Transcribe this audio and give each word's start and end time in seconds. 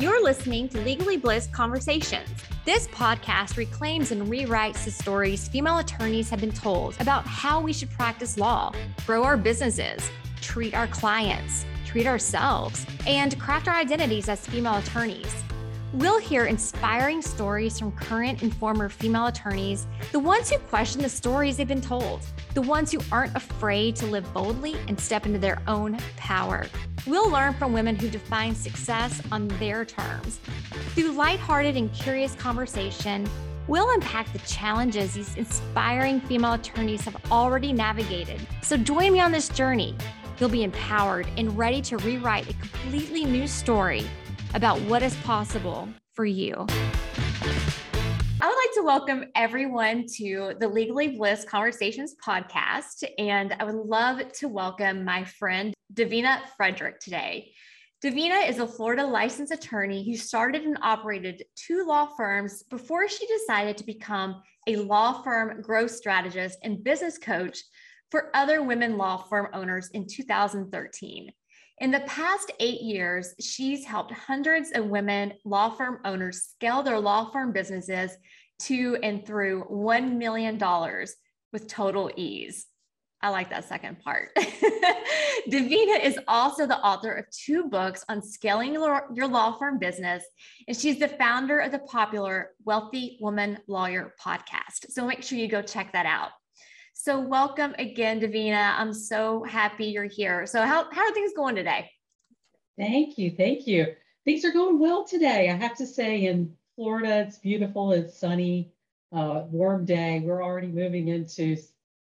You're 0.00 0.22
listening 0.22 0.68
to 0.68 0.80
Legally 0.82 1.16
Blissed 1.16 1.52
Conversations. 1.52 2.28
This 2.64 2.86
podcast 2.86 3.56
reclaims 3.56 4.12
and 4.12 4.28
rewrites 4.28 4.84
the 4.84 4.92
stories 4.92 5.48
female 5.48 5.78
attorneys 5.78 6.30
have 6.30 6.38
been 6.38 6.52
told 6.52 6.94
about 7.00 7.26
how 7.26 7.60
we 7.60 7.72
should 7.72 7.90
practice 7.90 8.38
law, 8.38 8.72
grow 9.04 9.24
our 9.24 9.36
businesses, 9.36 10.08
treat 10.40 10.72
our 10.72 10.86
clients, 10.86 11.66
treat 11.84 12.06
ourselves, 12.06 12.86
and 13.08 13.36
craft 13.40 13.66
our 13.66 13.74
identities 13.74 14.28
as 14.28 14.46
female 14.46 14.76
attorneys. 14.76 15.34
We'll 15.92 16.20
hear 16.20 16.44
inspiring 16.44 17.20
stories 17.20 17.76
from 17.76 17.90
current 17.90 18.42
and 18.42 18.54
former 18.54 18.88
female 18.88 19.26
attorneys, 19.26 19.88
the 20.12 20.20
ones 20.20 20.48
who 20.48 20.58
question 20.58 21.02
the 21.02 21.08
stories 21.08 21.56
they've 21.56 21.66
been 21.66 21.80
told, 21.80 22.20
the 22.54 22.62
ones 22.62 22.92
who 22.92 23.00
aren't 23.10 23.34
afraid 23.34 23.96
to 23.96 24.06
live 24.06 24.32
boldly 24.32 24.76
and 24.86 25.00
step 25.00 25.26
into 25.26 25.40
their 25.40 25.60
own 25.66 25.98
power. 26.16 26.68
We'll 27.06 27.30
learn 27.30 27.54
from 27.54 27.72
women 27.72 27.96
who 27.96 28.08
define 28.08 28.54
success 28.54 29.22
on 29.30 29.48
their 29.58 29.84
terms. 29.84 30.40
Through 30.94 31.12
lighthearted 31.12 31.76
and 31.76 31.92
curious 31.92 32.34
conversation, 32.34 33.28
we'll 33.66 33.90
unpack 33.90 34.32
the 34.32 34.38
challenges 34.40 35.14
these 35.14 35.36
inspiring 35.36 36.20
female 36.20 36.54
attorneys 36.54 37.02
have 37.02 37.16
already 37.30 37.72
navigated. 37.72 38.40
So 38.62 38.76
join 38.76 39.12
me 39.12 39.20
on 39.20 39.32
this 39.32 39.48
journey. 39.48 39.94
You'll 40.38 40.48
be 40.48 40.64
empowered 40.64 41.26
and 41.36 41.56
ready 41.56 41.82
to 41.82 41.96
rewrite 41.98 42.48
a 42.50 42.54
completely 42.54 43.24
new 43.24 43.46
story 43.46 44.04
about 44.54 44.80
what 44.82 45.02
is 45.02 45.14
possible 45.16 45.88
for 46.14 46.24
you. 46.24 46.66
To 48.78 48.84
welcome 48.84 49.24
everyone 49.34 50.06
to 50.18 50.54
the 50.60 50.68
Legally 50.68 51.08
Blissed 51.08 51.48
Conversations 51.48 52.14
podcast. 52.24 53.02
And 53.18 53.56
I 53.58 53.64
would 53.64 53.74
love 53.74 54.30
to 54.34 54.46
welcome 54.46 55.04
my 55.04 55.24
friend 55.24 55.74
Davina 55.92 56.42
Frederick 56.56 57.00
today. 57.00 57.50
Davina 58.04 58.48
is 58.48 58.60
a 58.60 58.68
Florida 58.68 59.04
licensed 59.04 59.52
attorney 59.52 60.04
who 60.04 60.16
started 60.16 60.62
and 60.62 60.78
operated 60.80 61.42
two 61.56 61.84
law 61.88 62.06
firms 62.16 62.62
before 62.70 63.08
she 63.08 63.26
decided 63.26 63.76
to 63.78 63.84
become 63.84 64.40
a 64.68 64.76
law 64.76 65.24
firm 65.24 65.60
growth 65.60 65.90
strategist 65.90 66.56
and 66.62 66.84
business 66.84 67.18
coach 67.18 67.58
for 68.12 68.30
other 68.32 68.62
women 68.62 68.96
law 68.96 69.16
firm 69.16 69.48
owners 69.54 69.90
in 69.92 70.06
2013. 70.06 71.32
In 71.80 71.90
the 71.90 72.00
past 72.00 72.52
eight 72.60 72.80
years, 72.80 73.34
she's 73.40 73.84
helped 73.84 74.12
hundreds 74.12 74.70
of 74.72 74.86
women 74.86 75.32
law 75.44 75.70
firm 75.70 75.98
owners 76.04 76.42
scale 76.42 76.84
their 76.84 77.00
law 77.00 77.30
firm 77.32 77.52
businesses 77.52 78.16
to 78.60 78.98
and 79.02 79.24
through 79.24 79.64
$1 79.70 80.16
million 80.16 80.58
with 81.52 81.68
total 81.68 82.10
ease. 82.16 82.66
I 83.20 83.30
like 83.30 83.50
that 83.50 83.68
second 83.68 83.98
part. 84.00 84.30
Davina 85.50 86.04
is 86.04 86.18
also 86.28 86.66
the 86.66 86.78
author 86.78 87.12
of 87.12 87.24
two 87.30 87.64
books 87.64 88.04
on 88.08 88.22
scaling 88.22 88.74
your 88.74 89.26
law 89.26 89.56
firm 89.58 89.78
business, 89.78 90.22
and 90.68 90.76
she's 90.76 91.00
the 91.00 91.08
founder 91.08 91.58
of 91.58 91.72
the 91.72 91.80
popular 91.80 92.50
Wealthy 92.64 93.18
Woman 93.20 93.58
Lawyer 93.66 94.14
podcast. 94.24 94.90
So 94.90 95.04
make 95.04 95.22
sure 95.22 95.38
you 95.38 95.48
go 95.48 95.62
check 95.62 95.92
that 95.92 96.06
out. 96.06 96.30
So, 97.00 97.20
welcome 97.20 97.76
again, 97.78 98.20
Davina. 98.20 98.74
I'm 98.76 98.92
so 98.92 99.44
happy 99.44 99.86
you're 99.86 100.04
here. 100.04 100.46
So, 100.46 100.62
how, 100.62 100.90
how 100.90 101.02
are 101.02 101.12
things 101.12 101.32
going 101.34 101.54
today? 101.54 101.88
Thank 102.76 103.18
you. 103.18 103.30
Thank 103.30 103.68
you. 103.68 103.94
Things 104.24 104.44
are 104.44 104.50
going 104.50 104.80
well 104.80 105.04
today. 105.04 105.48
I 105.48 105.54
have 105.54 105.76
to 105.76 105.86
say, 105.86 106.24
in 106.24 106.54
Florida, 106.78 107.24
it's 107.26 107.38
beautiful, 107.38 107.90
it's 107.90 108.16
sunny, 108.16 108.70
uh, 109.12 109.42
warm 109.50 109.84
day. 109.84 110.22
We're 110.24 110.44
already 110.44 110.68
moving 110.68 111.08
into, 111.08 111.56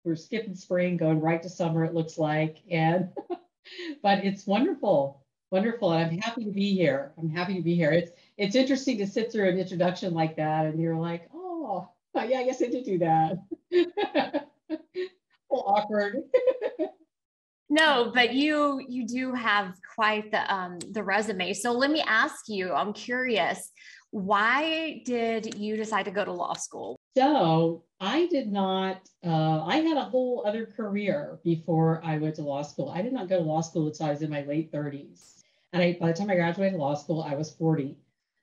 we're 0.05 0.15
skipping 0.15 0.53
spring, 0.53 0.97
going 0.97 1.19
right 1.19 1.41
to 1.41 1.49
summer, 1.49 1.83
it 1.83 1.95
looks 1.95 2.19
like. 2.19 2.57
And, 2.69 3.09
but 4.03 4.23
it's 4.23 4.45
wonderful, 4.45 5.25
wonderful. 5.49 5.93
And 5.93 6.11
I'm 6.11 6.17
happy 6.19 6.45
to 6.45 6.51
be 6.51 6.75
here. 6.75 7.11
I'm 7.17 7.31
happy 7.31 7.55
to 7.55 7.63
be 7.63 7.73
here. 7.73 7.89
It's, 7.91 8.11
it's 8.37 8.55
interesting 8.55 8.99
to 8.99 9.07
sit 9.07 9.31
through 9.31 9.49
an 9.49 9.57
introduction 9.57 10.13
like 10.13 10.35
that 10.35 10.67
and 10.67 10.79
you're 10.79 10.95
like, 10.95 11.27
oh, 11.33 11.89
yeah, 12.13 12.37
I 12.37 12.45
guess 12.45 12.61
I 12.61 12.67
did 12.67 12.85
do 12.85 12.99
that. 12.99 13.39
awkward. 15.49 16.17
no, 17.69 18.11
but 18.13 18.33
you 18.33 18.85
you 18.87 19.07
do 19.07 19.33
have 19.33 19.75
quite 19.95 20.31
the 20.31 20.53
um 20.53 20.79
the 20.91 21.03
resume. 21.03 21.53
So 21.53 21.71
let 21.71 21.91
me 21.91 22.03
ask 22.05 22.47
you, 22.47 22.73
I'm 22.73 22.93
curious, 22.93 23.71
why 24.11 25.01
did 25.05 25.55
you 25.55 25.75
decide 25.75 26.05
to 26.05 26.11
go 26.11 26.23
to 26.25 26.31
law 26.31 26.53
school? 26.53 26.97
So 27.17 27.83
I 27.99 28.27
did 28.27 28.51
not, 28.51 29.09
uh, 29.25 29.63
I 29.65 29.77
had 29.77 29.97
a 29.97 30.03
whole 30.03 30.43
other 30.45 30.65
career 30.65 31.39
before 31.43 32.01
I 32.03 32.17
went 32.17 32.35
to 32.35 32.43
law 32.43 32.61
school. 32.61 32.89
I 32.89 33.01
did 33.01 33.13
not 33.13 33.27
go 33.27 33.37
to 33.37 33.43
law 33.43 33.61
school 33.61 33.87
until 33.87 34.07
I 34.07 34.11
was 34.11 34.21
in 34.21 34.29
my 34.29 34.43
late 34.43 34.71
30s. 34.71 35.41
And 35.73 35.81
I, 35.81 35.97
by 35.99 36.07
the 36.07 36.13
time 36.13 36.29
I 36.29 36.35
graduated 36.35 36.79
law 36.79 36.93
school, 36.93 37.23
I 37.23 37.35
was 37.35 37.51
40. 37.51 37.97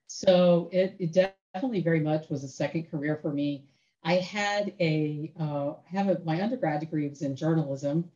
So 0.06 0.68
it, 0.72 0.96
it 0.98 1.12
definitely 1.12 1.80
very 1.80 2.00
much 2.00 2.28
was 2.28 2.44
a 2.44 2.48
second 2.48 2.90
career 2.90 3.18
for 3.22 3.32
me. 3.32 3.64
I 4.02 4.14
had 4.14 4.74
a 4.80 5.32
uh, 5.40 5.74
have 5.86 6.08
a, 6.08 6.20
my 6.24 6.42
undergrad 6.42 6.80
degree 6.80 7.08
was 7.08 7.22
in 7.22 7.34
journalism, 7.34 8.10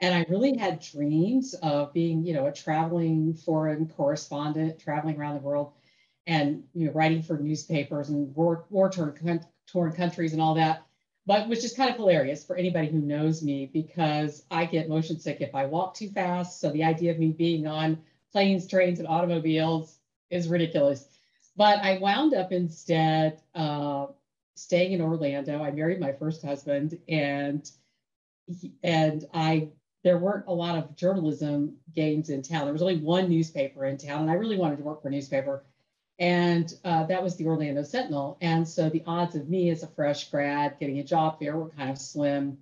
and 0.00 0.14
I 0.14 0.26
really 0.28 0.56
had 0.56 0.80
dreams 0.80 1.54
of 1.62 1.94
being, 1.94 2.24
you 2.26 2.34
know, 2.34 2.46
a 2.46 2.52
traveling 2.52 3.32
foreign 3.32 3.88
correspondent, 3.88 4.78
traveling 4.78 5.18
around 5.18 5.36
the 5.36 5.40
world, 5.40 5.72
and 6.30 6.64
you 6.74 6.86
know, 6.86 6.92
writing 6.92 7.22
for 7.22 7.36
newspapers 7.38 8.08
and 8.08 8.34
war 8.34 8.64
war 8.70 8.90
torn 8.90 9.44
torn 9.66 9.92
countries 9.92 10.32
and 10.32 10.40
all 10.40 10.54
that. 10.54 10.86
But 11.26 11.48
which 11.48 11.64
is 11.64 11.74
kind 11.74 11.90
of 11.90 11.96
hilarious 11.96 12.44
for 12.44 12.56
anybody 12.56 12.88
who 12.88 13.00
knows 13.00 13.42
me 13.42 13.68
because 13.72 14.44
I 14.50 14.64
get 14.64 14.88
motion 14.88 15.20
sick 15.20 15.38
if 15.40 15.54
I 15.54 15.66
walk 15.66 15.94
too 15.94 16.08
fast. 16.08 16.60
So 16.60 16.70
the 16.70 16.84
idea 16.84 17.10
of 17.10 17.18
me 17.18 17.32
being 17.32 17.66
on 17.66 17.98
planes, 18.32 18.66
trains, 18.66 18.98
and 19.00 19.08
automobiles 19.08 19.98
is 20.30 20.48
ridiculous. 20.48 21.06
But 21.56 21.80
I 21.80 21.98
wound 21.98 22.32
up 22.32 22.52
instead. 22.52 23.40
Uh, 23.54 24.06
staying 24.60 24.92
in 24.92 25.00
Orlando. 25.00 25.62
I 25.62 25.70
married 25.70 26.00
my 26.00 26.12
first 26.12 26.44
husband, 26.44 26.98
and 27.08 27.68
and 28.82 29.24
I 29.32 29.68
there 30.02 30.18
weren't 30.18 30.46
a 30.46 30.52
lot 30.52 30.76
of 30.76 30.96
journalism 30.96 31.76
games 31.94 32.30
in 32.30 32.42
town. 32.42 32.64
There 32.64 32.72
was 32.72 32.82
only 32.82 32.98
one 32.98 33.28
newspaper 33.28 33.84
in 33.86 33.96
town, 33.96 34.22
and 34.22 34.30
I 34.30 34.34
really 34.34 34.56
wanted 34.56 34.76
to 34.76 34.82
work 34.82 35.02
for 35.02 35.08
a 35.08 35.10
newspaper, 35.10 35.64
and 36.20 36.74
uh, 36.84 37.04
that 37.04 37.22
was 37.22 37.36
the 37.36 37.46
Orlando 37.46 37.82
Sentinel. 37.82 38.36
And 38.42 38.68
so 38.68 38.90
the 38.90 39.02
odds 39.06 39.34
of 39.34 39.48
me 39.48 39.70
as 39.70 39.82
a 39.82 39.88
fresh 39.88 40.30
grad 40.30 40.78
getting 40.78 40.98
a 40.98 41.04
job 41.04 41.40
there 41.40 41.56
were 41.56 41.70
kind 41.70 41.90
of 41.90 41.98
slim 41.98 42.58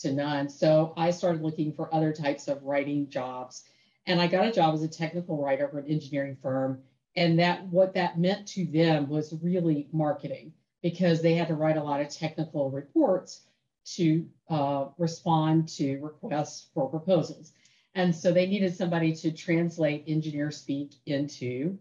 to 0.00 0.12
none. 0.12 0.48
So 0.48 0.94
I 0.96 1.10
started 1.10 1.42
looking 1.42 1.74
for 1.74 1.94
other 1.94 2.12
types 2.12 2.48
of 2.48 2.62
writing 2.62 3.10
jobs, 3.10 3.64
and 4.06 4.20
I 4.20 4.26
got 4.26 4.46
a 4.46 4.52
job 4.52 4.74
as 4.74 4.82
a 4.82 4.88
technical 4.88 5.40
writer 5.40 5.68
for 5.68 5.78
an 5.78 5.86
engineering 5.86 6.38
firm. 6.42 6.82
And 7.14 7.38
that 7.38 7.66
what 7.68 7.94
that 7.94 8.18
meant 8.18 8.48
to 8.48 8.64
them 8.64 9.10
was 9.10 9.34
really 9.42 9.88
marketing 9.92 10.54
because 10.82 11.20
they 11.20 11.34
had 11.34 11.48
to 11.48 11.54
write 11.54 11.76
a 11.76 11.82
lot 11.82 12.00
of 12.00 12.08
technical 12.08 12.70
reports 12.70 13.42
to 13.84 14.26
uh, 14.48 14.86
respond 14.96 15.68
to 15.68 15.98
requests 15.98 16.68
for 16.72 16.88
proposals. 16.88 17.52
And 17.94 18.16
so 18.16 18.32
they 18.32 18.46
needed 18.46 18.74
somebody 18.74 19.14
to 19.16 19.32
translate 19.32 20.04
engineer 20.06 20.50
speak 20.50 20.94
into 21.04 21.78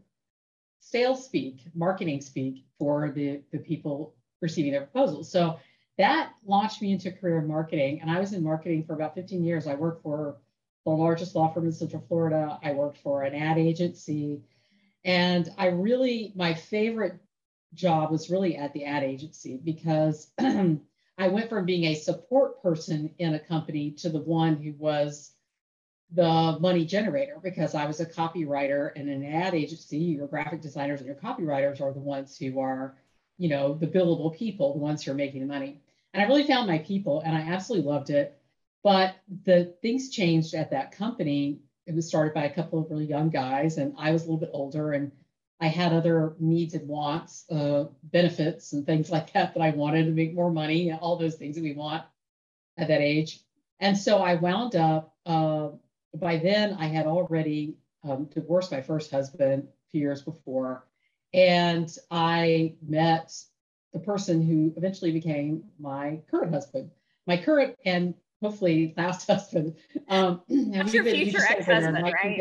sales 0.81 1.23
speak, 1.23 1.61
marketing 1.73 2.19
speak 2.19 2.65
for 2.77 3.11
the, 3.11 3.41
the 3.51 3.59
people 3.59 4.13
receiving 4.41 4.73
their 4.73 4.81
proposals. 4.81 5.31
So 5.31 5.59
that 5.97 6.33
launched 6.45 6.81
me 6.81 6.91
into 6.91 7.09
a 7.09 7.11
career 7.11 7.39
in 7.39 7.47
marketing. 7.47 8.01
And 8.01 8.11
I 8.11 8.19
was 8.19 8.33
in 8.33 8.43
marketing 8.43 8.83
for 8.83 8.93
about 8.93 9.15
15 9.15 9.43
years. 9.43 9.67
I 9.67 9.75
worked 9.75 10.03
for 10.03 10.37
the 10.83 10.91
largest 10.91 11.35
law 11.35 11.53
firm 11.53 11.65
in 11.65 11.71
Central 11.71 12.03
Florida. 12.07 12.59
I 12.63 12.73
worked 12.73 12.97
for 12.97 13.23
an 13.23 13.35
ad 13.35 13.57
agency. 13.57 14.41
And 15.05 15.49
I 15.57 15.67
really, 15.67 16.33
my 16.35 16.55
favorite 16.55 17.19
job 17.73 18.11
was 18.11 18.29
really 18.29 18.57
at 18.57 18.73
the 18.73 18.85
ad 18.85 19.03
agency 19.03 19.59
because 19.63 20.31
I 20.39 21.27
went 21.27 21.49
from 21.49 21.65
being 21.65 21.85
a 21.85 21.95
support 21.95 22.61
person 22.63 23.13
in 23.19 23.35
a 23.35 23.39
company 23.39 23.91
to 23.99 24.09
the 24.09 24.21
one 24.21 24.55
who 24.55 24.73
was 24.73 25.31
the 26.13 26.57
money 26.59 26.85
generator 26.85 27.37
because 27.41 27.73
I 27.73 27.85
was 27.85 27.99
a 27.99 28.05
copywriter 28.05 28.91
and 28.95 29.09
an 29.09 29.23
ad 29.23 29.55
agency, 29.55 29.97
your 29.97 30.27
graphic 30.27 30.61
designers 30.61 30.99
and 30.99 31.07
your 31.07 31.15
copywriters 31.15 31.81
are 31.81 31.93
the 31.93 31.99
ones 31.99 32.37
who 32.37 32.59
are, 32.59 32.95
you 33.37 33.49
know, 33.49 33.73
the 33.73 33.87
billable 33.87 34.35
people, 34.35 34.73
the 34.73 34.79
ones 34.79 35.03
who 35.03 35.11
are 35.11 35.15
making 35.15 35.41
the 35.41 35.47
money. 35.47 35.81
And 36.13 36.21
I 36.21 36.27
really 36.27 36.43
found 36.43 36.67
my 36.67 36.79
people 36.79 37.21
and 37.25 37.35
I 37.35 37.41
absolutely 37.41 37.89
loved 37.89 38.09
it. 38.09 38.37
But 38.83 39.15
the 39.45 39.73
things 39.81 40.09
changed 40.09 40.53
at 40.53 40.71
that 40.71 40.91
company. 40.91 41.59
It 41.85 41.95
was 41.95 42.07
started 42.07 42.33
by 42.33 42.45
a 42.45 42.53
couple 42.53 42.79
of 42.79 42.89
really 42.89 43.05
young 43.05 43.29
guys, 43.29 43.77
and 43.77 43.93
I 43.97 44.11
was 44.11 44.23
a 44.23 44.25
little 44.25 44.39
bit 44.39 44.51
older 44.53 44.93
and 44.93 45.11
I 45.59 45.67
had 45.67 45.93
other 45.93 46.35
needs 46.39 46.73
and 46.73 46.87
wants, 46.87 47.49
uh, 47.51 47.85
benefits 48.03 48.73
and 48.73 48.85
things 48.85 49.11
like 49.11 49.33
that 49.33 49.53
that 49.53 49.61
I 49.61 49.69
wanted 49.69 50.05
to 50.05 50.11
make 50.11 50.33
more 50.33 50.51
money, 50.51 50.91
all 50.91 51.17
those 51.17 51.35
things 51.35 51.55
that 51.55 51.63
we 51.63 51.73
want 51.73 52.03
at 52.77 52.87
that 52.87 53.01
age. 53.01 53.41
And 53.79 53.95
so 53.95 54.17
I 54.17 54.35
wound 54.35 54.75
up, 54.75 55.15
uh, 55.25 55.69
by 56.15 56.37
then 56.37 56.75
I 56.79 56.87
had 56.87 57.07
already 57.07 57.75
um, 58.03 58.25
divorced 58.25 58.71
my 58.71 58.81
first 58.81 59.11
husband 59.11 59.63
a 59.63 59.91
few 59.91 60.01
years 60.01 60.21
before. 60.21 60.85
And 61.33 61.89
I 62.09 62.75
met 62.85 63.33
the 63.93 63.99
person 63.99 64.45
who 64.45 64.73
eventually 64.75 65.11
became 65.11 65.63
my 65.79 66.19
current 66.29 66.53
husband, 66.53 66.91
my 67.27 67.37
current 67.37 67.75
and 67.85 68.13
hopefully 68.41 68.93
last 68.97 69.27
husband. 69.27 69.75
Um, 70.09 70.41
That's 70.49 70.93
your 70.93 71.05
future 71.05 71.39
ex-husband, 71.47 72.03
right? 72.03 72.37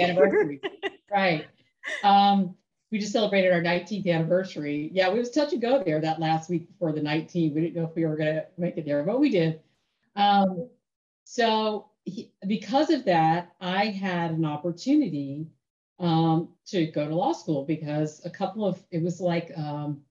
right. 1.11 1.47
Um, 2.03 2.57
we 2.91 2.99
just 2.99 3.13
celebrated 3.13 3.53
our 3.53 3.63
19th 3.63 4.09
anniversary. 4.09 4.91
Yeah, 4.93 5.13
we 5.13 5.21
was 5.21 5.31
touch 5.31 5.53
and 5.53 5.63
go 5.63 5.83
there 5.83 6.01
that 6.01 6.19
last 6.19 6.51
week 6.51 6.69
before 6.69 6.93
the 6.93 7.01
19th. 7.01 7.55
We 7.55 7.61
didn't 7.61 7.77
know 7.77 7.85
if 7.85 7.95
we 7.95 8.05
were 8.05 8.17
going 8.17 8.35
to 8.35 8.47
make 8.59 8.77
it 8.77 8.85
there, 8.85 9.05
but 9.05 9.21
we 9.21 9.31
did. 9.31 9.61
Um, 10.17 10.69
so 11.23 11.90
he, 12.11 12.33
because 12.47 12.91
of 12.91 13.05
that, 13.07 13.53
I 13.61 13.87
had 13.87 14.33
an 14.33 14.45
opportunity 14.45 15.47
um, 15.99 16.49
to 16.67 16.87
go 16.87 17.09
to 17.09 17.15
law 17.15 17.33
school 17.33 17.65
because 17.65 18.25
a 18.25 18.31
couple 18.31 18.67
of 18.67 18.83
it 18.91 19.03
was 19.03 19.21
like 19.21 19.53
um, 19.57 20.03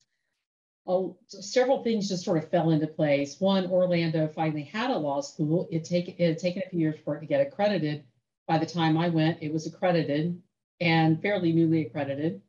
oh, 0.88 1.18
several 1.28 1.84
things 1.84 2.10
just 2.10 2.26
sort 2.26 2.44
of 2.44 2.50
fell 2.50 2.72
into 2.72 2.88
place. 2.88 3.40
One, 3.40 3.68
Orlando 3.68 4.28
finally 4.28 4.64
had 4.64 4.92
a 4.92 4.98
law 4.98 5.22
school. 5.22 5.68
It 5.72 5.84
take 5.84 6.08
it 6.08 6.20
had 6.20 6.40
taken 6.40 6.64
a 6.66 6.70
few 6.70 6.80
years 6.80 7.00
for 7.04 7.16
it 7.16 7.22
to 7.22 7.26
get 7.26 7.46
accredited. 7.46 8.04
By 8.48 8.58
the 8.58 8.66
time 8.66 8.98
I 8.98 9.10
went, 9.10 9.38
it 9.42 9.54
was 9.54 9.68
accredited 9.68 10.42
and 10.82 11.22
fairly 11.22 11.52
newly 11.52 11.86
accredited. 11.86 12.42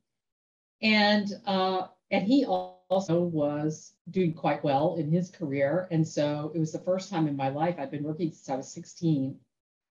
And 0.82 1.28
uh, 1.46 1.88
and 2.10 2.26
he 2.26 2.46
also 2.90 3.20
was 3.22 3.94
doing 4.10 4.34
quite 4.34 4.64
well 4.64 4.96
in 4.96 5.10
his 5.10 5.30
career. 5.30 5.86
And 5.90 6.06
so 6.06 6.50
it 6.54 6.58
was 6.58 6.72
the 6.72 6.80
first 6.80 7.10
time 7.10 7.28
in 7.28 7.36
my 7.36 7.48
life 7.48 7.76
I've 7.78 7.90
been 7.90 8.02
working 8.02 8.30
since 8.30 8.48
I 8.48 8.56
was 8.56 8.72
16. 8.72 9.36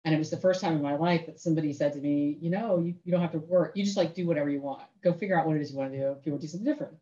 And 0.05 0.13
it 0.13 0.17
was 0.17 0.29
the 0.29 0.37
first 0.37 0.61
time 0.61 0.75
in 0.75 0.81
my 0.81 0.95
life 0.95 1.25
that 1.25 1.39
somebody 1.39 1.73
said 1.73 1.93
to 1.93 1.99
me, 1.99 2.37
you 2.41 2.49
know, 2.49 2.79
you, 2.79 2.93
you 3.03 3.11
don't 3.11 3.21
have 3.21 3.31
to 3.31 3.39
work. 3.39 3.71
You 3.75 3.83
just 3.83 3.97
like 3.97 4.13
do 4.13 4.27
whatever 4.27 4.49
you 4.49 4.61
want. 4.61 4.81
Go 5.03 5.13
figure 5.13 5.39
out 5.39 5.47
what 5.47 5.55
it 5.55 5.61
is 5.61 5.71
you 5.71 5.77
want 5.77 5.91
to 5.93 5.97
do 5.97 6.11
if 6.11 6.25
you 6.25 6.33
want 6.33 6.41
to 6.41 6.47
do 6.47 6.51
something 6.51 6.71
different. 6.71 6.93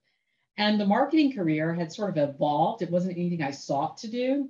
And 0.57 0.79
the 0.79 0.85
marketing 0.85 1.33
career 1.33 1.73
had 1.73 1.91
sort 1.91 2.15
of 2.15 2.29
evolved. 2.29 2.81
It 2.81 2.91
wasn't 2.91 3.17
anything 3.17 3.41
I 3.41 3.51
sought 3.51 3.97
to 3.99 4.07
do. 4.07 4.49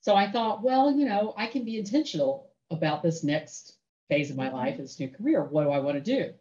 So 0.00 0.16
I 0.16 0.30
thought, 0.30 0.62
well, 0.62 0.90
you 0.90 1.04
know, 1.04 1.34
I 1.36 1.46
can 1.46 1.64
be 1.64 1.78
intentional 1.78 2.50
about 2.70 3.02
this 3.02 3.22
next 3.22 3.76
phase 4.08 4.30
of 4.30 4.36
my 4.36 4.46
mm-hmm. 4.46 4.56
life, 4.56 4.76
this 4.78 4.98
new 4.98 5.08
career. 5.08 5.44
What 5.44 5.64
do 5.64 5.70
I 5.70 5.80
want 5.80 6.02
to 6.02 6.16
do? 6.16 6.32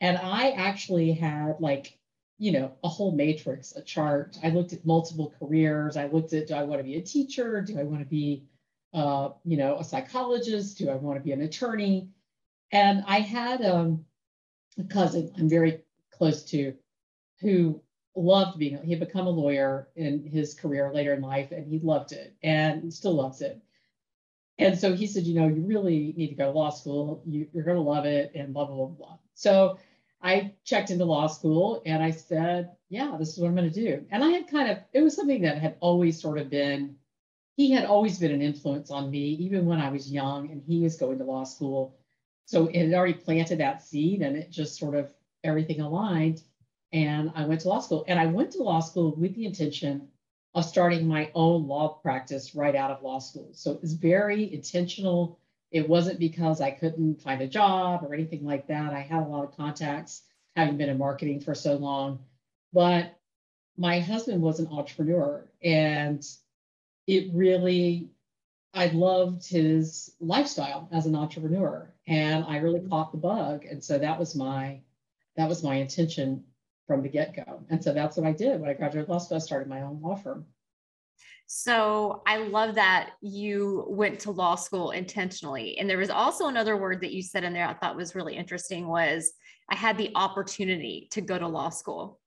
And 0.00 0.18
I 0.18 0.50
actually 0.50 1.12
had 1.12 1.60
like, 1.60 1.98
you 2.40 2.52
know, 2.52 2.72
a 2.82 2.88
whole 2.88 3.12
matrix, 3.12 3.76
a 3.76 3.82
chart. 3.82 4.38
I 4.42 4.48
looked 4.48 4.72
at 4.72 4.86
multiple 4.86 5.34
careers. 5.38 5.98
I 5.98 6.06
looked 6.06 6.32
at 6.32 6.48
do 6.48 6.54
I 6.54 6.62
want 6.62 6.80
to 6.80 6.84
be 6.84 6.96
a 6.96 7.02
teacher? 7.02 7.60
Do 7.60 7.78
I 7.78 7.82
want 7.82 8.00
to 8.00 8.06
be, 8.06 8.44
uh, 8.94 9.28
you 9.44 9.58
know, 9.58 9.76
a 9.76 9.84
psychologist? 9.84 10.78
Do 10.78 10.88
I 10.88 10.94
want 10.94 11.18
to 11.18 11.22
be 11.22 11.32
an 11.32 11.42
attorney? 11.42 12.08
And 12.72 13.04
I 13.06 13.20
had 13.20 13.62
um, 13.62 14.06
a 14.78 14.84
cousin 14.84 15.30
I'm 15.36 15.50
very 15.50 15.82
close 16.10 16.42
to 16.44 16.74
who 17.40 17.82
loved 18.16 18.58
being, 18.58 18.82
he 18.82 18.90
had 18.90 19.00
become 19.00 19.26
a 19.26 19.30
lawyer 19.30 19.88
in 19.94 20.24
his 20.24 20.54
career 20.54 20.90
later 20.94 21.12
in 21.12 21.20
life 21.20 21.52
and 21.52 21.66
he 21.66 21.78
loved 21.78 22.12
it 22.12 22.34
and 22.42 22.92
still 22.92 23.14
loves 23.14 23.42
it. 23.42 23.60
And 24.58 24.78
so 24.78 24.94
he 24.94 25.06
said, 25.06 25.24
you 25.24 25.38
know, 25.38 25.48
you 25.48 25.62
really 25.62 26.14
need 26.16 26.28
to 26.28 26.34
go 26.34 26.44
to 26.44 26.58
law 26.58 26.70
school. 26.70 27.22
You, 27.26 27.48
are 27.54 27.62
going 27.62 27.76
to 27.76 27.82
love 27.82 28.06
it 28.06 28.32
and 28.34 28.52
blah, 28.54 28.64
blah, 28.64 28.76
blah, 28.76 28.86
blah. 28.86 29.18
So 29.34 29.78
I 30.22 30.54
checked 30.64 30.90
into 30.90 31.04
law 31.04 31.26
school 31.26 31.82
and 31.86 32.02
I 32.02 32.10
said, 32.10 32.70
yeah, 32.88 33.16
this 33.18 33.30
is 33.30 33.38
what 33.38 33.48
I'm 33.48 33.56
going 33.56 33.70
to 33.70 33.86
do. 33.86 34.04
And 34.10 34.22
I 34.22 34.28
had 34.28 34.48
kind 34.48 34.70
of, 34.70 34.78
it 34.92 35.00
was 35.00 35.16
something 35.16 35.42
that 35.42 35.58
had 35.58 35.76
always 35.80 36.20
sort 36.20 36.38
of 36.38 36.50
been, 36.50 36.96
he 37.56 37.70
had 37.70 37.86
always 37.86 38.18
been 38.18 38.32
an 38.32 38.42
influence 38.42 38.90
on 38.90 39.10
me, 39.10 39.30
even 39.40 39.66
when 39.66 39.80
I 39.80 39.90
was 39.90 40.12
young 40.12 40.50
and 40.50 40.62
he 40.62 40.80
was 40.80 40.96
going 40.96 41.18
to 41.18 41.24
law 41.24 41.44
school. 41.44 41.96
So 42.44 42.66
it 42.66 42.86
had 42.86 42.94
already 42.94 43.14
planted 43.14 43.58
that 43.58 43.82
seed 43.82 44.22
and 44.22 44.36
it 44.36 44.50
just 44.50 44.78
sort 44.78 44.94
of 44.94 45.12
everything 45.42 45.80
aligned. 45.80 46.42
And 46.92 47.32
I 47.34 47.46
went 47.46 47.62
to 47.62 47.68
law 47.68 47.80
school 47.80 48.04
and 48.06 48.18
I 48.18 48.26
went 48.26 48.52
to 48.52 48.62
law 48.62 48.80
school 48.80 49.14
with 49.16 49.34
the 49.34 49.46
intention 49.46 50.08
of 50.54 50.64
starting 50.64 51.06
my 51.06 51.30
own 51.34 51.66
law 51.66 52.00
practice 52.02 52.54
right 52.54 52.74
out 52.74 52.90
of 52.90 53.02
law 53.02 53.20
school. 53.20 53.50
So 53.52 53.72
it 53.72 53.80
was 53.80 53.94
very 53.94 54.52
intentional 54.52 55.38
it 55.70 55.88
wasn't 55.88 56.18
because 56.18 56.60
I 56.60 56.70
couldn't 56.70 57.22
find 57.22 57.40
a 57.42 57.46
job 57.46 58.04
or 58.04 58.12
anything 58.12 58.44
like 58.44 58.66
that. 58.68 58.92
I 58.92 59.00
had 59.00 59.22
a 59.22 59.26
lot 59.26 59.44
of 59.44 59.56
contacts, 59.56 60.22
having 60.56 60.76
been 60.76 60.88
in 60.88 60.98
marketing 60.98 61.40
for 61.40 61.54
so 61.54 61.76
long. 61.76 62.20
But 62.72 63.16
my 63.76 64.00
husband 64.00 64.42
was 64.42 64.60
an 64.60 64.68
entrepreneur, 64.68 65.48
and 65.62 66.26
it 67.06 67.30
really, 67.32 68.10
I 68.74 68.86
loved 68.88 69.48
his 69.48 70.12
lifestyle 70.20 70.88
as 70.92 71.06
an 71.06 71.14
entrepreneur, 71.14 71.92
and 72.06 72.44
I 72.44 72.58
really 72.58 72.80
mm-hmm. 72.80 72.90
caught 72.90 73.12
the 73.12 73.18
bug. 73.18 73.64
And 73.64 73.82
so 73.82 73.98
that 73.98 74.18
was 74.18 74.34
my 74.34 74.80
that 75.36 75.48
was 75.48 75.62
my 75.62 75.76
intention 75.76 76.44
from 76.86 77.02
the 77.02 77.08
get 77.08 77.34
go. 77.36 77.64
And 77.70 77.82
so 77.82 77.92
that's 77.92 78.16
what 78.16 78.26
I 78.26 78.32
did 78.32 78.60
when 78.60 78.68
I 78.68 78.74
graduated 78.74 79.08
law 79.08 79.18
school. 79.18 79.36
I 79.36 79.40
started 79.40 79.68
my 79.68 79.82
own 79.82 80.02
law 80.02 80.16
firm. 80.16 80.46
So 81.52 82.22
I 82.28 82.36
love 82.36 82.76
that 82.76 83.10
you 83.20 83.84
went 83.88 84.20
to 84.20 84.30
law 84.30 84.54
school 84.54 84.92
intentionally. 84.92 85.76
And 85.78 85.90
there 85.90 85.98
was 85.98 86.08
also 86.08 86.46
another 86.46 86.76
word 86.76 87.00
that 87.00 87.10
you 87.10 87.22
said 87.24 87.42
in 87.42 87.52
there 87.52 87.66
I 87.66 87.74
thought 87.74 87.96
was 87.96 88.14
really 88.14 88.36
interesting 88.36 88.86
was 88.86 89.32
I 89.68 89.74
had 89.74 89.98
the 89.98 90.12
opportunity 90.14 91.08
to 91.10 91.20
go 91.20 91.36
to 91.36 91.48
law 91.48 91.70
school. 91.70 92.20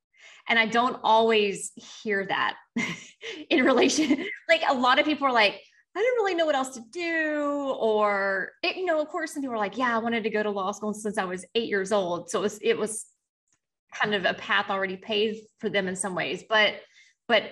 And 0.50 0.60
I 0.60 0.66
don't 0.66 1.00
always 1.06 1.72
hear 2.04 2.28
that 2.28 2.56
in 3.50 3.64
relation. 3.64 4.26
like 4.50 4.62
a 4.68 4.74
lot 4.74 5.00
of 5.00 5.06
people 5.06 5.26
are 5.26 5.32
like, 5.32 5.58
I 5.96 6.00
didn't 6.00 6.16
really 6.16 6.36
know 6.36 6.46
what 6.46 6.56
else 6.56 6.74
to 6.74 6.84
do. 6.92 7.74
Or, 7.80 8.52
it, 8.62 8.76
you 8.76 8.84
know, 8.84 9.00
of 9.00 9.08
course, 9.08 9.34
some 9.34 9.42
people 9.42 9.56
are 9.56 9.58
like, 9.58 9.78
yeah, 9.78 9.96
I 9.96 10.00
wanted 10.00 10.24
to 10.24 10.32
go 10.32 10.44
to 10.44 10.50
law 10.50 10.74
school 10.74 10.94
since 10.94 11.18
I 11.18 11.24
was 11.24 11.46
eight 11.56 11.70
years 11.70 11.94
old. 11.94 12.30
So 12.30 12.40
it 12.40 12.42
was, 12.42 12.60
it 12.62 12.78
was 12.78 13.06
kind 13.94 14.16
of 14.16 14.26
a 14.26 14.34
path 14.34 14.70
already 14.70 14.98
paved 14.98 15.40
for 15.60 15.70
them 15.70 15.88
in 15.88 15.96
some 15.96 16.14
ways. 16.14 16.44
But, 16.50 16.74
but 17.30 17.44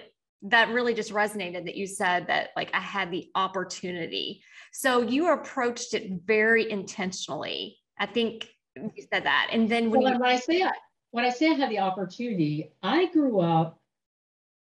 that 0.44 0.70
really 0.70 0.94
just 0.94 1.14
resonated 1.14 1.66
that 1.66 1.76
you 1.76 1.86
said 1.86 2.28
that 2.28 2.50
like 2.56 2.74
I 2.74 2.80
had 2.80 3.12
the 3.12 3.30
opportunity. 3.36 4.42
So 4.74 5.02
you 5.02 5.32
approached 5.32 5.94
it 5.94 6.12
very 6.26 6.70
intentionally. 6.70 7.78
I 8.00 8.08
think 8.08 8.48
you 8.76 9.06
said 9.14 9.26
that. 9.26 9.50
And 9.52 9.70
then 9.70 9.92
when, 9.92 10.02
well, 10.02 10.14
you- 10.14 10.20
when 10.20 10.30
I 10.30 10.38
say 10.38 10.64
I, 10.64 10.72
when 11.12 11.26
I 11.26 11.30
say 11.30 11.50
I 11.50 11.54
had 11.54 11.70
the 11.70 11.80
opportunity, 11.80 12.72
I 12.82 13.08
grew 13.08 13.40
up. 13.40 13.80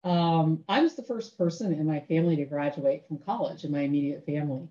Um, 0.05 0.63
I 0.69 0.83
was 0.83 0.95
the 0.95 1.03
first 1.03 1.39
person 1.39 1.73
in 1.73 1.87
my 1.87 2.01
family 2.01 2.37
to 2.37 2.45
graduate 2.45 3.07
from 3.09 3.19
college 3.19 3.65
in 3.65 3.73
my 3.73 3.81
immediate 3.81 4.27
family. 4.27 4.69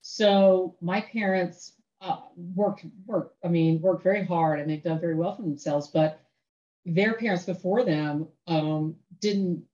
So 0.00 0.76
my 0.80 1.02
parents 1.02 1.74
uh, 2.00 2.16
worked 2.36 2.86
worked. 3.04 3.36
I 3.44 3.48
mean, 3.48 3.82
worked 3.82 4.02
very 4.02 4.24
hard, 4.24 4.58
and 4.58 4.70
they've 4.70 4.82
done 4.82 4.98
very 4.98 5.14
well 5.14 5.36
for 5.36 5.42
themselves. 5.42 5.88
But 5.88 6.18
their 6.86 7.12
parents 7.14 7.44
before 7.44 7.84
them 7.84 8.28
um, 8.46 8.96
didn't 9.20 9.64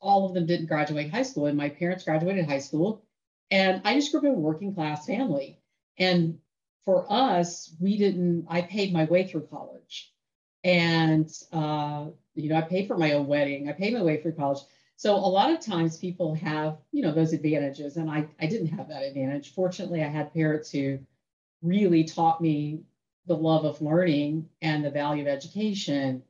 all 0.00 0.26
of 0.26 0.34
them 0.34 0.46
didn't 0.46 0.66
graduate 0.66 1.10
high 1.10 1.22
school, 1.22 1.46
and 1.46 1.56
my 1.56 1.68
parents 1.68 2.04
graduated 2.04 2.46
high 2.46 2.58
school. 2.58 3.04
And 3.50 3.82
I 3.84 3.94
just 3.94 4.10
grew 4.12 4.20
up 4.20 4.26
in 4.26 4.34
a 4.34 4.38
working 4.38 4.74
class 4.74 5.06
family. 5.06 5.58
And 5.98 6.38
for 6.84 7.06
us, 7.10 7.74
we 7.80 7.98
didn't, 7.98 8.46
I 8.48 8.62
paid 8.62 8.92
my 8.92 9.04
way 9.04 9.26
through 9.26 9.48
college. 9.48 10.12
And, 10.62 11.28
uh, 11.52 12.06
you 12.34 12.48
know, 12.48 12.56
I 12.56 12.62
paid 12.62 12.86
for 12.86 12.96
my 12.96 13.12
own 13.12 13.26
wedding, 13.26 13.68
I 13.68 13.72
paid 13.72 13.94
my 13.94 14.02
way 14.02 14.20
through 14.20 14.32
college. 14.32 14.60
So 14.96 15.14
a 15.14 15.16
lot 15.16 15.50
of 15.50 15.60
times 15.60 15.96
people 15.96 16.34
have, 16.34 16.76
you 16.92 17.02
know, 17.02 17.12
those 17.12 17.32
advantages. 17.32 17.96
And 17.96 18.10
I, 18.10 18.28
I 18.40 18.46
didn't 18.46 18.68
have 18.68 18.88
that 18.88 19.02
advantage. 19.02 19.54
Fortunately, 19.54 20.04
I 20.04 20.08
had 20.08 20.32
parents 20.34 20.70
who 20.70 20.98
really 21.62 22.04
taught 22.04 22.40
me 22.40 22.82
the 23.26 23.36
love 23.36 23.64
of 23.64 23.80
learning 23.80 24.48
and 24.60 24.84
the 24.84 24.90
value 24.90 25.22
of 25.22 25.28
education 25.28 26.22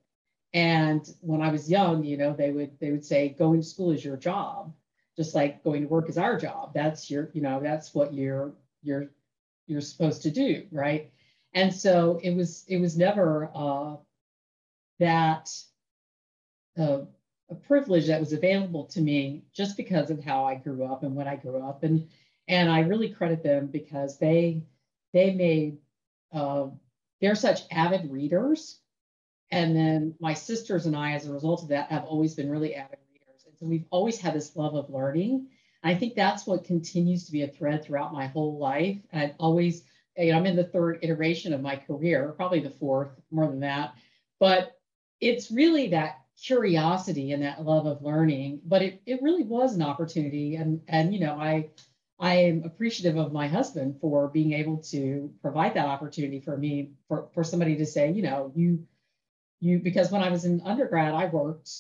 and 0.53 1.09
when 1.21 1.41
I 1.41 1.51
was 1.51 1.71
young, 1.71 2.05
you 2.05 2.17
know, 2.17 2.33
they 2.33 2.51
would 2.51 2.79
they 2.81 2.91
would 2.91 3.05
say 3.05 3.31
going 3.39 3.61
to 3.61 3.67
school 3.67 3.93
is 3.93 4.05
your 4.05 4.17
job, 4.17 4.73
just 5.17 5.35
like 5.35 5.63
going 5.63 5.83
to 5.83 5.89
work 5.89 6.09
is 6.09 6.19
our 6.19 6.39
job. 6.39 6.73
That's 6.75 7.11
your, 7.11 7.31
you 7.33 7.41
know, 7.41 7.61
that's 7.61 7.95
what 7.95 8.13
you're 8.13 8.53
you're 8.83 9.11
you're 9.67 9.81
supposed 9.81 10.23
to 10.23 10.31
do, 10.31 10.67
right? 10.73 11.13
And 11.55 11.73
so 11.73 12.19
it 12.23 12.35
was 12.35 12.65
it 12.69 12.79
was 12.79 12.97
never 12.97 13.51
uh, 13.55 13.97
that 14.99 15.51
uh, 16.77 17.03
a 17.49 17.55
privilege 17.55 18.09
that 18.09 18.21
was 18.21 18.33
available 18.33 18.85
to 18.87 19.01
me 19.01 19.45
just 19.53 19.77
because 19.77 20.11
of 20.11 20.23
how 20.23 20.45
I 20.45 20.57
grew 20.57 20.85
up 20.85 21.05
and 21.05 21.15
when 21.15 21.29
I 21.29 21.37
grew 21.37 21.63
up, 21.63 21.85
and 21.85 22.09
and 22.49 22.69
I 22.69 22.81
really 22.81 23.11
credit 23.11 23.45
them 23.45 23.69
because 23.69 24.19
they 24.19 24.65
they 25.13 25.33
made 25.33 25.79
uh, 26.33 26.67
they're 27.21 27.37
such 27.37 27.63
avid 27.71 28.11
readers 28.11 28.81
and 29.51 29.75
then 29.75 30.15
my 30.21 30.35
sisters 30.35 30.87
and 30.87 30.97
I, 30.97 31.13
as 31.13 31.27
a 31.27 31.33
result 31.33 31.63
of 31.63 31.69
that, 31.69 31.91
have 31.91 32.05
always 32.05 32.35
been 32.35 32.51
really 32.51 32.75
avid 32.75 32.99
readers. 33.13 33.45
And 33.47 33.57
so 33.59 33.67
we've 33.67 33.87
always 33.91 34.21
had 34.21 34.35
this 34.35 34.55
love 34.57 34.75
of 34.75 34.91
learning. 34.91 35.49
I 35.83 35.95
think 35.95 36.15
that's 36.15 36.47
what 36.47 36.65
continues 36.65 37.27
to 37.27 37.33
be 37.33 37.43
a 37.43 37.49
thread 37.49 37.85
throughout 37.85 38.13
my 38.13 38.27
whole 38.27 38.59
life. 38.59 38.99
And 39.13 39.35
always, 39.39 39.83
you 40.17 40.33
know, 40.33 40.39
I'm 40.39 40.47
in 40.47 40.57
the 40.57 40.65
third 40.65 40.99
iteration 41.03 41.53
of 41.53 41.63
my 41.63 41.77
career, 41.77 42.33
probably 42.37 42.61
the 42.61 42.71
fourth, 42.71 43.11
more 43.31 43.47
than 43.47 43.61
that. 43.61 43.95
But 44.39 44.79
it's 45.21 45.51
really 45.51 45.89
that 45.89 46.21
curiosity 46.43 47.33
and 47.33 47.43
that 47.43 47.65
love 47.65 47.87
of 47.87 48.03
learning. 48.03 48.61
But 48.65 48.83
it, 48.83 49.03
it 49.07 49.23
really 49.23 49.43
was 49.43 49.75
an 49.75 49.83
opportunity. 49.83 50.57
And 50.57 50.81
and 50.87 51.13
you 51.13 51.21
know, 51.21 51.35
I 51.35 51.71
I 52.21 52.35
am 52.35 52.63
appreciative 52.65 53.17
of 53.17 53.33
my 53.33 53.49
husband 53.49 53.97
for 54.01 54.29
being 54.29 54.53
able 54.53 54.77
to 54.91 55.33
provide 55.41 55.75
that 55.75 55.87
opportunity 55.87 56.39
for 56.39 56.57
me, 56.57 56.93
for, 57.09 57.29
for 57.33 57.43
somebody 57.43 57.77
to 57.77 57.87
say, 57.87 58.13
you 58.13 58.21
know, 58.21 58.53
you 58.55 58.87
you 59.61 59.79
because 59.79 60.11
when 60.11 60.23
I 60.23 60.31
was 60.31 60.45
in 60.45 60.63
undergrad, 60.65 61.15
I 61.15 61.27
worked 61.27 61.71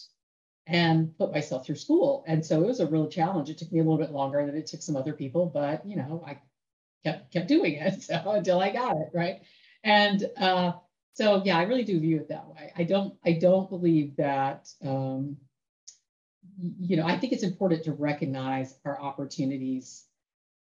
and 0.66 1.16
put 1.18 1.32
myself 1.32 1.66
through 1.66 1.76
school. 1.76 2.24
And 2.26 2.44
so 2.44 2.62
it 2.62 2.66
was 2.66 2.80
a 2.80 2.86
real 2.86 3.08
challenge. 3.08 3.50
It 3.50 3.58
took 3.58 3.72
me 3.72 3.80
a 3.80 3.82
little 3.82 3.98
bit 3.98 4.12
longer 4.12 4.44
than 4.46 4.56
it 4.56 4.66
took 4.66 4.82
some 4.82 4.96
other 4.96 5.12
people, 5.12 5.46
but 5.46 5.84
you 5.86 5.96
know, 5.96 6.22
I 6.26 6.38
kept 7.04 7.32
kept 7.32 7.48
doing 7.48 7.74
it 7.74 8.02
so 8.02 8.22
until 8.26 8.60
I 8.60 8.70
got 8.70 8.96
it, 8.96 9.10
right? 9.14 9.40
And 9.82 10.24
uh, 10.38 10.72
so 11.14 11.42
yeah, 11.44 11.58
I 11.58 11.62
really 11.62 11.84
do 11.84 11.98
view 12.00 12.18
it 12.18 12.28
that 12.28 12.48
way. 12.48 12.72
I 12.76 12.84
don't 12.84 13.14
I 13.24 13.32
don't 13.32 13.68
believe 13.68 14.16
that 14.16 14.68
um, 14.84 15.36
you 16.78 16.96
know, 16.96 17.06
I 17.06 17.18
think 17.18 17.32
it's 17.32 17.42
important 17.42 17.84
to 17.84 17.92
recognize 17.92 18.74
our 18.84 19.00
opportunities 19.00 20.04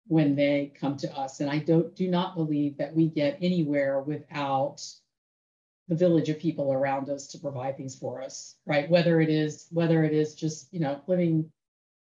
when 0.08 0.36
they 0.36 0.74
come 0.80 0.98
to 0.98 1.18
us. 1.18 1.40
And 1.40 1.50
I 1.50 1.60
don't 1.60 1.96
do 1.96 2.08
not 2.08 2.36
believe 2.36 2.78
that 2.78 2.96
we 2.96 3.08
get 3.10 3.38
anywhere 3.42 4.00
without 4.00 4.82
the 5.88 5.96
village 5.96 6.30
of 6.30 6.40
people 6.40 6.74
around 6.74 7.10
us 7.10 7.28
to 7.28 7.40
provide 7.40 7.78
things 7.78 7.96
for 7.96 8.22
us, 8.22 8.56
right? 8.66 8.90
Whether 8.90 9.22
it 9.22 9.30
is 9.30 9.68
whether 9.72 10.04
it 10.04 10.14
is 10.14 10.36
just, 10.36 10.74
you 10.74 10.80
know, 10.80 11.02
living 11.08 11.50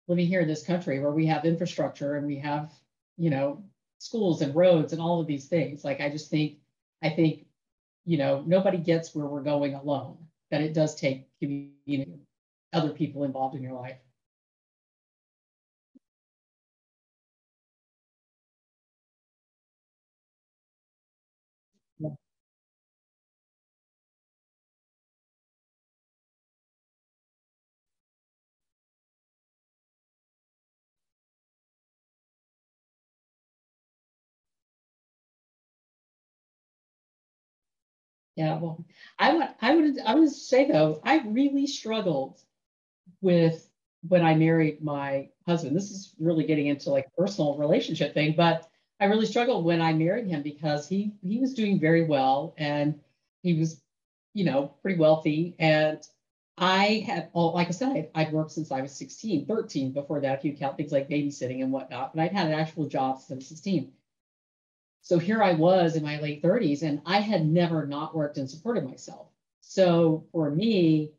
living 0.08 0.28
here 0.28 0.42
in 0.42 0.48
this 0.48 0.66
country 0.66 1.00
where 1.00 1.12
we 1.12 1.26
have 1.28 1.46
infrastructure 1.46 2.16
and 2.16 2.26
we 2.26 2.40
have, 2.40 2.74
you 3.18 3.30
know, 3.30 3.64
schools 4.00 4.42
and 4.42 4.56
roads 4.56 4.92
and 4.94 5.02
all 5.02 5.22
of 5.22 5.28
these 5.28 5.48
things. 5.48 5.84
Like 5.84 6.02
I 6.02 6.10
just 6.10 6.30
think 6.30 6.58
I 7.04 7.10
think, 7.10 7.46
you 8.06 8.18
know, 8.18 8.44
nobody 8.46 8.78
gets 8.78 9.14
where 9.14 9.28
we're 9.28 9.44
going 9.44 9.76
alone. 9.76 10.18
That 10.52 10.62
it 10.62 10.74
does 10.74 10.96
take 10.96 11.28
community 11.40 12.20
other 12.74 12.90
people 12.90 13.24
involved 13.24 13.56
in 13.56 13.64
your 13.64 13.74
life. 13.74 13.98
Yeah, 38.40 38.58
well, 38.58 38.86
I 39.20 39.34
would, 39.36 39.48
I 39.62 39.76
would, 39.76 40.00
I 40.00 40.16
would 40.16 40.32
say 40.32 40.66
though, 40.72 41.02
I 41.04 41.18
really 41.28 41.68
struggled 41.68 42.40
with 43.22 43.70
when 44.08 44.24
I 44.24 44.36
married 44.36 44.82
my 44.82 45.28
husband. 45.46 45.76
This 45.76 45.92
is 45.92 46.16
really 46.20 46.46
getting 46.46 46.68
into 46.68 46.90
like 46.90 47.14
personal 47.18 47.58
relationship 47.58 48.14
thing, 48.14 48.36
but 48.38 48.70
I 49.02 49.08
really 49.08 49.26
struggled 49.26 49.66
when 49.66 49.82
I 49.82 49.92
married 49.92 50.28
him 50.28 50.42
because 50.42 50.88
he 50.88 51.12
he 51.22 51.40
was 51.40 51.54
doing 51.54 51.82
very 51.82 52.06
well 52.06 52.56
and 52.58 53.02
he 53.44 53.56
was, 53.56 53.82
you 54.34 54.46
know, 54.46 54.74
pretty 54.82 54.98
wealthy. 54.98 55.56
And 55.60 56.00
I 56.58 57.04
had, 57.06 57.32
all, 57.34 57.54
like 57.54 57.68
I 57.68 57.72
said, 57.72 58.10
I'd 58.16 58.32
worked 58.32 58.52
since 58.54 58.72
I 58.72 58.82
was 58.82 58.94
16, 58.94 59.48
13 59.48 59.92
before 59.92 60.22
that, 60.22 60.40
if 60.40 60.46
you 60.46 60.54
count 60.56 60.78
things 60.78 60.94
like 60.94 61.10
babysitting 61.10 61.62
and 61.62 61.74
whatnot, 61.74 62.16
but 62.16 62.22
I'd 62.24 62.32
had 62.34 62.48
an 62.48 62.54
actual 62.54 62.88
job 62.88 63.20
since 63.22 63.50
16. 63.50 63.92
So 65.02 65.18
here 65.18 65.42
I 65.42 65.54
was 65.54 65.96
in 65.96 66.04
my 66.04 66.20
late 66.20 66.42
30s, 66.44 66.84
and 66.84 67.02
I 67.06 67.20
had 67.20 67.48
never 67.48 67.86
not 67.86 68.16
worked 68.16 68.38
and 68.38 68.50
supported 68.50 68.86
myself. 68.86 69.28
So 69.62 70.26
for 70.32 70.52
me, 70.52 71.14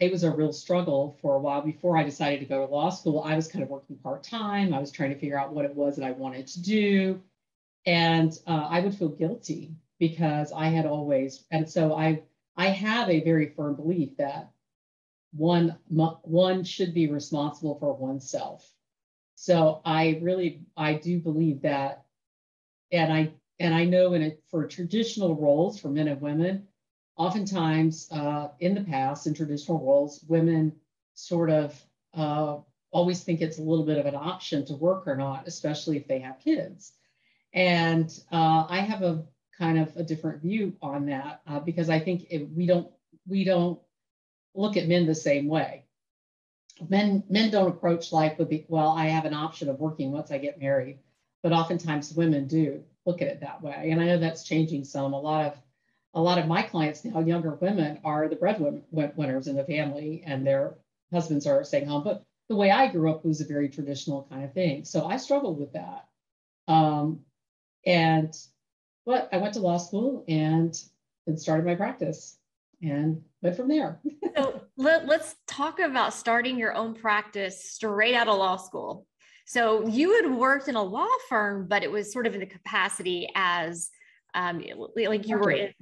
it 0.00 0.10
was 0.10 0.24
a 0.24 0.30
real 0.30 0.52
struggle 0.52 1.18
for 1.20 1.34
a 1.36 1.38
while 1.38 1.60
before 1.60 1.96
I 1.96 2.02
decided 2.02 2.40
to 2.40 2.46
go 2.46 2.66
to 2.66 2.72
law 2.72 2.88
school. 2.88 3.22
I 3.22 3.36
was 3.36 3.48
kind 3.48 3.62
of 3.62 3.68
working 3.68 3.98
part 3.98 4.22
time. 4.22 4.72
I 4.72 4.78
was 4.78 4.90
trying 4.90 5.10
to 5.10 5.18
figure 5.18 5.38
out 5.38 5.52
what 5.52 5.66
it 5.66 5.74
was 5.74 5.96
that 5.96 6.06
I 6.06 6.12
wanted 6.12 6.46
to 6.48 6.62
do. 6.62 7.22
And 7.86 8.36
uh, 8.46 8.66
I 8.70 8.80
would 8.80 8.94
feel 8.94 9.10
guilty 9.10 9.74
because 9.98 10.52
I 10.52 10.68
had 10.68 10.86
always, 10.86 11.44
and 11.50 11.68
so 11.68 11.94
I, 11.94 12.22
I 12.56 12.68
have 12.68 13.10
a 13.10 13.22
very 13.22 13.50
firm 13.50 13.76
belief 13.76 14.16
that 14.16 14.50
one, 15.32 15.76
one 15.88 16.64
should 16.64 16.94
be 16.94 17.08
responsible 17.08 17.78
for 17.78 17.94
oneself. 17.94 18.68
So 19.34 19.82
I 19.84 20.18
really, 20.22 20.62
I 20.76 20.94
do 20.94 21.20
believe 21.20 21.62
that, 21.62 22.04
and 22.92 23.12
I, 23.12 23.32
and 23.58 23.74
I 23.74 23.84
know 23.84 24.14
in 24.14 24.22
it 24.22 24.42
for 24.50 24.66
traditional 24.66 25.34
roles 25.34 25.78
for 25.78 25.88
men 25.88 26.08
and 26.08 26.20
women, 26.20 26.66
oftentimes 27.16 28.08
uh, 28.10 28.48
in 28.60 28.74
the 28.74 28.82
past, 28.82 29.26
in 29.26 29.34
traditional 29.34 29.78
roles, 29.78 30.24
women 30.28 30.72
sort 31.14 31.50
of 31.50 31.80
uh, 32.14 32.58
always 32.90 33.22
think 33.22 33.40
it's 33.40 33.58
a 33.58 33.62
little 33.62 33.84
bit 33.84 33.98
of 33.98 34.06
an 34.06 34.14
option 34.14 34.64
to 34.66 34.74
work 34.74 35.06
or 35.06 35.16
not, 35.16 35.46
especially 35.46 35.96
if 35.96 36.08
they 36.08 36.18
have 36.20 36.38
kids. 36.40 36.92
And 37.52 38.10
uh, 38.32 38.66
I 38.68 38.80
have 38.80 39.02
a 39.02 39.24
kind 39.58 39.78
of 39.78 39.94
a 39.96 40.02
different 40.02 40.42
view 40.42 40.74
on 40.80 41.06
that 41.06 41.42
uh, 41.46 41.60
because 41.60 41.90
I 41.90 42.00
think 42.00 42.26
if 42.30 42.48
we 42.48 42.66
don't 42.66 42.90
we 43.26 43.44
don't 43.44 43.78
look 44.54 44.76
at 44.76 44.88
men 44.88 45.06
the 45.06 45.14
same 45.14 45.46
way. 45.46 45.84
Men 46.88 47.22
men 47.28 47.50
don't 47.50 47.68
approach 47.68 48.12
life 48.12 48.38
with 48.38 48.48
the 48.48 48.64
well, 48.68 48.88
I 48.88 49.06
have 49.06 49.26
an 49.26 49.34
option 49.34 49.68
of 49.68 49.78
working 49.78 50.12
once 50.12 50.30
I 50.30 50.38
get 50.38 50.60
married, 50.60 50.98
but 51.42 51.52
oftentimes 51.52 52.14
women 52.14 52.46
do 52.46 52.82
look 53.06 53.22
at 53.22 53.28
it 53.28 53.40
that 53.40 53.62
way. 53.62 53.90
And 53.90 54.00
I 54.00 54.06
know 54.06 54.18
that's 54.18 54.44
changing 54.44 54.84
some. 54.84 55.12
A 55.12 55.20
lot 55.20 55.46
of 55.46 55.58
a 56.12 56.20
lot 56.20 56.38
of 56.38 56.48
my 56.48 56.62
clients 56.62 57.04
now, 57.04 57.20
younger 57.20 57.54
women, 57.54 58.00
are 58.04 58.28
the 58.28 58.36
breadwinners 58.36 59.46
in 59.46 59.54
the 59.56 59.64
family, 59.64 60.24
and 60.26 60.44
their 60.44 60.74
husbands 61.12 61.46
are 61.46 61.62
staying 61.62 61.86
home. 61.86 62.02
But 62.02 62.24
the 62.48 62.56
way 62.56 62.70
I 62.70 62.88
grew 62.88 63.10
up 63.10 63.24
was 63.24 63.40
a 63.40 63.46
very 63.46 63.68
traditional 63.68 64.26
kind 64.28 64.44
of 64.44 64.52
thing. 64.52 64.84
So 64.84 65.06
I 65.06 65.16
struggled 65.18 65.60
with 65.60 65.72
that. 65.74 66.08
Um, 66.66 67.20
and 67.86 68.34
but 69.06 69.28
I 69.32 69.38
went 69.38 69.54
to 69.54 69.60
law 69.60 69.78
school 69.78 70.24
and 70.28 70.76
then 71.26 71.38
started 71.38 71.64
my 71.64 71.76
practice 71.76 72.38
and 72.82 73.22
went 73.42 73.56
from 73.56 73.68
there. 73.68 74.00
so 74.36 74.62
let, 74.76 75.06
let's 75.06 75.36
talk 75.46 75.78
about 75.78 76.12
starting 76.12 76.58
your 76.58 76.74
own 76.74 76.94
practice 76.94 77.64
straight 77.64 78.14
out 78.14 78.28
of 78.28 78.38
law 78.38 78.56
school. 78.56 79.06
So 79.50 79.84
you 79.88 80.14
had 80.14 80.32
worked 80.32 80.68
in 80.68 80.76
a 80.76 80.82
law 80.82 81.08
firm, 81.28 81.66
but 81.66 81.82
it 81.82 81.90
was 81.90 82.12
sort 82.12 82.28
of 82.28 82.34
in 82.34 82.40
the 82.40 82.46
capacity 82.46 83.28
as 83.34 83.90
um, 84.32 84.62
like 84.94 85.26
you 85.26 85.38
were 85.38 85.50
in 85.50 85.72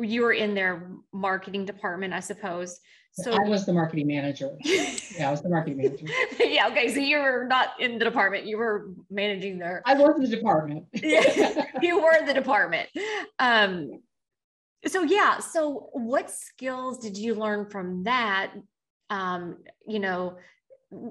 you 0.00 0.22
were 0.22 0.32
in 0.32 0.54
their 0.54 0.90
marketing 1.12 1.66
department, 1.66 2.14
I 2.14 2.20
suppose. 2.20 2.80
So 3.12 3.32
I 3.32 3.46
was 3.46 3.66
the 3.66 3.74
marketing 3.74 4.06
manager. 4.06 4.52
yeah, 4.64 5.28
I 5.28 5.30
was 5.30 5.42
the 5.42 5.50
marketing 5.50 5.76
manager. 5.76 6.06
yeah. 6.40 6.68
Okay. 6.68 6.94
So 6.94 7.00
you 7.00 7.18
were 7.18 7.44
not 7.46 7.78
in 7.78 7.98
the 7.98 8.06
department. 8.06 8.46
You 8.46 8.56
were 8.56 8.88
managing 9.10 9.58
their. 9.58 9.82
I 9.84 10.00
worked 10.00 10.20
in 10.20 10.30
the 10.30 10.34
department. 10.34 10.86
you 10.94 12.00
were 12.02 12.16
in 12.18 12.24
the 12.24 12.32
department. 12.32 12.88
Um, 13.38 14.00
so 14.86 15.02
yeah. 15.02 15.40
So 15.40 15.90
what 15.92 16.30
skills 16.30 17.00
did 17.00 17.18
you 17.18 17.34
learn 17.34 17.68
from 17.68 18.04
that? 18.04 18.54
Um, 19.10 19.58
you 19.86 19.98
know, 19.98 20.38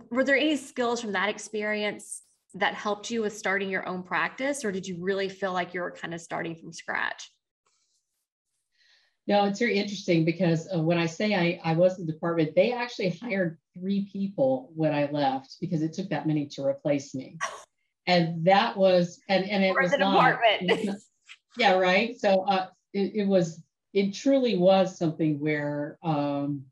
were 0.10 0.24
there 0.24 0.38
any 0.38 0.56
skills 0.56 1.02
from 1.02 1.12
that 1.14 1.30
experience 1.30 2.22
that 2.56 2.74
helped 2.74 3.10
you 3.10 3.22
with 3.22 3.36
starting 3.36 3.70
your 3.70 3.88
own 3.88 4.04
practice, 4.04 4.64
or 4.64 4.72
did 4.72 4.88
you 4.88 4.98
really 5.00 5.30
feel 5.30 5.54
like 5.54 5.74
you 5.74 5.82
were 5.82 5.92
kind 5.92 6.14
of 6.14 6.22
starting 6.22 6.56
from 6.56 6.72
scratch? 6.72 7.32
No, 9.26 9.46
it's 9.46 9.60
very 9.60 9.78
interesting 9.78 10.26
because 10.26 10.68
uh, 10.74 10.80
when 10.80 10.98
I 10.98 11.06
say 11.06 11.34
I, 11.34 11.60
I 11.64 11.76
was 11.76 11.98
the 11.98 12.06
department, 12.06 12.56
they 12.56 12.74
actually 12.74 13.10
hired 13.10 13.58
three 13.78 14.10
people 14.12 14.72
when 14.76 14.94
I 14.94 15.10
left 15.12 15.56
because 15.62 15.82
it 15.82 15.94
took 15.94 16.10
that 16.10 16.28
many 16.28 16.48
to 16.48 16.64
replace 16.64 17.14
me. 17.16 17.38
And 18.06 18.44
that 18.44 18.76
was, 18.76 19.22
and, 19.30 19.50
and 19.50 19.64
it, 19.64 19.74
was 19.74 19.92
the 19.92 19.98
not, 20.00 20.42
department. 20.42 20.86
Not, 20.88 20.96
yeah, 21.58 21.78
right. 21.78 22.20
So 22.20 22.42
uh, 22.42 22.68
it, 22.94 23.14
it 23.16 23.26
was, 23.26 23.64
it 23.94 24.14
truly 24.14 24.58
was 24.58 24.98
something 24.98 25.40
where, 25.40 25.98
um, 26.04 26.66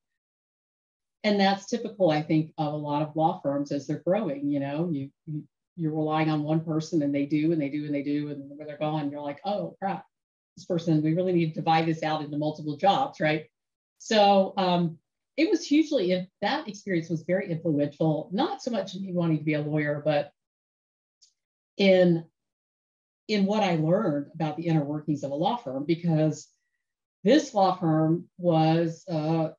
and 1.23 1.39
that's 1.39 1.67
typical, 1.67 2.09
I 2.09 2.21
think, 2.21 2.51
of 2.57 2.73
a 2.73 2.77
lot 2.77 3.03
of 3.03 3.15
law 3.15 3.39
firms 3.41 3.71
as 3.71 3.87
they're 3.87 4.03
growing. 4.05 4.49
You 4.49 4.59
know, 4.59 4.89
you, 4.91 5.11
you 5.27 5.43
you're 5.75 5.93
relying 5.93 6.29
on 6.29 6.43
one 6.43 6.61
person 6.61 7.01
and 7.01 7.13
they 7.13 7.25
do 7.25 7.51
and 7.51 7.61
they 7.61 7.69
do 7.69 7.85
and 7.85 7.95
they 7.95 8.03
do 8.03 8.29
and 8.29 8.49
when 8.57 8.67
they're 8.67 8.77
gone 8.77 9.09
you're 9.09 9.21
like 9.21 9.39
oh 9.45 9.75
crap 9.79 10.05
this 10.55 10.65
person 10.65 11.01
we 11.01 11.13
really 11.13 11.33
need 11.33 11.53
to 11.53 11.59
divide 11.59 11.85
this 11.85 12.03
out 12.03 12.21
into 12.21 12.37
multiple 12.37 12.77
jobs 12.77 13.19
right 13.19 13.45
so 13.97 14.53
um, 14.57 14.97
it 15.37 15.49
was 15.49 15.65
hugely 15.65 16.27
that 16.41 16.67
experience 16.67 17.09
was 17.09 17.23
very 17.23 17.49
influential 17.49 18.29
not 18.31 18.61
so 18.61 18.71
much 18.71 18.95
in 18.95 19.01
me 19.01 19.13
wanting 19.13 19.37
to 19.37 19.43
be 19.43 19.53
a 19.53 19.61
lawyer 19.61 20.01
but 20.03 20.31
in 21.77 22.25
in 23.27 23.45
what 23.45 23.63
i 23.63 23.75
learned 23.75 24.27
about 24.35 24.57
the 24.57 24.67
inner 24.67 24.83
workings 24.83 25.23
of 25.23 25.31
a 25.31 25.35
law 25.35 25.55
firm 25.55 25.85
because 25.85 26.47
this 27.23 27.53
law 27.53 27.75
firm 27.75 28.25
was 28.37 29.05
uh, 29.09 29.49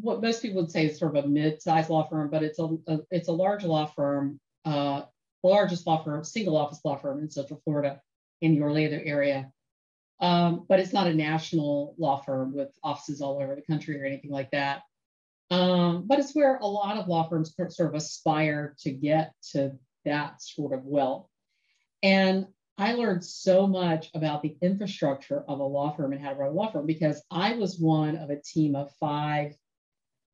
what 0.00 0.22
most 0.22 0.42
people 0.42 0.60
would 0.60 0.70
say 0.70 0.86
is 0.86 0.98
sort 0.98 1.16
of 1.16 1.24
a 1.24 1.28
mid-sized 1.28 1.90
law 1.90 2.06
firm, 2.08 2.30
but 2.30 2.42
it's 2.42 2.58
a, 2.58 2.68
a, 2.86 2.98
it's 3.10 3.28
a 3.28 3.32
large 3.32 3.64
law 3.64 3.86
firm 3.86 4.38
uh, 4.64 5.02
largest 5.42 5.86
law 5.86 6.02
firm, 6.02 6.24
single 6.24 6.56
office 6.56 6.80
law 6.84 6.96
firm 6.96 7.20
in 7.20 7.30
Central 7.30 7.60
Florida 7.64 8.00
in 8.40 8.54
the 8.54 8.62
Orlando 8.62 9.00
area. 9.02 9.50
Um, 10.20 10.64
but 10.68 10.80
it's 10.80 10.92
not 10.92 11.06
a 11.06 11.14
national 11.14 11.94
law 11.98 12.20
firm 12.20 12.54
with 12.54 12.70
offices 12.82 13.20
all 13.20 13.40
over 13.40 13.54
the 13.54 13.62
country 13.62 14.00
or 14.00 14.04
anything 14.04 14.30
like 14.30 14.50
that. 14.50 14.82
Um, 15.50 16.06
but 16.06 16.18
it's 16.18 16.34
where 16.34 16.56
a 16.56 16.66
lot 16.66 16.96
of 16.96 17.06
law 17.06 17.28
firms 17.28 17.54
sort 17.68 17.88
of 17.88 17.94
aspire 17.94 18.74
to 18.80 18.90
get 18.90 19.32
to 19.52 19.72
that 20.04 20.42
sort 20.42 20.72
of 20.72 20.84
wealth. 20.84 21.28
And 22.02 22.46
I 22.78 22.92
learned 22.92 23.24
so 23.24 23.66
much 23.66 24.10
about 24.14 24.42
the 24.42 24.56
infrastructure 24.60 25.42
of 25.48 25.60
a 25.60 25.64
law 25.64 25.92
firm 25.92 26.12
and 26.12 26.20
how 26.20 26.30
to 26.30 26.36
run 26.36 26.50
a 26.50 26.54
law 26.54 26.70
firm 26.70 26.86
because 26.86 27.22
I 27.30 27.54
was 27.54 27.78
one 27.78 28.16
of 28.16 28.28
a 28.28 28.40
team 28.40 28.76
of 28.76 28.92
five 29.00 29.56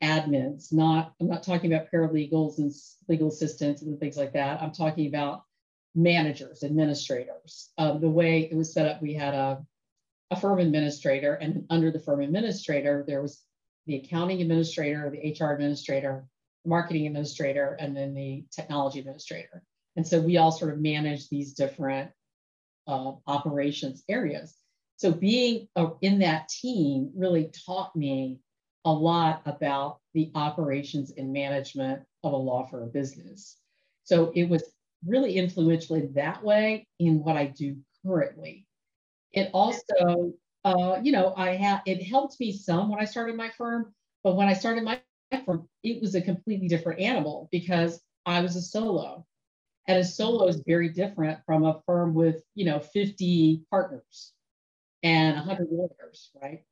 admins, 0.03 0.73
not, 0.73 1.15
I'm 1.21 1.29
not 1.29 1.45
talking 1.45 1.73
about 1.73 1.87
paralegals 1.93 2.59
and 2.59 2.73
legal 3.09 3.29
assistants 3.29 3.83
and 3.83 3.99
things 4.01 4.17
like 4.17 4.33
that. 4.33 4.61
I'm 4.61 4.73
talking 4.73 5.07
about 5.07 5.45
managers, 5.95 6.65
administrators. 6.65 7.71
Um, 7.79 8.01
the 8.01 8.11
way 8.11 8.49
it 8.51 8.57
was 8.57 8.73
set 8.73 8.87
up, 8.87 9.01
we 9.01 9.15
had 9.15 9.35
a, 9.35 9.65
a 10.33 10.41
firm 10.41 10.59
administrator, 10.59 11.35
and 11.35 11.65
under 11.71 11.93
the 11.93 12.01
firm 12.01 12.21
administrator, 12.21 13.05
there 13.07 13.23
was 13.23 13.41
the 13.87 13.97
accounting 13.97 14.43
administrator, 14.43 15.11
the 15.11 15.37
HR 15.39 15.53
administrator, 15.53 16.25
marketing 16.67 17.07
administrator, 17.07 17.77
and 17.79 17.97
then 17.97 18.15
the 18.15 18.45
technology 18.51 18.99
administrator. 18.99 19.63
And 19.95 20.07
so 20.07 20.21
we 20.21 20.39
all 20.39 20.51
sort 20.51 20.73
of 20.73 20.81
manage 20.81 21.29
these 21.29 21.53
different 21.53 22.11
uh, 22.87 23.13
operations 23.27 24.05
areas. 24.09 24.57
So 24.97 25.13
being 25.13 25.69
uh, 25.77 25.91
in 26.01 26.19
that 26.21 26.49
team 26.49 27.11
really 27.15 27.51
taught 27.67 27.95
me 27.97 28.39
a 28.85 28.93
lot 28.93 29.43
about 29.47 29.99
the 30.15 30.31
operations 30.35 31.13
and 31.17 31.33
management 31.33 32.03
of 32.25 32.33
a 32.33 32.37
law 32.37 32.67
firm 32.67 32.91
business. 32.91 33.57
So 34.05 34.33
it 34.35 34.49
was 34.49 34.65
really 35.07 35.37
influential 35.37 35.97
in 35.97 36.13
that 36.15 36.43
way 36.43 36.87
in 36.99 37.23
what 37.23 37.37
I 37.37 37.47
do 37.47 37.77
currently. 38.05 38.67
It 39.33 39.51
also, 39.53 40.33
uh, 40.65 40.99
you 41.03 41.13
know, 41.13 41.35
I 41.37 41.57
had 41.57 41.83
it 41.87 42.03
helped 42.03 42.39
me 42.39 42.53
some 42.53 42.89
when 42.91 43.01
I 43.01 43.05
started 43.05 43.37
my 43.37 43.51
firm, 43.57 43.95
but 44.23 44.37
when 44.37 44.49
I 44.49 44.53
started 44.53 44.85
my 44.85 45.01
firm, 45.45 45.69
it 45.83 46.01
was 46.01 46.15
a 46.15 46.21
completely 46.21 46.69
different 46.69 47.01
animal 47.01 47.49
because 47.51 48.01
I 48.27 48.41
was 48.41 48.57
a 48.57 48.63
solo. 48.63 49.27
And 49.89 49.99
a 49.99 50.05
solo 50.05 50.47
is 50.47 50.63
very 50.67 50.89
different 50.89 51.41
from 51.45 51.65
a 51.65 51.81
firm 51.87 52.15
with, 52.15 52.43
you 52.55 52.65
know, 52.65 52.79
50 52.79 53.63
partners 53.71 54.33
and 55.03 55.37
100 55.37 55.69
lawyers, 55.71 56.31
right? 56.41 56.63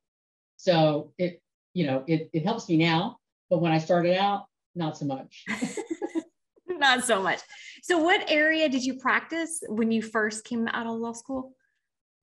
So 0.55 1.13
it, 1.17 1.41
you 1.73 1.85
know, 1.85 2.03
it, 2.07 2.29
it 2.33 2.45
helps 2.45 2.69
me 2.69 2.77
now, 2.77 3.17
but 3.49 3.61
when 3.61 3.71
I 3.71 3.79
started 3.79 4.17
out, 4.17 4.45
not 4.75 4.97
so 4.97 5.05
much. 5.05 5.43
not 6.67 7.03
so 7.03 7.21
much. 7.21 7.39
So, 7.83 7.97
what 7.97 8.29
area 8.29 8.69
did 8.69 8.83
you 8.83 8.95
practice 8.95 9.61
when 9.67 9.91
you 9.91 10.01
first 10.01 10.45
came 10.45 10.67
out 10.67 10.87
of 10.87 10.93
law 10.93 11.13
school? 11.13 11.53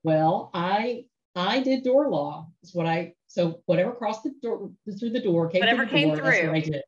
Well, 0.02 0.50
I 0.54 1.04
I 1.34 1.60
did 1.60 1.84
door 1.84 2.08
law. 2.08 2.48
Is 2.62 2.74
what 2.74 2.86
I 2.86 3.14
so 3.26 3.60
whatever 3.66 3.92
crossed 3.92 4.22
the 4.24 4.32
door 4.42 4.70
through 4.98 5.10
the 5.10 5.20
door 5.20 5.48
came 5.48 5.60
whatever 5.60 5.86
came 5.86 6.08
door, 6.08 6.16
through. 6.16 6.30
That's 6.30 6.46
what 6.46 6.56
I 6.56 6.60
did. 6.60 6.82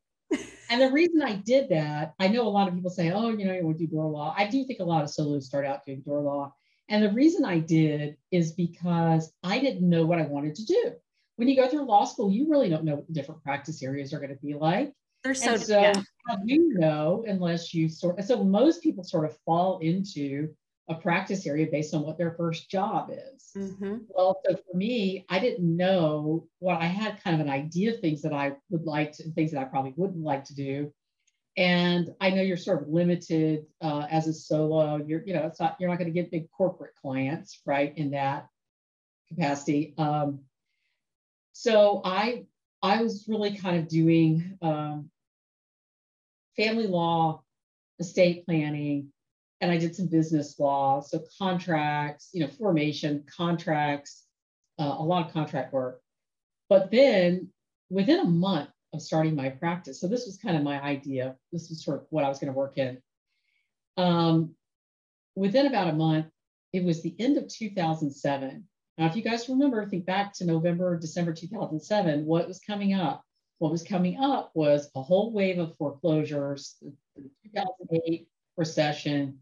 And 0.71 0.81
the 0.81 0.91
reason 0.91 1.21
I 1.21 1.35
did 1.35 1.69
that, 1.71 2.15
I 2.19 2.29
know 2.29 2.47
a 2.47 2.49
lot 2.49 2.69
of 2.69 2.75
people 2.75 2.91
say, 2.91 3.11
"Oh, 3.11 3.29
you 3.29 3.45
know, 3.45 3.53
you 3.53 3.65
want 3.65 3.79
to 3.79 3.87
do 3.87 3.93
door 3.93 4.09
law." 4.09 4.35
I 4.37 4.47
do 4.47 4.65
think 4.65 4.81
a 4.81 4.85
lot 4.85 5.03
of 5.03 5.11
solos 5.11 5.47
start 5.47 5.67
out 5.67 5.85
doing 5.85 6.01
door 6.01 6.23
law, 6.23 6.55
and 6.89 7.03
the 7.03 7.13
reason 7.13 7.45
I 7.45 7.59
did 7.59 8.17
is 8.31 8.53
because 8.53 9.33
I 9.43 9.59
didn't 9.59 9.89
know 9.89 10.07
what 10.07 10.19
I 10.19 10.27
wanted 10.27 10.55
to 10.57 10.65
do. 10.65 10.93
When 11.37 11.49
you 11.49 11.57
go 11.57 11.69
through 11.69 11.87
law 11.87 12.05
school, 12.05 12.31
you 12.31 12.49
really 12.49 12.69
don't 12.69 12.85
know 12.85 12.95
what 12.97 13.07
the 13.07 13.13
different 13.13 13.43
practice 13.43 13.83
areas 13.83 14.15
are 14.15 14.19
going 14.19 14.35
to 14.35 14.47
be 14.47 14.55
like. 14.55 14.93
They're 15.23 15.35
so, 15.35 15.53
and 15.53 15.61
so 15.61 15.81
yeah. 15.81 16.03
how 16.27 16.37
do 16.37 16.43
you 16.47 16.75
know 16.79 17.25
unless 17.27 17.75
you 17.75 17.89
sort 17.89 18.23
so 18.25 18.43
most 18.43 18.83
people 18.83 19.05
sort 19.05 19.27
of 19.27 19.37
fall 19.45 19.79
into 19.81 20.55
a 20.91 20.95
practice 20.97 21.47
area 21.47 21.69
based 21.71 21.95
on 21.95 22.03
what 22.03 22.19
their 22.19 22.33
first 22.33 22.69
job 22.69 23.11
is. 23.13 23.51
Mm-hmm. 23.57 23.99
Well, 24.09 24.41
so 24.45 24.57
for 24.57 24.77
me, 24.77 25.25
I 25.29 25.39
didn't 25.39 25.77
know 25.77 26.49
what 26.59 26.81
I 26.81 26.87
had 26.87 27.23
kind 27.23 27.41
of 27.41 27.47
an 27.47 27.53
idea 27.53 27.95
of 27.95 28.01
things 28.01 28.23
that 28.23 28.33
I 28.33 28.57
would 28.71 28.85
like 28.85 29.13
to, 29.13 29.31
things 29.31 29.53
that 29.53 29.61
I 29.61 29.65
probably 29.65 29.95
wouldn't 29.97 30.25
like 30.25 30.45
to 30.47 30.55
do. 30.55 30.93
And 31.57 32.11
I 32.21 32.31
know 32.31 32.43
you're 32.43 32.57
sort 32.57 32.83
of 32.83 32.89
limited 32.89 33.67
uh, 33.81 34.07
as 34.11 34.27
a 34.27 34.33
solo. 34.33 34.97
You're, 34.97 35.23
you 35.25 35.33
know, 35.35 35.47
it's 35.47 35.61
not 35.61 35.77
you're 35.79 35.89
not 35.89 35.99
going 35.99 36.13
to 36.13 36.15
get 36.15 36.31
big 36.31 36.51
corporate 36.51 36.95
clients, 37.01 37.61
right? 37.65 37.97
In 37.97 38.11
that 38.11 38.49
capacity. 39.29 39.95
Um, 39.97 40.41
so 41.53 42.03
I 42.05 42.47
I 42.83 43.03
was 43.03 43.27
really 43.29 43.57
kind 43.57 43.79
of 43.79 43.89
doing 43.89 44.59
um, 44.61 45.11
family 46.57 46.87
law, 46.87 47.43
estate 48.01 48.45
planning, 48.47 49.13
and 49.61 49.71
I 49.71 49.77
did 49.77 49.95
some 49.95 50.07
business 50.07 50.59
law, 50.59 51.01
so 51.01 51.23
contracts, 51.39 52.31
you 52.33 52.41
know, 52.41 52.49
formation, 52.49 53.25
contracts, 53.37 54.25
uh, 54.79 54.97
a 54.99 55.05
lot 55.05 55.27
of 55.27 55.33
contract 55.33 55.73
work. 55.73 56.01
But 56.69 56.91
then 56.91 57.49
within 57.91 58.21
a 58.21 58.25
month 58.25 58.71
of 58.95 59.03
starting 59.03 59.37
my 59.37 59.51
practice, 59.51 60.01
so 60.01 60.09
this 60.09 60.27
was 60.27 60.39
kind 60.39 60.57
of 60.57 60.63
my 60.63 60.81
idea. 60.81 61.37
This 61.53 61.69
was 61.69 61.85
sort 61.85 62.01
of 62.01 62.07
what 62.11 62.25
I 62.25 62.29
was 62.29 62.39
going 62.39 62.53
to 62.53 62.57
work 62.57 62.79
in. 62.79 63.03
Um, 63.97 64.55
within 65.35 65.67
about 65.67 65.89
a 65.89 65.93
month, 65.93 66.27
it 66.73 66.85
was 66.85 67.03
the 67.03 67.15
end 67.19 67.37
of 67.37 67.49
2007. 67.49 68.65
Now, 68.97 69.07
if 69.07 69.17
you 69.17 69.23
guys 69.23 69.49
remember, 69.49 69.85
think 69.87 70.07
back 70.07 70.33
to 70.35 70.45
November, 70.45 70.99
December 70.99 71.33
2007, 71.33 72.25
what 72.25 72.49
was 72.49 72.61
coming 72.61 72.95
up? 72.95 73.25
What 73.59 73.73
was 73.73 73.83
coming 73.83 74.19
up 74.19 74.53
was 74.55 74.91
a 74.95 75.03
whole 75.03 75.33
wave 75.33 75.59
of 75.59 75.77
foreclosures, 75.77 76.77
the 76.81 76.93
2008 77.45 78.29
recession. 78.57 79.39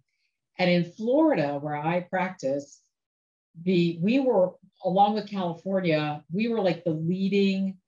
And 0.58 0.70
in 0.70 0.92
Florida, 0.92 1.58
where 1.60 1.76
I 1.76 2.00
practice, 2.00 2.80
the 3.62 3.98
we 4.00 4.18
were 4.20 4.52
along 4.84 5.14
with 5.14 5.28
California, 5.28 6.22
we 6.32 6.48
were 6.48 6.60
like 6.60 6.84
the 6.84 6.90
leading 6.90 7.78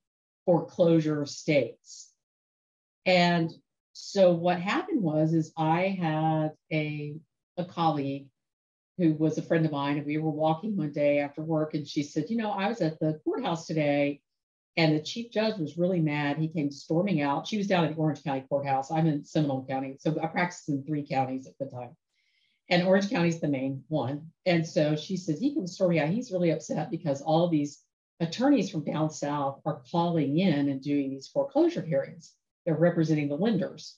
foreclosure 0.45 1.27
states. 1.27 2.13
And 3.07 3.53
so 3.93 4.33
what 4.33 4.61
happened 4.61 5.03
was 5.03 5.33
is 5.33 5.53
I 5.57 5.97
had 6.01 6.53
a, 6.73 7.17
a 7.57 7.65
colleague 7.65 8.27
who 8.99 9.15
was 9.15 9.39
a 9.39 9.43
friend 9.43 9.65
of 9.65 9.73
mine, 9.73 9.97
and 9.97 10.07
we 10.07 10.19
were 10.19 10.31
walking 10.31 10.77
one 10.77 10.93
day 10.93 11.21
after 11.21 11.43
work, 11.43 11.75
and 11.75 11.87
she 11.89 12.03
said, 12.03 12.29
"You 12.29 12.37
know, 12.37 12.51
I 12.51 12.69
was 12.69 12.83
at 12.83 12.99
the 13.01 13.19
courthouse 13.25 13.67
today, 13.67 14.21
and 14.77 14.95
the 14.95 15.03
chief 15.03 15.31
judge 15.31 15.59
was 15.59 15.79
really 15.79 16.01
mad. 16.01 16.37
He 16.37 16.49
came 16.49 16.71
storming 16.71 17.23
out. 17.23 17.47
She 17.47 17.57
was 17.57 17.67
down 17.67 17.87
at 17.87 17.97
Orange 17.97 18.23
County 18.23 18.45
courthouse. 18.49 18.91
I'm 18.91 19.07
in 19.07 19.25
Seminole 19.25 19.67
County, 19.67 19.97
so 19.99 20.19
I 20.23 20.27
practiced 20.27 20.69
in 20.69 20.85
three 20.85 21.07
counties 21.07 21.47
at 21.47 21.57
the 21.59 21.67
time, 21.67 21.97
and 22.71 22.87
Orange 22.87 23.11
County 23.11 23.29
is 23.29 23.41
the 23.41 23.49
main 23.49 23.85
one. 23.89 24.31
And 24.47 24.67
so 24.67 24.97
she 24.97 25.17
says 25.17 25.41
he 25.41 25.55
comes 25.55 25.75
storming 25.75 25.99
out. 25.99 26.09
He's 26.09 26.31
really 26.31 26.51
upset 26.51 26.91
because 26.91 27.21
all 27.21 27.49
these 27.49 27.83
attorneys 28.21 28.71
from 28.71 28.85
down 28.85 29.11
south 29.11 29.61
are 29.67 29.83
calling 29.91 30.39
in 30.39 30.69
and 30.69 30.81
doing 30.81 31.11
these 31.11 31.29
foreclosure 31.29 31.83
hearings. 31.83 32.33
They're 32.65 32.77
representing 32.77 33.29
the 33.29 33.37
lenders, 33.37 33.97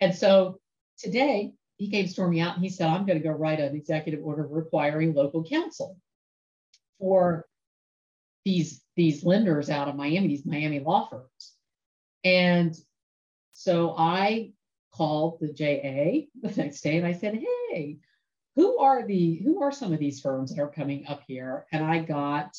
and 0.00 0.14
so 0.14 0.58
today 0.98 1.52
he 1.76 1.90
came 1.90 2.06
storming 2.06 2.40
out 2.40 2.56
and 2.56 2.62
he 2.62 2.68
said, 2.68 2.88
I'm 2.88 3.06
going 3.06 3.18
to 3.18 3.24
go 3.26 3.30
write 3.30 3.58
an 3.58 3.74
executive 3.74 4.22
order 4.22 4.46
requiring 4.46 5.14
local 5.14 5.42
counsel 5.44 5.96
for 6.98 7.46
these, 8.44 8.82
these 8.96 9.24
lenders 9.24 9.70
out 9.70 9.88
of 9.88 9.96
Miami, 9.96 10.28
these 10.28 10.44
Miami 10.44 10.80
law 10.80 11.08
firms. 11.08 11.54
And 12.22 12.76
so 13.52 13.94
I 13.96 14.52
called 14.92 15.38
the 15.40 15.52
JA 15.52 16.26
the 16.42 16.54
next 16.56 16.82
day 16.82 16.98
and 16.98 17.06
I 17.06 17.12
said, 17.12 17.34
Hey, 17.34 17.59
who 18.56 18.78
are 18.78 19.06
the 19.06 19.36
who 19.44 19.62
are 19.62 19.72
some 19.72 19.92
of 19.92 19.98
these 19.98 20.20
firms 20.20 20.54
that 20.54 20.62
are 20.62 20.70
coming 20.70 21.06
up 21.06 21.22
here? 21.26 21.66
And 21.72 21.84
I 21.84 22.00
got 22.00 22.56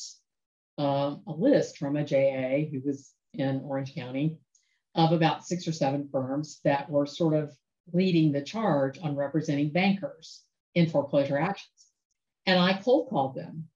um, 0.78 1.22
a 1.26 1.32
list 1.32 1.78
from 1.78 1.96
a 1.96 2.04
JA 2.04 2.68
who 2.70 2.80
was 2.84 3.12
in 3.34 3.62
Orange 3.64 3.94
County 3.94 4.38
of 4.94 5.12
about 5.12 5.46
six 5.46 5.66
or 5.66 5.72
seven 5.72 6.08
firms 6.10 6.60
that 6.64 6.90
were 6.90 7.06
sort 7.06 7.34
of 7.34 7.52
leading 7.92 8.32
the 8.32 8.42
charge 8.42 8.98
on 9.02 9.16
representing 9.16 9.70
bankers 9.70 10.42
in 10.74 10.88
foreclosure 10.88 11.38
actions. 11.38 11.86
And 12.46 12.58
I 12.58 12.74
cold 12.74 13.08
called 13.08 13.34
them. 13.34 13.68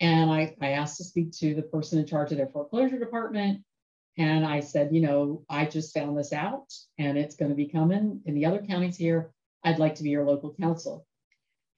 And 0.00 0.30
I, 0.30 0.54
I 0.60 0.70
asked 0.70 0.98
to 0.98 1.04
speak 1.04 1.32
to 1.38 1.54
the 1.54 1.62
person 1.62 1.98
in 1.98 2.06
charge 2.06 2.30
of 2.30 2.38
their 2.38 2.48
foreclosure 2.48 2.98
department. 2.98 3.62
And 4.16 4.44
I 4.44 4.60
said, 4.60 4.92
you 4.92 5.00
know, 5.00 5.44
I 5.48 5.64
just 5.64 5.94
found 5.94 6.16
this 6.16 6.32
out 6.32 6.72
and 6.98 7.16
it's 7.16 7.36
going 7.36 7.50
to 7.50 7.56
be 7.56 7.68
coming 7.68 8.20
in 8.26 8.34
the 8.34 8.46
other 8.46 8.64
counties 8.64 8.96
here. 8.96 9.32
I'd 9.64 9.78
like 9.78 9.96
to 9.96 10.02
be 10.02 10.10
your 10.10 10.24
local 10.24 10.54
counsel. 10.60 11.06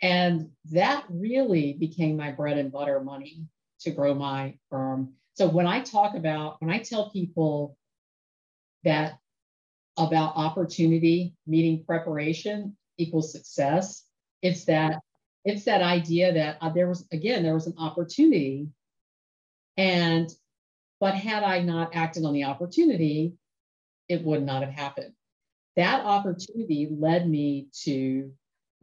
And 0.02 0.50
that 0.72 1.04
really 1.10 1.74
became 1.74 2.16
my 2.16 2.30
bread 2.30 2.58
and 2.58 2.72
butter 2.72 3.00
money 3.00 3.44
to 3.80 3.90
grow 3.90 4.14
my 4.14 4.56
firm. 4.70 5.14
So 5.34 5.48
when 5.48 5.66
I 5.66 5.80
talk 5.80 6.14
about, 6.14 6.56
when 6.60 6.70
I 6.70 6.78
tell 6.78 7.10
people 7.10 7.76
that 8.84 9.18
about 10.00 10.36
opportunity 10.36 11.34
meeting 11.46 11.84
preparation 11.84 12.76
equals 12.96 13.32
success. 13.32 14.04
It's 14.42 14.64
that 14.64 15.00
it's 15.44 15.64
that 15.64 15.82
idea 15.82 16.32
that 16.34 16.58
uh, 16.60 16.70
there 16.70 16.88
was 16.88 17.06
again 17.12 17.42
there 17.42 17.54
was 17.54 17.66
an 17.66 17.74
opportunity, 17.78 18.68
and 19.76 20.28
but 21.00 21.14
had 21.14 21.42
I 21.42 21.60
not 21.60 21.94
acted 21.94 22.24
on 22.24 22.32
the 22.32 22.44
opportunity, 22.44 23.34
it 24.08 24.22
would 24.22 24.42
not 24.42 24.62
have 24.62 24.72
happened. 24.72 25.12
That 25.80 26.04
opportunity 26.04 26.88
led 26.90 27.26
me 27.26 27.68
to 27.84 28.30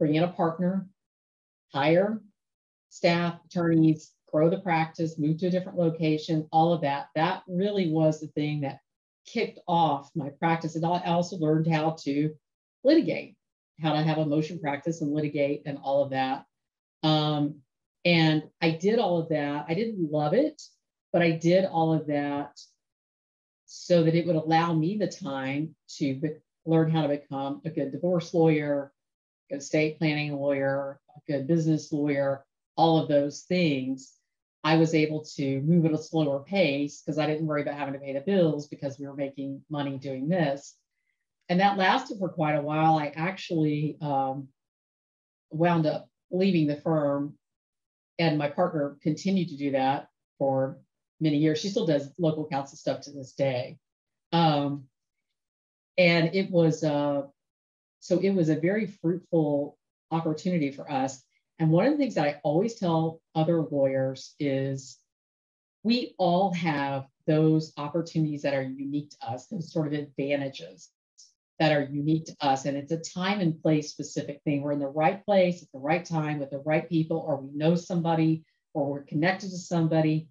bring 0.00 0.16
in 0.16 0.24
a 0.24 0.32
partner, 0.32 0.88
hire 1.72 2.20
staff, 2.88 3.38
attorneys, 3.46 4.10
grow 4.32 4.50
the 4.50 4.58
practice, 4.58 5.16
move 5.16 5.38
to 5.38 5.46
a 5.46 5.50
different 5.50 5.78
location, 5.78 6.48
all 6.50 6.72
of 6.72 6.80
that. 6.80 7.06
That 7.14 7.44
really 7.46 7.92
was 7.92 8.18
the 8.18 8.26
thing 8.26 8.62
that 8.62 8.80
kicked 9.24 9.60
off 9.68 10.10
my 10.16 10.30
practice. 10.40 10.74
And 10.74 10.84
I 10.84 11.00
also 11.04 11.36
learned 11.36 11.72
how 11.72 11.90
to 12.00 12.34
litigate, 12.82 13.36
how 13.80 13.92
to 13.92 14.02
have 14.02 14.18
a 14.18 14.26
motion 14.26 14.58
practice 14.58 15.00
and 15.00 15.14
litigate 15.14 15.62
and 15.66 15.78
all 15.80 16.02
of 16.02 16.10
that. 16.10 16.46
Um, 17.04 17.60
and 18.04 18.42
I 18.60 18.70
did 18.70 18.98
all 18.98 19.18
of 19.18 19.28
that. 19.28 19.66
I 19.68 19.74
didn't 19.74 20.10
love 20.10 20.34
it, 20.34 20.60
but 21.12 21.22
I 21.22 21.30
did 21.30 21.64
all 21.64 21.92
of 21.92 22.08
that 22.08 22.58
so 23.66 24.02
that 24.02 24.16
it 24.16 24.26
would 24.26 24.34
allow 24.34 24.72
me 24.72 24.96
the 24.96 25.06
time 25.06 25.76
to 25.98 26.14
learn 26.68 26.90
how 26.90 27.02
to 27.02 27.08
become 27.08 27.62
a 27.64 27.70
good 27.70 27.90
divorce 27.90 28.34
lawyer, 28.34 28.92
a 29.48 29.54
good 29.54 29.62
estate 29.62 29.98
planning 29.98 30.34
lawyer, 30.34 31.00
a 31.16 31.32
good 31.32 31.46
business 31.46 31.90
lawyer, 31.92 32.44
all 32.76 32.98
of 32.98 33.08
those 33.08 33.42
things. 33.42 34.12
I 34.62 34.76
was 34.76 34.94
able 34.94 35.24
to 35.36 35.60
move 35.62 35.86
at 35.86 35.92
a 35.92 35.98
slower 35.98 36.40
pace 36.40 37.00
because 37.00 37.18
I 37.18 37.26
didn't 37.26 37.46
worry 37.46 37.62
about 37.62 37.78
having 37.78 37.94
to 37.94 38.00
pay 38.00 38.12
the 38.12 38.20
bills 38.20 38.68
because 38.68 38.98
we 38.98 39.06
were 39.06 39.16
making 39.16 39.62
money 39.70 39.96
doing 39.98 40.28
this. 40.28 40.76
And 41.48 41.60
that 41.60 41.78
lasted 41.78 42.18
for 42.18 42.28
quite 42.28 42.56
a 42.56 42.60
while. 42.60 42.98
I 42.98 43.12
actually 43.16 43.96
um, 44.02 44.48
wound 45.50 45.86
up 45.86 46.10
leaving 46.30 46.66
the 46.66 46.76
firm, 46.76 47.34
and 48.18 48.36
my 48.36 48.50
partner 48.50 48.98
continued 49.02 49.48
to 49.48 49.56
do 49.56 49.70
that 49.70 50.08
for 50.38 50.78
many 51.20 51.38
years. 51.38 51.58
She 51.58 51.70
still 51.70 51.86
does 51.86 52.12
local 52.18 52.46
counsel 52.46 52.76
stuff 52.76 53.00
to 53.02 53.12
this 53.12 53.32
day. 53.32 53.78
Um, 54.32 54.84
and 55.98 56.34
it 56.34 56.50
was 56.50 56.84
uh, 56.84 57.22
so 58.00 58.18
it 58.20 58.30
was 58.30 58.48
a 58.48 58.56
very 58.56 58.86
fruitful 58.86 59.76
opportunity 60.10 60.70
for 60.70 60.90
us. 60.90 61.22
And 61.58 61.70
one 61.70 61.86
of 61.86 61.92
the 61.92 61.98
things 61.98 62.14
that 62.14 62.26
I 62.26 62.40
always 62.44 62.76
tell 62.76 63.20
other 63.34 63.60
lawyers 63.60 64.34
is 64.38 64.98
we 65.82 66.14
all 66.18 66.52
have 66.54 67.06
those 67.26 67.72
opportunities 67.76 68.42
that 68.42 68.54
are 68.54 68.62
unique 68.62 69.10
to 69.10 69.28
us, 69.28 69.46
those 69.46 69.72
sort 69.72 69.88
of 69.88 69.92
advantages 69.92 70.88
that 71.58 71.72
are 71.72 71.82
unique 71.82 72.26
to 72.26 72.36
us. 72.40 72.64
And 72.64 72.76
it's 72.76 72.92
a 72.92 72.98
time 72.98 73.40
and 73.40 73.60
place 73.60 73.90
specific 73.90 74.40
thing. 74.44 74.62
We're 74.62 74.72
in 74.72 74.78
the 74.78 74.86
right 74.86 75.24
place 75.24 75.62
at 75.62 75.68
the 75.72 75.80
right 75.80 76.04
time 76.04 76.38
with 76.38 76.50
the 76.50 76.60
right 76.60 76.88
people, 76.88 77.18
or 77.18 77.36
we 77.36 77.50
know 77.52 77.74
somebody, 77.74 78.44
or 78.72 78.88
we're 78.88 79.02
connected 79.02 79.50
to 79.50 79.58
somebody 79.58 80.28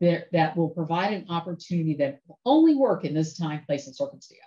that, 0.00 0.32
that 0.32 0.56
will 0.56 0.70
provide 0.70 1.12
an 1.12 1.26
opportunity 1.28 1.94
that 1.96 2.20
will 2.26 2.38
only 2.46 2.74
work 2.74 3.04
in 3.04 3.12
this 3.12 3.36
time, 3.36 3.62
place, 3.66 3.86
and 3.86 3.94
circumstance. 3.94 4.40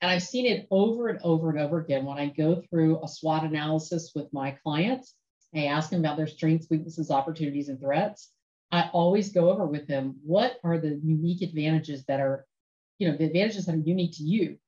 And 0.00 0.10
I've 0.10 0.22
seen 0.22 0.46
it 0.46 0.66
over 0.70 1.08
and 1.08 1.18
over 1.22 1.50
and 1.50 1.58
over 1.58 1.78
again 1.78 2.04
when 2.04 2.18
I 2.18 2.28
go 2.28 2.62
through 2.68 3.02
a 3.02 3.08
SWOT 3.08 3.44
analysis 3.44 4.12
with 4.14 4.32
my 4.32 4.50
clients. 4.62 5.14
I 5.54 5.66
ask 5.66 5.90
them 5.90 6.00
about 6.00 6.16
their 6.18 6.26
strengths, 6.26 6.68
weaknesses, 6.68 7.10
opportunities, 7.10 7.68
and 7.68 7.80
threats. 7.80 8.30
I 8.70 8.90
always 8.92 9.32
go 9.32 9.50
over 9.50 9.66
with 9.66 9.86
them 9.86 10.16
what 10.22 10.58
are 10.64 10.78
the 10.78 11.00
unique 11.02 11.42
advantages 11.42 12.04
that 12.06 12.20
are, 12.20 12.46
you 12.98 13.08
know, 13.08 13.16
the 13.16 13.24
advantages 13.24 13.66
that 13.66 13.74
are 13.74 13.78
unique 13.78 14.16
to 14.16 14.22
you 14.22 14.58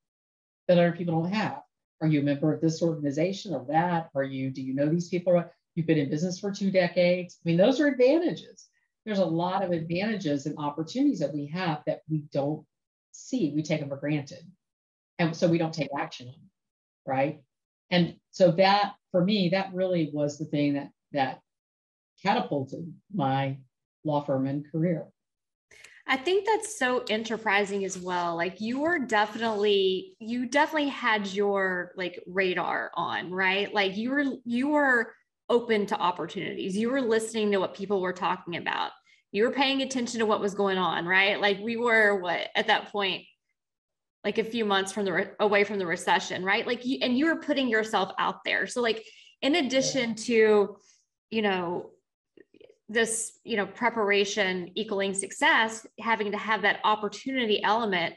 that 0.66 0.78
other 0.78 0.92
people 0.92 1.20
don't 1.20 1.32
have. 1.32 1.62
Are 2.00 2.06
you 2.06 2.20
a 2.20 2.24
member 2.24 2.54
of 2.54 2.60
this 2.60 2.82
organization 2.82 3.54
or 3.54 3.66
that? 3.68 4.10
Are 4.14 4.22
you, 4.22 4.50
do 4.50 4.62
you 4.62 4.74
know 4.74 4.88
these 4.88 5.08
people? 5.08 5.44
You've 5.74 5.86
been 5.86 5.98
in 5.98 6.10
business 6.10 6.38
for 6.38 6.52
two 6.52 6.70
decades. 6.70 7.38
I 7.44 7.48
mean, 7.48 7.56
those 7.56 7.80
are 7.80 7.88
advantages. 7.88 8.68
There's 9.04 9.18
a 9.18 9.24
lot 9.24 9.64
of 9.64 9.72
advantages 9.72 10.46
and 10.46 10.56
opportunities 10.58 11.18
that 11.20 11.34
we 11.34 11.46
have 11.46 11.82
that 11.86 12.02
we 12.08 12.24
don't 12.32 12.64
see. 13.12 13.52
We 13.54 13.62
take 13.62 13.80
them 13.80 13.88
for 13.88 13.96
granted. 13.96 14.44
And 15.18 15.36
so 15.36 15.48
we 15.48 15.58
don't 15.58 15.74
take 15.74 15.90
action 15.98 16.28
on 16.28 16.32
them, 16.32 16.50
right? 17.06 17.40
And 17.90 18.16
so 18.30 18.52
that 18.52 18.94
for 19.10 19.24
me, 19.24 19.48
that 19.50 19.74
really 19.74 20.10
was 20.12 20.38
the 20.38 20.44
thing 20.44 20.74
that 20.74 20.90
that 21.12 21.40
catapulted 22.22 22.92
my 23.14 23.58
law 24.04 24.24
firm 24.24 24.46
and 24.46 24.70
career. 24.70 25.06
I 26.10 26.16
think 26.16 26.46
that's 26.46 26.78
so 26.78 27.04
enterprising 27.10 27.84
as 27.84 27.98
well. 27.98 28.34
Like 28.34 28.62
you 28.62 28.80
were 28.80 28.98
definitely, 28.98 30.14
you 30.18 30.46
definitely 30.46 30.88
had 30.88 31.26
your 31.26 31.92
like 31.96 32.22
radar 32.26 32.90
on, 32.94 33.30
right? 33.30 33.72
Like 33.74 33.96
you 33.96 34.10
were, 34.10 34.24
you 34.46 34.68
were 34.68 35.12
open 35.50 35.84
to 35.86 35.98
opportunities. 35.98 36.76
You 36.76 36.90
were 36.90 37.02
listening 37.02 37.52
to 37.52 37.58
what 37.58 37.74
people 37.74 38.00
were 38.00 38.14
talking 38.14 38.56
about. 38.56 38.92
You 39.32 39.44
were 39.44 39.50
paying 39.50 39.82
attention 39.82 40.20
to 40.20 40.26
what 40.26 40.40
was 40.40 40.54
going 40.54 40.78
on, 40.78 41.04
right? 41.04 41.38
Like 41.38 41.60
we 41.60 41.76
were 41.76 42.20
what 42.20 42.48
at 42.54 42.68
that 42.68 42.90
point, 42.90 43.24
like 44.24 44.38
a 44.38 44.44
few 44.44 44.64
months 44.64 44.92
from 44.92 45.04
the 45.04 45.12
re- 45.12 45.30
away 45.40 45.64
from 45.64 45.78
the 45.78 45.86
recession, 45.86 46.44
right? 46.44 46.66
Like 46.66 46.84
you, 46.84 46.98
and 47.02 47.16
you 47.16 47.26
were 47.26 47.36
putting 47.36 47.68
yourself 47.68 48.12
out 48.18 48.44
there. 48.44 48.66
So 48.66 48.82
like 48.82 49.04
in 49.42 49.54
addition 49.56 50.14
to, 50.16 50.76
you 51.30 51.42
know, 51.42 51.90
this 52.88 53.38
you 53.44 53.56
know 53.56 53.66
preparation 53.66 54.70
equaling 54.74 55.12
success 55.12 55.86
having 56.00 56.32
to 56.32 56.38
have 56.38 56.62
that 56.62 56.80
opportunity 56.84 57.62
element 57.62 58.14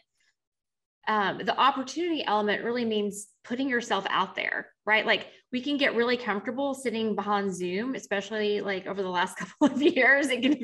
um, 1.07 1.39
the 1.43 1.57
opportunity 1.59 2.23
element 2.25 2.63
really 2.63 2.85
means 2.85 3.27
putting 3.43 3.67
yourself 3.67 4.05
out 4.09 4.35
there 4.35 4.67
right 4.85 5.05
like 5.05 5.27
we 5.51 5.61
can 5.61 5.75
get 5.75 5.95
really 5.95 6.15
comfortable 6.15 6.73
sitting 6.73 7.15
behind 7.15 7.53
zoom 7.53 7.95
especially 7.95 8.61
like 8.61 8.87
over 8.87 9.01
the 9.01 9.09
last 9.09 9.35
couple 9.37 9.67
of 9.67 9.81
years 9.81 10.29
it 10.29 10.41
can 10.41 10.55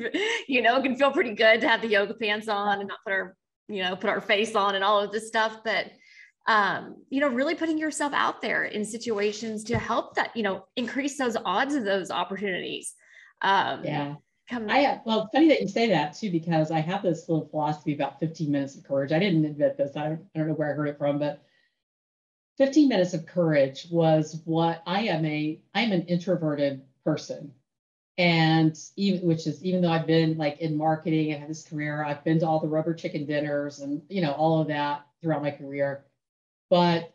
you 0.48 0.62
know 0.62 0.76
it 0.76 0.82
can 0.82 0.96
feel 0.96 1.10
pretty 1.10 1.34
good 1.34 1.60
to 1.60 1.68
have 1.68 1.82
the 1.82 1.88
yoga 1.88 2.14
pants 2.14 2.48
on 2.48 2.78
and 2.78 2.88
not 2.88 2.98
put 3.04 3.12
our 3.12 3.36
you 3.68 3.82
know 3.82 3.96
put 3.96 4.10
our 4.10 4.20
face 4.20 4.54
on 4.54 4.74
and 4.74 4.84
all 4.84 5.00
of 5.00 5.12
this 5.12 5.28
stuff 5.28 5.58
but 5.64 5.90
um, 6.46 6.96
you 7.10 7.20
know 7.20 7.28
really 7.28 7.54
putting 7.54 7.78
yourself 7.78 8.12
out 8.14 8.40
there 8.40 8.64
in 8.64 8.84
situations 8.84 9.64
to 9.64 9.78
help 9.78 10.14
that 10.14 10.34
you 10.36 10.42
know 10.42 10.66
increase 10.76 11.18
those 11.18 11.36
odds 11.44 11.74
of 11.74 11.84
those 11.84 12.10
opportunities 12.10 12.94
um, 13.42 13.84
yeah. 13.84 14.14
Come 14.48 14.70
I 14.70 14.78
have, 14.78 15.00
well, 15.04 15.28
funny 15.32 15.48
that 15.48 15.60
you 15.60 15.68
say 15.68 15.88
that 15.90 16.16
too, 16.16 16.30
because 16.30 16.70
I 16.70 16.80
have 16.80 17.02
this 17.02 17.28
little 17.28 17.46
philosophy 17.48 17.92
about 17.92 18.18
15 18.18 18.50
minutes 18.50 18.76
of 18.76 18.84
courage. 18.84 19.12
I 19.12 19.18
didn't 19.18 19.44
admit 19.44 19.76
this. 19.76 19.94
I 19.94 20.08
don't, 20.08 20.24
I 20.34 20.38
don't 20.38 20.48
know 20.48 20.54
where 20.54 20.72
I 20.72 20.74
heard 20.74 20.88
it 20.88 20.96
from, 20.96 21.18
but 21.18 21.42
15 22.56 22.88
minutes 22.88 23.12
of 23.12 23.26
courage 23.26 23.86
was 23.90 24.40
what 24.46 24.82
I 24.86 25.02
am 25.02 25.24
a, 25.26 25.60
I'm 25.74 25.92
an 25.92 26.06
introverted 26.06 26.82
person. 27.04 27.52
And 28.18 28.76
even, 28.96 29.26
which 29.26 29.46
is, 29.46 29.64
even 29.64 29.80
though 29.80 29.92
I've 29.92 30.06
been 30.06 30.36
like 30.36 30.58
in 30.58 30.76
marketing 30.76 31.30
and 31.30 31.40
have 31.40 31.48
this 31.48 31.66
career, 31.66 32.04
I've 32.04 32.24
been 32.24 32.40
to 32.40 32.46
all 32.46 32.60
the 32.60 32.68
rubber 32.68 32.92
chicken 32.92 33.26
dinners 33.26 33.78
and, 33.78 34.02
you 34.08 34.20
know, 34.20 34.32
all 34.32 34.60
of 34.60 34.68
that 34.68 35.06
throughout 35.22 35.42
my 35.42 35.52
career. 35.52 36.04
But 36.68 37.14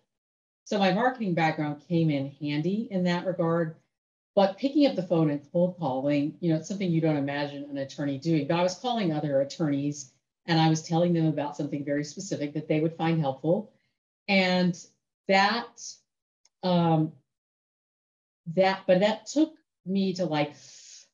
so 0.64 0.80
my 0.80 0.94
marketing 0.94 1.34
background 1.34 1.84
came 1.88 2.10
in 2.10 2.32
handy 2.40 2.88
in 2.90 3.04
that 3.04 3.26
regard 3.26 3.76
but 4.36 4.58
picking 4.58 4.88
up 4.88 4.96
the 4.96 5.04
phone 5.04 5.30
and 5.30 5.42
cold 5.52 5.78
calling, 5.78 6.36
you 6.40 6.50
know, 6.50 6.58
it's 6.58 6.68
something 6.68 6.90
you 6.90 7.02
don't 7.02 7.18
imagine 7.18 7.68
an 7.70 7.78
attorney 7.78 8.18
doing. 8.18 8.48
But 8.48 8.60
I 8.60 8.64
was 8.64 8.76
calling 8.76 9.12
other 9.12 9.42
attorneys 9.42 10.12
and 10.48 10.60
I 10.60 10.70
was 10.70 10.82
telling 10.82 11.14
them 11.14 11.28
about 11.28 11.56
something 11.56 11.86
very 11.86 12.04
specific 12.04 12.54
that 12.54 12.68
they 12.68 12.80
would 12.80 12.96
find 12.96 13.20
helpful. 13.20 13.72
And 14.28 14.76
that, 15.28 15.82
um, 16.64 17.14
that, 18.56 18.82
but 18.88 19.02
that 19.02 19.28
took 19.28 19.54
me 19.86 20.14
to 20.14 20.26
like, 20.26 20.56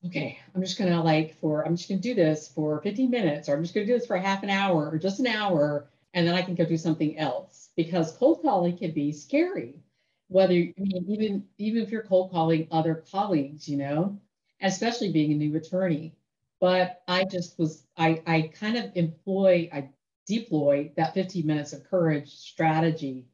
okay, 0.06 0.40
I'm 0.56 0.62
just 0.62 0.78
gonna 0.78 1.04
like 1.04 1.36
for, 1.40 1.66
I'm 1.66 1.76
just 1.76 1.90
gonna 1.90 2.02
do 2.02 2.14
this 2.16 2.48
for 2.48 2.82
15 2.82 3.10
minutes, 3.10 3.50
or 3.50 3.56
I'm 3.56 3.64
just 3.64 3.74
gonna 3.74 3.86
do 3.86 3.98
this 3.98 4.08
for 4.08 4.18
half 4.18 4.44
an 4.44 4.50
hour 4.50 4.90
or 4.90 4.98
just 4.98 5.20
an 5.20 5.28
hour, 5.28 5.90
and 6.14 6.28
then 6.28 6.36
I 6.36 6.42
can 6.42 6.56
go 6.56 6.66
do 6.66 6.78
something 6.78 7.18
else 7.18 7.70
because 7.76 8.16
cold 8.18 8.42
calling 8.42 8.78
can 8.78 8.92
be 8.92 9.12
scary 9.12 9.82
whether 10.30 10.54
I 10.54 10.74
mean 10.78 11.06
even 11.10 11.48
even 11.58 11.82
if 11.84 11.90
you're 11.92 12.04
cold 12.04 12.32
calling 12.32 12.68
other 12.72 13.04
colleagues, 13.12 13.68
you 13.68 13.78
know, 13.78 14.20
especially 14.62 15.12
being 15.12 15.32
a 15.34 15.36
new 15.36 15.56
attorney. 15.58 16.16
But 16.60 17.02
I 17.08 17.26
just 17.26 17.58
was 17.60 17.86
I 17.98 18.22
I 18.28 18.42
kind 18.54 18.78
of 18.78 18.92
employ 18.96 19.70
I 19.74 19.90
deploy 20.28 20.92
that 20.98 21.14
15 21.16 21.46
minutes 21.48 21.74
of 21.74 21.84
courage 21.90 22.30
strategy. 22.36 23.28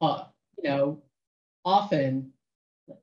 Uh, 0.00 0.24
you 0.62 0.68
know, 0.70 1.02
often 1.64 2.32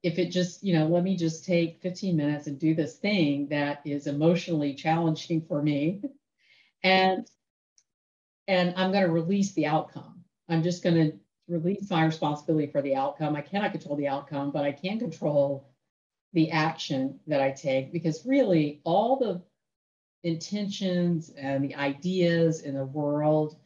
if 0.01 0.17
it 0.19 0.31
just 0.31 0.63
you 0.63 0.73
know 0.77 0.87
let 0.87 1.03
me 1.03 1.15
just 1.17 1.45
take 1.45 1.81
15 1.81 2.15
minutes 2.15 2.47
and 2.47 2.59
do 2.59 2.73
this 2.73 2.95
thing 2.95 3.47
that 3.49 3.81
is 3.85 4.07
emotionally 4.07 4.73
challenging 4.73 5.41
for 5.41 5.61
me 5.61 6.01
and 6.83 7.27
and 8.47 8.73
i'm 8.77 8.91
going 8.91 9.05
to 9.05 9.11
release 9.11 9.53
the 9.53 9.65
outcome 9.65 10.23
i'm 10.47 10.63
just 10.63 10.83
going 10.83 10.95
to 10.95 11.17
release 11.47 11.89
my 11.89 12.05
responsibility 12.05 12.67
for 12.67 12.81
the 12.81 12.95
outcome. 12.95 13.35
I 13.35 13.41
cannot 13.41 13.71
control 13.71 13.95
the 13.95 14.07
outcome, 14.07 14.51
but 14.51 14.63
I 14.63 14.71
can 14.71 14.99
control 14.99 15.69
the 16.33 16.51
action 16.51 17.19
that 17.27 17.41
I 17.41 17.51
take 17.51 17.91
because 17.91 18.25
really 18.25 18.81
all 18.83 19.17
the 19.17 19.41
intentions 20.27 21.29
and 21.37 21.63
the 21.63 21.75
ideas 21.75 22.61
in 22.61 22.75
the 22.75 22.85
world 22.85 23.57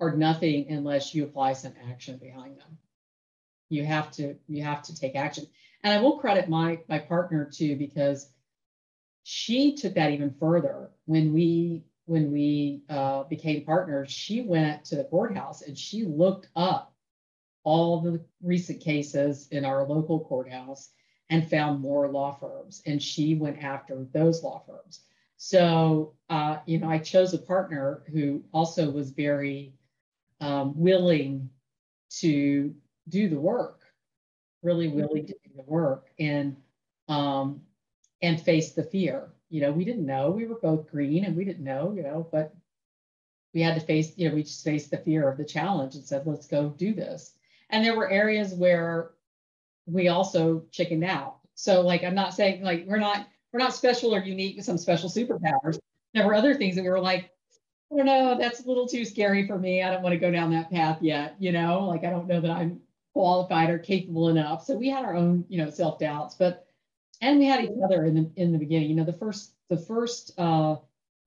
are 0.00 0.16
nothing 0.16 0.70
unless 0.70 1.14
you 1.14 1.24
apply 1.24 1.54
some 1.54 1.74
action 1.90 2.18
behind 2.18 2.58
them. 2.58 2.78
You 3.68 3.84
have 3.84 4.10
to 4.12 4.36
you 4.48 4.62
have 4.62 4.82
to 4.82 4.94
take 4.94 5.16
action. 5.16 5.46
And 5.82 5.92
I 5.92 6.00
will 6.00 6.18
credit 6.18 6.48
my 6.48 6.80
my 6.88 6.98
partner 6.98 7.50
too 7.52 7.76
because 7.76 8.30
she 9.22 9.74
took 9.74 9.94
that 9.94 10.12
even 10.12 10.34
further 10.38 10.90
when 11.06 11.32
we 11.32 11.84
when 12.06 12.30
we 12.30 12.82
uh, 12.88 13.24
became 13.24 13.64
partners. 13.64 14.10
She 14.10 14.42
went 14.42 14.84
to 14.86 14.96
the 14.96 15.04
courthouse 15.04 15.62
and 15.62 15.76
she 15.76 16.04
looked 16.04 16.48
up 16.54 16.94
all 17.64 18.00
the 18.00 18.22
recent 18.42 18.80
cases 18.80 19.48
in 19.50 19.64
our 19.64 19.86
local 19.86 20.20
courthouse 20.20 20.90
and 21.30 21.48
found 21.48 21.80
more 21.80 22.08
law 22.08 22.34
firms. 22.34 22.82
And 22.86 23.02
she 23.02 23.34
went 23.34 23.64
after 23.64 24.06
those 24.12 24.42
law 24.42 24.62
firms. 24.66 25.00
So, 25.36 26.14
uh, 26.28 26.58
you 26.66 26.78
know, 26.78 26.88
I 26.88 26.98
chose 26.98 27.32
a 27.34 27.38
partner 27.38 28.02
who 28.12 28.44
also 28.52 28.90
was 28.90 29.10
very 29.10 29.74
um, 30.40 30.74
willing 30.76 31.48
to 32.20 32.74
do 33.08 33.28
the 33.28 33.38
work, 33.38 33.80
really 34.62 34.88
willing 34.88 35.26
to 35.26 35.32
do 35.32 35.50
the 35.56 35.62
work 35.62 36.08
and 36.18 36.56
um, 37.08 37.60
and 38.22 38.40
face 38.40 38.72
the 38.72 38.82
fear. 38.82 39.30
You 39.50 39.60
know, 39.60 39.72
we 39.72 39.84
didn't 39.84 40.06
know. 40.06 40.30
We 40.30 40.46
were 40.46 40.58
both 40.60 40.90
green 40.90 41.24
and 41.24 41.36
we 41.36 41.44
didn't 41.44 41.64
know, 41.64 41.92
you 41.94 42.02
know, 42.02 42.26
but 42.32 42.54
we 43.52 43.60
had 43.60 43.74
to 43.74 43.80
face, 43.80 44.12
you 44.16 44.28
know, 44.28 44.34
we 44.34 44.42
just 44.42 44.64
faced 44.64 44.90
the 44.90 44.98
fear 44.98 45.28
of 45.28 45.36
the 45.36 45.44
challenge 45.44 45.94
and 45.94 46.04
said, 46.04 46.26
let's 46.26 46.46
go 46.46 46.70
do 46.70 46.92
this. 46.92 47.34
And 47.70 47.84
there 47.84 47.96
were 47.96 48.10
areas 48.10 48.52
where 48.52 49.12
we 49.86 50.08
also 50.08 50.64
chickened 50.70 51.04
out. 51.04 51.36
So 51.54 51.82
like 51.82 52.02
I'm 52.02 52.14
not 52.14 52.34
saying 52.34 52.62
like 52.62 52.84
we're 52.86 52.98
not 52.98 53.28
we're 53.52 53.60
not 53.60 53.74
special 53.74 54.14
or 54.14 54.20
unique 54.20 54.56
with 54.56 54.64
some 54.64 54.78
special 54.78 55.08
superpowers. 55.08 55.78
There 56.12 56.26
were 56.26 56.34
other 56.34 56.54
things 56.54 56.74
that 56.76 56.82
we 56.82 56.90
were 56.90 57.00
like, 57.00 57.30
I 57.92 57.96
don't 57.96 58.06
know, 58.06 58.36
that's 58.38 58.64
a 58.64 58.66
little 58.66 58.88
too 58.88 59.04
scary 59.04 59.46
for 59.46 59.58
me. 59.58 59.82
I 59.82 59.90
don't 59.90 60.02
want 60.02 60.14
to 60.14 60.18
go 60.18 60.30
down 60.30 60.50
that 60.52 60.70
path 60.70 60.98
yet. 61.00 61.36
You 61.38 61.52
know, 61.52 61.86
like 61.86 62.02
I 62.04 62.10
don't 62.10 62.26
know 62.26 62.40
that 62.40 62.50
I'm 62.50 62.80
qualified 63.14 63.70
or 63.70 63.78
capable 63.78 64.28
enough. 64.28 64.64
So 64.64 64.76
we 64.76 64.90
had 64.90 65.04
our 65.04 65.16
own, 65.16 65.46
you 65.48 65.64
know, 65.64 65.70
self 65.70 65.98
doubts, 65.98 66.34
but 66.34 66.66
and 67.22 67.38
we 67.38 67.46
had 67.46 67.64
each 67.64 67.70
other 67.82 68.04
in 68.04 68.14
the 68.14 68.30
in 68.36 68.52
the 68.52 68.58
beginning. 68.58 68.90
You 68.90 68.96
know, 68.96 69.04
the 69.04 69.12
first 69.14 69.52
the 69.70 69.78
first 69.78 70.38
uh, 70.38 70.76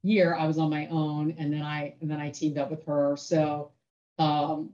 year 0.04 0.36
I 0.36 0.45
was 0.45 0.60
on 0.60 0.69
my 0.69 0.88
own, 0.88 1.36
and 1.39 1.52
then 1.52 1.63
I 1.63 1.95
and 2.02 2.12
then 2.12 2.19
I 2.19 2.30
teamed 2.30 2.58
up 2.60 2.69
with 2.69 2.86
her. 2.86 3.15
So 3.17 3.71
um, 4.19 4.71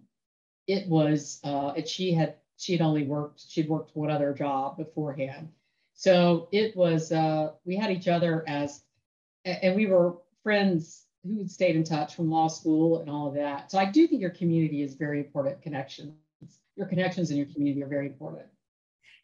it 0.67 0.87
was 0.89 1.39
uh, 1.43 1.73
it, 1.77 1.87
she 1.87 2.13
had 2.13 2.35
she 2.57 2.73
had 2.73 2.81
only 2.81 3.03
worked 3.03 3.43
she'd 3.47 3.69
worked 3.69 3.95
one 3.95 4.09
other 4.09 4.33
job 4.33 4.77
beforehand. 4.77 5.49
So 5.93 6.49
it 6.51 6.75
was 6.75 7.11
uh, 7.11 7.51
we 7.63 7.77
had 7.77 7.91
each 7.91 8.07
other 8.07 8.43
as 8.47 8.83
and 9.45 9.75
we 9.75 9.85
were 9.85 10.15
friends 10.41 11.05
who 11.23 11.47
stayed 11.47 11.75
in 11.75 11.83
touch 11.83 12.15
from 12.15 12.29
law 12.29 12.47
school 12.47 12.99
and 12.99 13.09
all 13.09 13.27
of 13.27 13.33
that. 13.35 13.71
So 13.71 13.77
I 13.77 13.85
do 13.85 14.07
think 14.07 14.21
your 14.21 14.31
community 14.31 14.81
is 14.81 14.95
very 14.95 15.19
important. 15.19 15.61
Connections, 15.61 16.13
your 16.75 16.87
connections 16.87 17.31
in 17.31 17.37
your 17.37 17.45
community 17.47 17.83
are 17.83 17.87
very 17.87 18.07
important. 18.07 18.45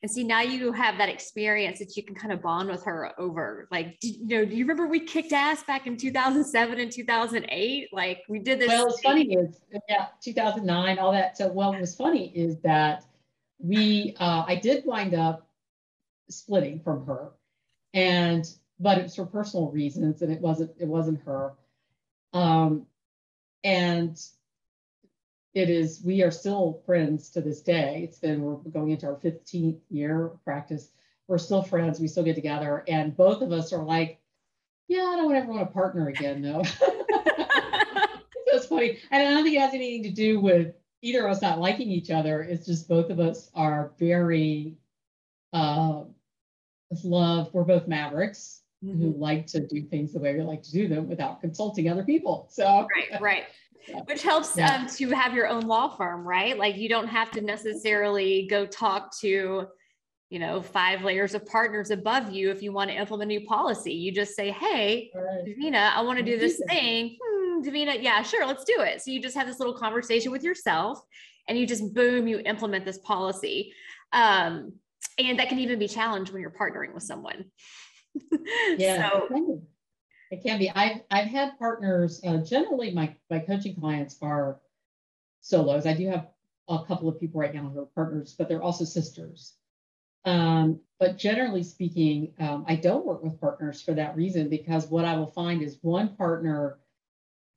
And 0.02 0.10
see 0.10 0.24
now 0.24 0.42
you 0.42 0.72
have 0.72 0.98
that 0.98 1.10
experience 1.10 1.80
that 1.80 1.98
you 1.98 2.04
can 2.04 2.16
kind 2.16 2.32
of 2.32 2.42
bond 2.42 2.70
with 2.70 2.84
her 2.86 3.12
over 3.20 3.68
like 3.70 3.98
you 4.02 4.28
know 4.28 4.46
do 4.46 4.56
you 4.56 4.64
remember 4.64 4.88
we 4.88 5.02
kicked 5.02 5.34
ass 5.34 5.62
back 5.64 5.88
in 5.88 5.98
2007 5.98 6.80
and 6.80 6.90
2008 6.90 7.90
like 7.92 8.22
we 8.30 8.40
did 8.40 8.60
this 8.60 8.70
well 8.70 8.88
it's 8.88 9.02
funny 9.02 9.34
is 9.34 9.60
yeah 9.90 10.08
2009 10.24 11.00
all 11.00 11.12
that. 11.12 11.38
So 11.38 11.52
well 11.52 11.74
what's 11.74 11.96
funny 11.96 12.30
is 12.34 12.62
that 12.62 13.04
we 13.58 14.16
uh, 14.22 14.46
i 14.48 14.56
did 14.56 14.86
wind 14.86 15.14
up 15.14 15.50
splitting 16.30 16.80
from 16.80 17.06
her 17.06 17.32
and 17.94 18.46
but 18.80 18.98
it 18.98 19.04
was 19.04 19.16
for 19.16 19.26
personal 19.26 19.70
reasons 19.70 20.22
and 20.22 20.32
it 20.32 20.40
wasn't 20.40 20.72
it 20.80 20.88
wasn't 20.88 21.22
her. 21.26 21.54
Um 22.34 22.86
and 23.64 24.18
it 25.54 25.70
is 25.70 26.02
we 26.04 26.22
are 26.22 26.32
still 26.32 26.82
friends 26.86 27.30
to 27.32 27.42
this 27.42 27.62
day. 27.62 28.02
It's 28.04 28.20
been 28.20 28.42
we're 28.42 28.56
going 28.56 28.92
into 28.92 29.08
our 29.08 29.16
15th 29.16 29.80
year 29.90 30.28
of 30.28 30.44
practice. 30.44 30.92
We're 31.28 31.38
still 31.38 31.62
friends 31.62 32.00
we 32.00 32.08
still 32.08 32.24
get 32.24 32.36
together 32.36 32.84
and 32.88 33.16
both 33.16 33.42
of 33.42 33.52
us 33.52 33.72
are 33.72 33.84
like 33.84 34.20
yeah 34.88 35.04
i 35.04 35.16
don't 35.16 35.36
ever 35.36 35.48
want 35.48 35.68
to 35.68 35.74
partner 35.74 36.08
again 36.08 36.42
though. 36.42 36.64
It's 38.52 38.66
funny. 38.66 38.98
And 39.12 39.28
i 39.28 39.32
don't 39.32 39.44
think 39.44 39.56
it 39.56 39.62
has 39.62 39.74
anything 39.74 40.04
to 40.04 40.10
do 40.10 40.40
with 40.40 40.74
either 41.02 41.26
of 41.26 41.32
us 41.32 41.42
not 41.42 41.60
liking 41.60 41.90
each 41.90 42.10
other. 42.10 42.42
It's 42.42 42.66
just 42.66 42.88
both 42.88 43.10
of 43.10 43.20
us 43.20 43.50
are 43.54 43.92
very 44.00 44.76
uh 45.54 46.04
love. 47.04 47.54
We're 47.54 47.64
both 47.64 47.88
mavericks 47.88 48.62
mm-hmm. 48.84 49.00
who 49.00 49.18
like 49.18 49.48
to 49.48 49.66
do 49.66 49.84
things 49.84 50.14
the 50.14 50.20
way 50.20 50.36
we 50.36 50.42
like 50.42 50.64
to 50.64 50.72
do 50.72 50.88
them 50.88 51.08
without 51.08 51.42
consulting 51.42 51.90
other 51.90 52.04
people 52.04 52.48
so. 52.52 52.88
Right 52.96 53.22
right 53.22 53.44
which 54.06 54.24
helps 54.24 54.56
yeah. 54.58 54.76
um, 54.76 54.88
to 54.88 55.10
have 55.10 55.34
your 55.34 55.48
own 55.48 55.62
law 55.62 55.90
firm, 55.90 56.28
right? 56.28 56.58
Like 56.58 56.78
you 56.78 56.90
don't 56.90 57.08
have 57.08 57.32
to 57.32 57.42
necessarily 57.42 58.48
go 58.50 58.66
talk 58.66 59.18
to, 59.20 59.68
you 60.30 60.40
know, 60.40 60.62
five 60.62 61.04
layers 61.04 61.34
of 61.34 61.46
partners 61.46 61.92
above 61.92 62.32
you 62.32 62.52
if 62.52 62.62
you 62.62 62.72
want 62.72 62.90
to 62.90 62.96
implement 62.96 63.32
a 63.32 63.36
new 63.40 63.46
policy. 63.46 63.94
You 63.94 64.12
just 64.12 64.36
say, 64.36 64.52
hey, 64.52 65.12
right. 65.14 65.46
Davina, 65.46 65.94
I 65.94 66.02
want 66.02 66.20
to 66.20 66.26
do 66.26 66.38
this 66.38 66.62
thing. 66.68 67.18
Hmm, 67.22 67.62
Davina, 67.62 68.02
yeah, 68.02 68.22
sure, 68.22 68.46
let's 68.46 68.64
do 68.64 68.82
it. 68.82 69.02
So 69.02 69.12
you 69.12 69.22
just 69.22 69.36
have 69.36 69.48
this 69.48 69.60
little 69.60 69.76
conversation 69.76 70.32
with 70.32 70.44
yourself 70.44 71.02
and 71.48 71.58
you 71.58 71.66
just 71.66 71.94
boom, 71.94 72.28
you 72.28 72.40
implement 72.46 72.86
this 72.86 73.00
policy. 73.00 73.74
Um, 74.14 74.74
and 75.18 75.40
that 75.40 75.50
can 75.50 75.60
even 75.60 75.80
be 75.80 75.88
challenged 75.88 76.32
when 76.32 76.42
you're 76.42 76.52
partnering 76.52 76.94
with 76.94 77.04
someone. 77.04 77.46
Yeah. 78.78 79.12
so, 79.12 79.62
it 80.32 80.44
can 80.44 80.60
be. 80.60 80.70
I've 80.70 81.02
I've 81.10 81.28
had 81.28 81.58
partners. 81.58 82.22
Uh, 82.26 82.38
generally, 82.38 82.92
my 82.92 83.16
my 83.30 83.40
coaching 83.40 83.76
clients 83.76 84.18
are 84.22 84.60
solos. 85.42 85.86
I 85.86 85.94
do 85.94 86.08
have 86.08 86.28
a 86.68 86.84
couple 86.86 87.10
of 87.10 87.20
people 87.20 87.42
right 87.42 87.54
now 87.54 87.70
who 87.70 87.80
are 87.80 87.86
partners, 87.86 88.36
but 88.38 88.48
they're 88.48 88.62
also 88.62 88.86
sisters. 88.86 89.54
Um, 90.26 90.82
but 91.00 91.18
generally 91.18 91.64
speaking, 91.64 92.34
um, 92.40 92.66
I 92.68 92.76
don't 92.76 93.06
work 93.06 93.24
with 93.24 93.40
partners 93.40 93.82
for 93.82 93.94
that 93.94 94.16
reason 94.16 94.50
because 94.50 94.88
what 94.88 95.06
I 95.06 95.16
will 95.16 95.28
find 95.32 95.62
is 95.62 95.78
one 95.82 96.16
partner 96.16 96.78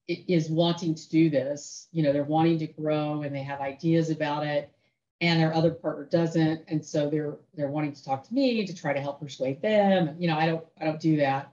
is 0.08 0.48
wanting 0.48 0.94
to 0.94 1.08
do 1.08 1.28
this. 1.28 1.88
You 1.92 2.02
know, 2.02 2.12
they're 2.12 2.24
wanting 2.24 2.58
to 2.61 2.66
grow 2.66 3.22
and 3.22 3.35
they 3.35 3.42
have 3.42 3.61
ideas 3.61 4.11
about 4.11 4.46
it, 4.46 4.72
and 5.20 5.40
their 5.40 5.54
other 5.54 5.72
partner 5.72 6.04
doesn't, 6.06 6.64
and 6.68 6.85
so 6.85 7.11
they're 7.11 7.37
they're 7.54 7.70
wanting 7.70 7.92
to 7.92 8.04
talk 8.04 8.26
to 8.28 8.35
me 8.35 8.64
to 8.66 8.74
try 8.74 8.92
to 8.92 9.00
help 9.00 9.20
persuade 9.20 9.61
them. 9.61 10.16
You 10.18 10.28
know, 10.28 10.37
I 10.38 10.46
don't 10.46 10.64
I 10.80 10.85
don't 10.87 11.00
do 11.00 11.18
that. 11.18 11.52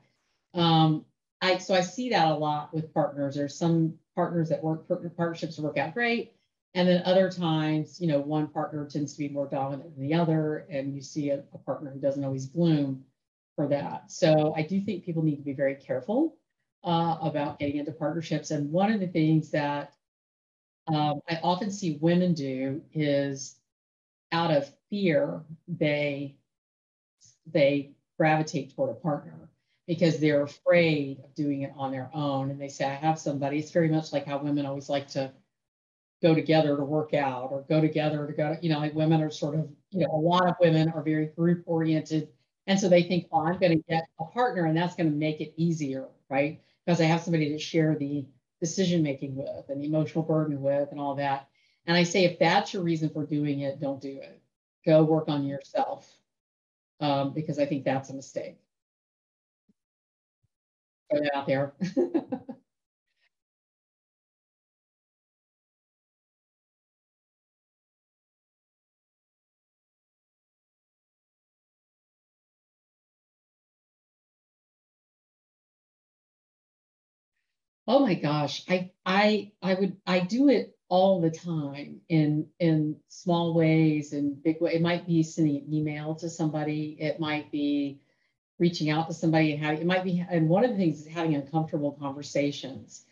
Um, 0.53 1.05
I 1.41 1.58
so 1.58 1.73
I 1.73 1.82
see 1.82 2.10
that 2.10 2.28
a 2.28 2.34
lot 2.34 2.73
with 2.73 2.93
partners. 2.93 3.36
There's 3.36 3.56
some 3.56 3.93
partners 4.15 4.49
that 4.49 4.63
work 4.63 4.88
partnerships 5.15 5.58
work 5.60 5.78
out 5.78 5.93
great, 5.93 6.34
and 6.73 6.88
then 6.88 7.02
other 7.06 7.32
times, 7.32 7.99
you 7.99 8.08
know, 8.08 8.19
one 8.19 8.47
partner 8.47 8.86
tends 8.86 9.13
to 9.13 9.19
be 9.19 9.30
more 9.30 9.47
dominant 9.47 9.95
than 9.95 10.08
the 10.08 10.13
other, 10.13 10.65
and 10.69 10.93
you 10.93 11.02
see 11.02 11.30
a, 11.30 11.43
a 11.54 11.58
partner 11.60 11.91
who 11.91 11.99
doesn't 11.99 12.23
always 12.23 12.45
bloom 12.45 13.04
for 13.56 13.67
that. 13.67 14.12
So 14.12 14.54
I 14.56 14.62
do 14.63 14.82
think 14.82 15.04
people 15.04 15.23
need 15.23 15.38
to 15.38 15.41
be 15.41 15.54
very 15.54 15.75
careful 15.75 16.38
uh, 16.84 17.17
about 17.21 17.60
getting 17.60 17.78
into 17.78 17.91
partnerships. 17.91 18.52
And 18.52 18.71
one 18.71 18.91
of 18.91 18.99
the 18.99 19.08
things 19.08 19.52
that 19.52 19.93
um, 20.88 21.21
I 21.30 21.39
often 21.43 21.71
see 21.71 21.97
women 22.02 22.34
do 22.34 22.82
is 22.93 23.58
out 24.32 24.52
of 24.52 24.71
fear 24.89 25.43
they 25.67 26.36
they 27.52 27.91
gravitate 28.17 28.75
toward 28.75 28.91
a 28.91 28.93
partner 28.93 29.49
because 29.89 30.19
they're 30.19 30.43
afraid 30.43 31.17
of 31.23 31.34
doing 31.34 31.63
it 31.63 31.73
on 31.75 31.91
their 31.91 32.12
own. 32.13 32.52
And 32.52 32.62
they 32.62 32.67
say, 32.67 32.86
I 32.86 32.93
have 32.93 33.17
somebody. 33.17 33.58
It's 33.58 33.71
very 33.71 33.89
much 33.89 34.13
like 34.13 34.23
how 34.23 34.38
women 34.38 34.67
always 34.67 34.88
like 34.88 35.08
to 35.10 35.32
go 36.21 36.36
together 36.36 36.78
to 36.78 36.84
work 36.84 37.15
out 37.15 37.52
or 37.52 37.65
go 37.67 37.82
together 37.82 38.28
to 38.28 38.34
go, 38.34 38.54
to, 38.54 38.60
you 38.62 38.71
know, 38.71 38.78
like 38.78 38.93
women 38.93 39.19
are 39.19 39.32
sort 39.32 39.56
of, 39.56 39.67
you 39.89 40.02
know, 40.02 40.12
a 40.13 40.21
lot 40.21 40.47
of 40.47 40.54
women 40.62 40.89
are 40.89 41.02
very 41.02 41.25
group 41.25 41.63
oriented. 41.65 42.28
And 42.67 42.80
so 42.80 42.88
they 42.88 43.02
think, 43.02 43.30
oh, 43.32 43.47
I'm 43.47 43.58
going 43.58 43.71
to 43.71 43.84
get 43.89 44.04
a 44.19 44.25
partner 44.25 44.65
and 44.65 44.78
that's 44.78 44.93
going 44.93 45.10
to 45.10 45.17
make 45.17 45.41
it 45.41 45.56
easier, 45.58 46.06
right? 46.30 46.62
Because 46.86 47.02
I 47.02 47.06
have 47.06 47.23
somebody 47.23 47.49
to 47.49 47.58
share 47.58 47.95
the 47.95 48.28
decision 48.62 49.02
making 49.02 49.36
with 49.36 49.69
and 49.69 49.82
the 49.82 49.88
emotional 49.88 50.23
burden 50.23 50.62
with 50.62 50.91
and 50.91 50.99
all 50.99 51.15
that. 51.15 51.47
And 51.88 51.97
I 51.97 52.04
say, 52.04 52.25
if 52.25 52.38
that's 52.38 52.75
your 52.75 52.84
reason 52.84 53.10
for 53.10 53.25
doing 53.25 53.62
it, 53.62 53.82
don't 53.82 53.99
do 53.99 54.19
it. 54.21 54.39
Go 54.86 55.04
work 55.04 55.30
on 55.30 55.47
yourself 55.47 56.08
um, 56.99 57.34
because 57.34 57.58
I 57.58 57.65
think 57.65 57.86
that's 57.86 58.12
a 58.12 58.13
mistake 58.13 58.60
throw 61.12 61.22
that 61.22 61.36
out 61.36 61.48
there. 61.48 61.74
Oh 77.88 78.00
my 78.00 78.13
gosh, 78.15 78.63
I 78.69 78.91
I 79.06 79.52
I 79.62 79.74
would 79.74 79.98
I 80.08 80.19
do 80.22 80.50
it 80.50 80.78
all 80.89 81.19
the 81.22 81.32
time 81.32 82.02
in 82.10 82.48
in 82.60 82.98
small 83.10 83.54
ways 83.54 84.13
and 84.13 84.41
big 84.41 84.62
way. 84.62 84.74
It 84.76 84.82
might 84.82 85.06
be 85.08 85.24
sending 85.24 85.58
an 85.58 85.74
email 85.74 86.15
to 86.15 86.30
somebody. 86.30 86.98
It 87.00 87.19
might 87.19 87.52
be 87.52 88.00
reaching 88.60 88.89
out 88.89 89.08
to 89.08 89.13
somebody 89.13 89.54
and 89.54 89.63
having 89.63 89.82
it 89.82 89.88
might 89.88 90.04
be 90.04 90.24
and 90.30 90.48
one 90.48 90.63
of 90.63 90.72
the 90.72 90.78
things 90.78 91.02
is 91.02 91.08
having 91.08 91.36
uncomfortable 91.36 91.93
conversations. 91.93 93.06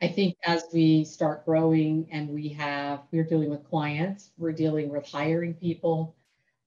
I 0.00 0.08
think 0.08 0.36
as 0.44 0.64
we 0.72 1.04
start 1.04 1.44
growing 1.44 2.08
and 2.10 2.28
we 2.28 2.48
have 2.50 3.00
we're 3.12 3.24
dealing 3.24 3.50
with 3.50 3.68
clients 3.68 4.30
we're 4.38 4.52
dealing 4.52 4.88
with 4.88 5.06
hiring 5.10 5.54
people 5.54 6.16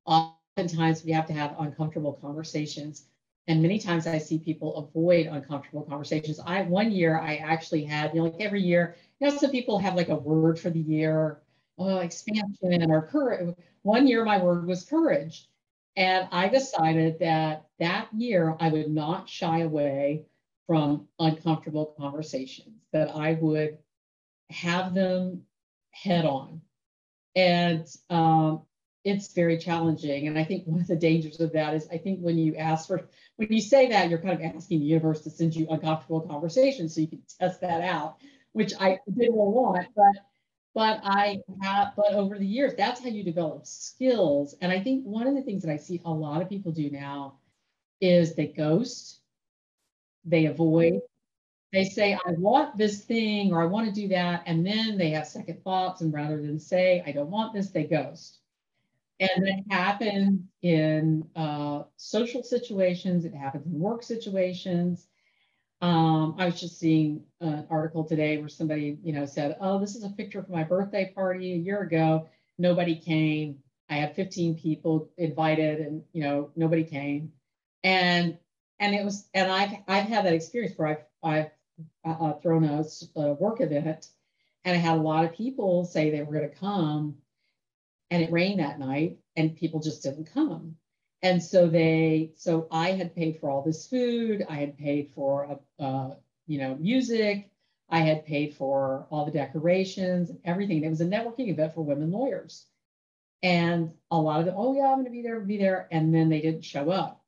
oftentimes 0.05 1.03
we 1.03 1.11
have 1.11 1.27
to 1.27 1.33
have 1.33 1.55
uncomfortable 1.59 2.13
conversations. 2.13 3.05
And 3.47 3.61
many 3.61 3.79
times 3.79 4.07
i 4.07 4.17
see 4.17 4.39
people 4.39 4.77
avoid 4.77 5.27
uncomfortable 5.27 5.83
conversations. 5.83 6.39
I 6.45 6.63
one 6.63 6.91
year 6.91 7.19
i 7.19 7.35
actually 7.37 7.83
had 7.83 8.13
you 8.13 8.19
know 8.19 8.25
like 8.25 8.41
every 8.41 8.61
year 8.61 8.95
you 9.19 9.27
know 9.27 9.37
some 9.37 9.51
people 9.51 9.79
have 9.79 9.95
like 9.95 10.09
a 10.09 10.15
word 10.15 10.59
for 10.59 10.69
the 10.69 10.79
year 10.79 11.41
oh, 11.77 11.99
expansion 11.99 12.91
or 12.91 13.07
courage. 13.07 13.55
One 13.83 14.07
year 14.07 14.25
my 14.25 14.41
word 14.41 14.65
was 14.65 14.83
courage. 14.83 15.47
And 15.97 16.27
I 16.31 16.49
decided 16.49 17.19
that 17.19 17.64
that 17.79 18.07
year 18.15 18.55
I 18.59 18.69
would 18.69 18.89
not 18.89 19.29
shy 19.29 19.59
away 19.59 20.25
from 20.67 21.07
uncomfortable 21.19 21.93
conversations, 21.97 22.81
that 22.91 23.15
I 23.15 23.33
would 23.33 23.77
have 24.49 24.93
them 24.93 25.43
head 25.91 26.25
on. 26.25 26.61
And 27.35 27.87
um, 28.09 28.61
it's 29.03 29.33
very 29.33 29.57
challenging. 29.57 30.27
And 30.27 30.39
I 30.39 30.43
think 30.43 30.65
one 30.65 30.81
of 30.81 30.87
the 30.87 30.95
dangers 30.95 31.39
of 31.39 31.53
that 31.53 31.75
is 31.75 31.87
I 31.91 31.97
think 31.97 32.19
when 32.19 32.37
you 32.37 32.55
ask 32.55 32.87
for, 32.87 33.07
when 33.35 33.51
you 33.51 33.61
say 33.61 33.89
that, 33.89 34.09
you're 34.09 34.19
kind 34.19 34.33
of 34.33 34.55
asking 34.55 34.79
the 34.79 34.85
universe 34.85 35.21
to 35.21 35.29
send 35.29 35.55
you 35.55 35.67
uncomfortable 35.69 36.21
conversations 36.21 36.95
so 36.95 37.01
you 37.01 37.07
can 37.07 37.21
test 37.39 37.61
that 37.61 37.81
out, 37.81 38.17
which 38.53 38.73
I 38.79 38.99
didn't 39.15 39.35
want. 39.35 39.87
But 39.95 40.13
but 40.73 40.99
I 41.03 41.41
have, 41.61 41.93
but 41.95 42.11
over 42.11 42.37
the 42.37 42.45
years, 42.45 42.73
that's 42.77 43.01
how 43.01 43.07
you 43.07 43.23
develop 43.23 43.65
skills. 43.65 44.55
And 44.59 44.73
I 44.73 44.81
think 44.81 45.05
one 45.05 45.25
of 45.25 45.33
the 45.33 45.41
things 45.41 45.63
that 45.63 45.71
I 45.71 45.77
see 45.77 46.01
a 46.03 46.11
lot 46.11 46.41
of 46.41 46.49
people 46.49 46.73
do 46.73 46.89
now 46.91 47.35
is 48.01 48.35
they 48.35 48.47
ghost, 48.47 49.21
they 50.23 50.45
avoid, 50.45 51.01
they 51.73 51.85
say, 51.85 52.13
I 52.13 52.31
want 52.37 52.77
this 52.77 53.05
thing 53.05 53.53
or 53.53 53.61
I 53.61 53.65
want 53.67 53.87
to 53.87 53.93
do 54.01 54.09
that. 54.09 54.43
And 54.47 54.65
then 54.65 54.97
they 54.97 55.11
have 55.11 55.27
second 55.27 55.63
thoughts. 55.63 56.01
And 56.01 56.13
rather 56.13 56.41
than 56.41 56.59
say, 56.59 57.03
I 57.07 57.11
don't 57.11 57.31
want 57.31 57.53
this, 57.53 57.71
they 57.71 57.85
ghost. 57.85 58.39
And 59.19 59.47
it 59.47 59.65
happens 59.71 60.41
in 60.63 61.27
uh, 61.35 61.83
social 61.97 62.43
situations, 62.43 63.25
it 63.25 63.35
happens 63.35 63.67
in 63.67 63.79
work 63.79 64.03
situations. 64.03 65.07
Um, 65.81 66.35
I 66.39 66.45
was 66.45 66.59
just 66.59 66.79
seeing 66.79 67.23
an 67.41 67.67
article 67.69 68.03
today 68.05 68.37
where 68.39 68.49
somebody, 68.49 68.99
you 69.03 69.13
know, 69.13 69.25
said, 69.25 69.57
"Oh, 69.61 69.79
this 69.79 69.95
is 69.95 70.03
a 70.03 70.09
picture 70.09 70.43
from 70.43 70.55
my 70.55 70.63
birthday 70.63 71.11
party 71.15 71.53
a 71.53 71.57
year 71.57 71.81
ago. 71.83 72.27
Nobody 72.57 72.95
came. 72.97 73.59
I 73.89 73.97
had 73.97 74.15
15 74.15 74.57
people 74.57 75.09
invited, 75.17 75.81
and 75.81 76.03
you 76.13 76.23
know, 76.23 76.51
nobody 76.57 76.83
came." 76.85 77.33
And 77.85 78.37
and 78.79 78.95
it 78.95 79.05
was, 79.05 79.29
and 79.33 79.49
I've 79.49 79.71
I've 79.87 80.07
had 80.07 80.25
that 80.25 80.33
experience 80.33 80.77
where 80.77 80.89
I've 80.89 81.05
I've 81.23 81.51
uh, 82.03 82.33
thrown 82.33 82.65
a, 82.65 82.83
a 83.15 83.33
work 83.33 83.61
event, 83.61 84.09
and 84.65 84.75
I 84.75 84.79
had 84.79 84.97
a 84.97 85.01
lot 85.01 85.23
of 85.23 85.33
people 85.33 85.85
say 85.85 86.09
they 86.09 86.23
were 86.23 86.33
going 86.33 86.49
to 86.49 86.55
come, 86.55 87.17
and 88.09 88.23
it 88.23 88.31
rained 88.31 88.59
that 88.59 88.79
night, 88.79 89.19
and 89.35 89.55
people 89.55 89.79
just 89.79 90.03
didn't 90.03 90.33
come. 90.33 90.77
And 91.21 91.41
so 91.41 91.67
they, 91.67 92.33
so 92.35 92.67
I 92.71 92.91
had 92.91 93.15
paid 93.15 93.39
for 93.39 93.49
all 93.49 93.63
this 93.63 93.87
food, 93.87 94.45
I 94.47 94.55
had 94.55 94.77
paid 94.77 95.11
for, 95.15 95.59
uh, 95.79 96.09
you 96.45 96.59
know, 96.59 96.75
music, 96.75 97.49
I 97.89 97.99
had 98.01 98.25
paid 98.27 98.55
for 98.55 99.07
all 99.09 99.25
the 99.25 99.31
decorations 99.31 100.31
everything. 100.43 100.83
It 100.83 100.89
was 100.89 101.01
a 101.01 101.05
networking 101.05 101.49
event 101.49 101.73
for 101.73 101.81
women 101.81 102.11
lawyers. 102.11 102.67
And 103.41 103.91
a 104.11 104.17
lot 104.19 104.39
of 104.39 104.45
them, 104.45 104.55
oh 104.57 104.75
yeah, 104.75 104.87
I'm 104.87 104.97
going 104.97 105.05
to 105.05 105.11
be 105.11 105.23
there, 105.23 105.39
be 105.39 105.57
there. 105.57 105.87
And 105.91 106.13
then 106.13 106.29
they 106.29 106.41
didn't 106.41 106.63
show 106.63 106.91
up. 106.91 107.24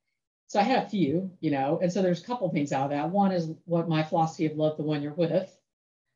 So 0.47 0.59
I 0.59 0.63
had 0.63 0.85
a 0.85 0.89
few, 0.89 1.31
you 1.41 1.51
know, 1.51 1.79
and 1.81 1.91
so 1.91 2.01
there's 2.01 2.21
a 2.21 2.25
couple 2.25 2.49
things 2.49 2.71
out 2.71 2.85
of 2.85 2.89
that. 2.91 3.09
One 3.09 3.31
is 3.31 3.51
what 3.65 3.89
my 3.89 4.03
philosophy 4.03 4.45
of 4.45 4.55
love 4.55 4.77
the 4.77 4.83
one 4.83 5.01
you're 5.01 5.13
with. 5.13 5.53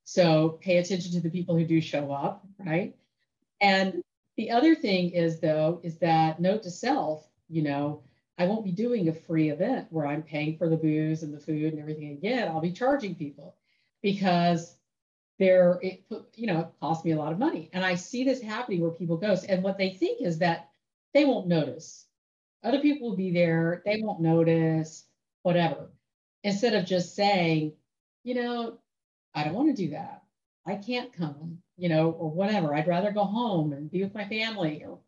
So 0.05 0.57
pay 0.61 0.77
attention 0.77 1.11
to 1.13 1.21
the 1.21 1.29
people 1.29 1.55
who 1.57 1.65
do 1.65 1.81
show 1.81 2.11
up, 2.11 2.45
right? 2.57 2.95
And 3.59 4.01
the 4.37 4.51
other 4.51 4.73
thing 4.73 5.11
is 5.11 5.39
though, 5.39 5.81
is 5.83 5.97
that 5.99 6.39
note 6.39 6.63
to 6.63 6.71
self, 6.71 7.27
you 7.49 7.61
know, 7.61 8.03
I 8.37 8.45
won't 8.45 8.65
be 8.65 8.71
doing 8.71 9.07
a 9.09 9.13
free 9.13 9.49
event 9.49 9.87
where 9.91 10.07
I'm 10.07 10.23
paying 10.23 10.57
for 10.57 10.69
the 10.69 10.77
booze 10.77 11.23
and 11.23 11.33
the 11.33 11.39
food 11.39 11.73
and 11.73 11.79
everything 11.81 12.11
again. 12.11 12.47
I'll 12.47 12.61
be 12.61 12.71
charging 12.71 13.15
people 13.15 13.55
because 14.01 14.75
there 15.37 15.79
it 15.81 16.03
you 16.35 16.47
know 16.47 16.61
it 16.61 16.67
cost 16.79 17.03
me 17.03 17.11
a 17.11 17.17
lot 17.17 17.33
of 17.33 17.39
money. 17.39 17.69
And 17.73 17.83
I 17.83 17.95
see 17.95 18.23
this 18.23 18.41
happening 18.41 18.81
where 18.81 18.91
people 18.91 19.17
go 19.17 19.35
And 19.47 19.61
what 19.61 19.77
they 19.77 19.91
think 19.91 20.21
is 20.21 20.39
that 20.39 20.69
they 21.13 21.25
won't 21.25 21.47
notice. 21.47 22.05
Other 22.63 22.79
people 22.79 23.09
will 23.09 23.17
be 23.17 23.31
there, 23.31 23.81
they 23.85 24.01
won't 24.01 24.21
notice, 24.21 25.05
whatever. 25.43 25.91
Instead 26.43 26.73
of 26.75 26.85
just 26.85 27.15
saying, 27.15 27.73
you 28.23 28.35
know, 28.35 28.77
I 29.33 29.43
don't 29.43 29.53
want 29.53 29.75
to 29.75 29.85
do 29.85 29.91
that. 29.91 30.23
I 30.65 30.75
can't 30.75 31.13
come, 31.13 31.59
you 31.77 31.89
know, 31.89 32.11
or 32.11 32.29
whatever. 32.29 32.73
I'd 32.75 32.87
rather 32.87 33.11
go 33.11 33.23
home 33.23 33.73
and 33.73 33.89
be 33.89 34.03
with 34.03 34.13
my 34.13 34.27
family 34.27 34.83
or, 34.85 34.99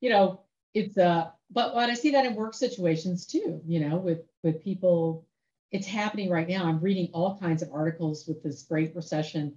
you 0.00 0.10
know, 0.10 0.40
it's 0.74 0.96
uh 0.98 1.30
but 1.50 1.74
I 1.76 1.94
see 1.94 2.10
that 2.12 2.26
in 2.26 2.34
work 2.34 2.54
situations 2.54 3.26
too, 3.26 3.60
you 3.66 3.80
know, 3.80 3.96
with 3.96 4.20
with 4.42 4.64
people, 4.64 5.26
it's 5.70 5.86
happening 5.86 6.30
right 6.30 6.48
now. 6.48 6.64
I'm 6.66 6.80
reading 6.80 7.10
all 7.12 7.38
kinds 7.38 7.62
of 7.62 7.72
articles 7.72 8.26
with 8.26 8.42
this 8.42 8.62
great 8.62 8.94
recession 8.96 9.56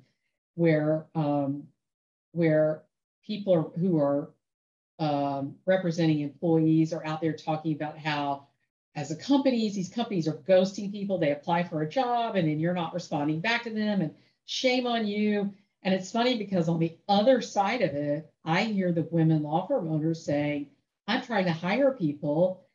where 0.56 1.08
um 1.16 1.64
where 2.34 2.84
people 3.26 3.54
are, 3.54 3.64
who 3.80 4.00
are 4.00 4.32
um, 5.00 5.56
representing 5.66 6.22
employees 6.22 6.94
are 6.94 7.06
out 7.06 7.22
there 7.22 7.34
talking 7.34 7.74
about 7.74 7.98
how 7.98 8.48
as 8.96 9.12
a 9.12 9.16
companies, 9.16 9.76
these 9.76 9.90
companies 9.90 10.28
are 10.28 10.34
ghosting 10.34 10.92
people. 10.92 11.20
They 11.20 11.32
apply 11.32 11.64
for 11.64 11.82
a 11.82 11.90
job 11.90 12.36
and 12.36 12.48
then 12.48 12.60
you're 12.60 12.74
not 12.74 12.96
responding 12.96 13.42
back 13.42 13.64
to 13.64 13.70
them 13.70 14.02
and 14.02 14.16
shame 14.46 14.88
on 14.88 15.06
you. 15.06 15.54
And 15.84 15.94
it's 15.94 16.12
funny 16.12 16.38
because 16.38 16.68
on 16.68 16.80
the 16.80 16.98
other 17.08 17.42
side 17.42 17.84
of 17.84 17.92
it, 17.92 18.28
I 18.44 18.64
hear 18.64 18.92
the 18.92 19.08
women 19.12 19.44
law 19.44 19.68
firm 19.68 19.88
owners 19.88 20.26
saying, 20.26 20.72
I'm 21.08 21.22
trying 21.22 21.46
to 21.46 21.54
hire 21.54 21.92
people. 21.92 22.66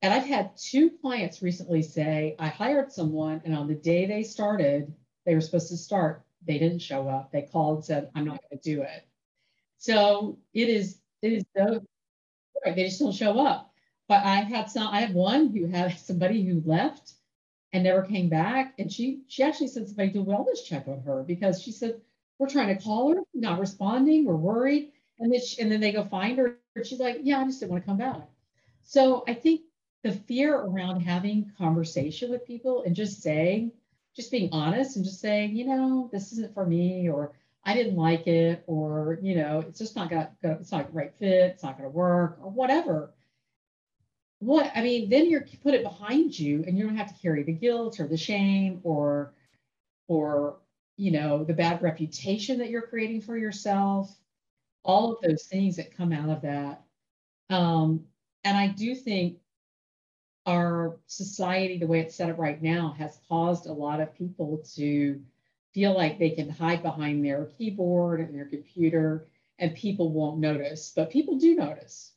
And 0.00 0.14
I've 0.14 0.26
had 0.26 0.56
two 0.56 0.90
clients 0.90 1.42
recently 1.42 1.82
say, 1.82 2.36
I 2.38 2.48
hired 2.48 2.92
someone, 2.92 3.42
and 3.44 3.56
on 3.56 3.68
the 3.68 3.74
day 3.74 4.06
they 4.06 4.22
started, 4.22 4.94
they 5.24 5.34
were 5.34 5.40
supposed 5.40 5.68
to 5.68 5.76
start, 5.76 6.24
they 6.46 6.58
didn't 6.58 6.80
show 6.80 7.08
up. 7.08 7.32
They 7.32 7.42
called 7.42 7.78
and 7.78 7.84
said, 7.84 8.10
I'm 8.14 8.26
not 8.26 8.40
going 8.42 8.60
to 8.60 8.74
do 8.74 8.82
it. 8.82 9.06
So 9.78 10.38
it 10.52 10.68
is, 10.68 10.98
is 11.32 11.44
so, 11.56 11.84
right, 12.64 12.76
they 12.76 12.84
just 12.84 13.00
don't 13.00 13.12
show 13.12 13.38
up. 13.44 13.72
But 14.08 14.24
I 14.24 14.36
had 14.36 14.70
some, 14.70 14.88
I 14.88 15.00
have 15.00 15.14
one 15.14 15.48
who 15.48 15.66
had 15.66 15.98
somebody 15.98 16.44
who 16.44 16.62
left 16.64 17.14
and 17.72 17.84
never 17.84 18.02
came 18.02 18.28
back. 18.28 18.74
And 18.78 18.92
she 18.92 19.22
she 19.28 19.42
actually 19.42 19.68
sent 19.68 19.88
somebody 19.88 20.12
to 20.12 20.20
a 20.20 20.24
wellness 20.24 20.64
check 20.64 20.86
on 20.86 21.00
her 21.02 21.22
because 21.22 21.62
she 21.62 21.72
said, 21.72 22.00
We're 22.38 22.48
trying 22.48 22.76
to 22.76 22.82
call 22.82 23.14
her, 23.14 23.20
not 23.34 23.60
responding, 23.60 24.24
we're 24.24 24.36
worried. 24.36 24.92
And 25.18 25.32
then, 25.32 25.40
she, 25.40 25.60
and 25.60 25.70
then 25.70 25.80
they 25.80 25.92
go 25.92 26.04
find 26.04 26.38
her. 26.38 26.58
And 26.74 26.86
she's 26.86 26.98
like, 26.98 27.20
yeah, 27.22 27.40
I 27.40 27.44
just 27.44 27.60
didn't 27.60 27.72
want 27.72 27.84
to 27.84 27.88
come 27.88 27.98
back. 27.98 28.28
So 28.82 29.24
I 29.28 29.34
think 29.34 29.62
the 30.02 30.12
fear 30.12 30.56
around 30.56 31.00
having 31.00 31.50
conversation 31.56 32.30
with 32.30 32.46
people 32.46 32.82
and 32.82 32.94
just 32.94 33.22
saying, 33.22 33.72
just 34.14 34.30
being 34.30 34.50
honest 34.52 34.96
and 34.96 35.04
just 35.04 35.20
saying, 35.20 35.56
you 35.56 35.66
know, 35.66 36.08
this 36.12 36.32
isn't 36.32 36.54
for 36.54 36.66
me, 36.66 37.08
or 37.08 37.32
I 37.64 37.74
didn't 37.74 37.96
like 37.96 38.26
it, 38.26 38.62
or 38.66 39.18
you 39.22 39.36
know, 39.36 39.60
it's 39.60 39.78
just 39.78 39.96
not 39.96 40.10
gonna, 40.10 40.30
it's 40.42 40.72
not 40.72 40.88
the 40.88 40.92
right 40.92 41.14
fit, 41.18 41.52
it's 41.52 41.62
not 41.62 41.76
gonna 41.76 41.88
work, 41.90 42.38
or 42.42 42.50
whatever. 42.50 43.14
What 44.40 44.70
I 44.74 44.82
mean, 44.82 45.08
then 45.08 45.30
you're 45.30 45.46
put 45.62 45.74
it 45.74 45.82
behind 45.82 46.38
you, 46.38 46.64
and 46.66 46.76
you 46.76 46.84
don't 46.84 46.96
have 46.96 47.14
to 47.14 47.22
carry 47.22 47.42
the 47.42 47.52
guilt 47.52 48.00
or 48.00 48.06
the 48.06 48.16
shame 48.16 48.80
or, 48.82 49.32
or 50.08 50.58
you 50.96 51.10
know, 51.10 51.44
the 51.44 51.54
bad 51.54 51.82
reputation 51.82 52.58
that 52.58 52.70
you're 52.70 52.82
creating 52.82 53.22
for 53.22 53.36
yourself 53.36 54.14
all 54.84 55.12
of 55.12 55.20
those 55.22 55.44
things 55.44 55.76
that 55.76 55.96
come 55.96 56.12
out 56.12 56.28
of 56.28 56.42
that. 56.42 56.82
Um, 57.50 58.04
and 58.44 58.56
I 58.56 58.68
do 58.68 58.94
think 58.94 59.38
our 60.46 60.98
society, 61.06 61.78
the 61.78 61.86
way 61.86 62.00
it's 62.00 62.14
set 62.14 62.30
up 62.30 62.38
right 62.38 62.62
now, 62.62 62.94
has 62.98 63.18
caused 63.28 63.66
a 63.66 63.72
lot 63.72 64.00
of 64.00 64.14
people 64.14 64.62
to 64.76 65.20
feel 65.74 65.94
like 65.94 66.18
they 66.18 66.30
can 66.30 66.48
hide 66.48 66.82
behind 66.82 67.24
their 67.24 67.46
keyboard 67.58 68.20
and 68.20 68.34
their 68.34 68.46
computer 68.46 69.26
and 69.58 69.74
people 69.74 70.12
won't 70.12 70.38
notice. 70.38 70.92
But 70.94 71.10
people 71.10 71.36
do 71.36 71.54
notice. 71.56 72.12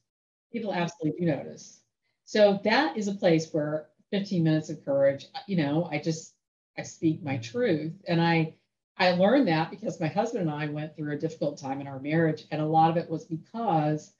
People 0.51 0.73
absolutely 0.73 1.25
do 1.25 1.31
notice. 1.31 1.81
So 2.25 2.59
that 2.63 2.97
is 2.97 3.07
a 3.07 3.13
place 3.13 3.51
where 3.51 3.87
15 4.11 4.43
minutes 4.43 4.69
of 4.69 4.83
courage, 4.85 5.25
you 5.47 5.57
know, 5.57 5.87
I 5.91 5.99
just 5.99 6.33
I 6.77 6.83
speak 6.83 7.23
my 7.23 7.37
truth 7.37 7.93
and 8.07 8.21
I 8.21 8.53
I 8.97 9.11
learned 9.11 9.47
that 9.47 9.69
because 9.69 9.99
my 9.99 10.07
husband 10.07 10.49
and 10.49 10.51
I 10.51 10.67
went 10.67 10.95
through 10.95 11.13
a 11.13 11.19
difficult 11.19 11.59
time 11.59 11.81
in 11.81 11.87
our 11.87 11.99
marriage. 11.99 12.45
And 12.51 12.61
a 12.61 12.65
lot 12.65 12.89
of 12.89 12.97
it 12.97 13.09
was 13.09 13.25
because 13.25 14.11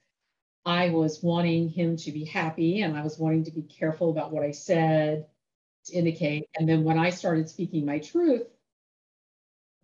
I 0.64 0.90
was 0.90 1.22
wanting 1.22 1.68
him 1.68 1.96
to 1.98 2.12
be 2.12 2.24
happy 2.24 2.82
and 2.82 2.96
I 2.96 3.02
was 3.02 3.18
wanting 3.18 3.44
to 3.44 3.50
be 3.50 3.62
careful 3.62 4.10
about 4.10 4.32
what 4.32 4.44
I 4.44 4.52
said 4.52 5.26
to 5.86 5.92
indicate. 5.94 6.48
And 6.56 6.68
then 6.68 6.84
when 6.84 6.98
I 6.98 7.10
started 7.10 7.48
speaking 7.48 7.86
my 7.86 7.98
truth, 7.98 8.46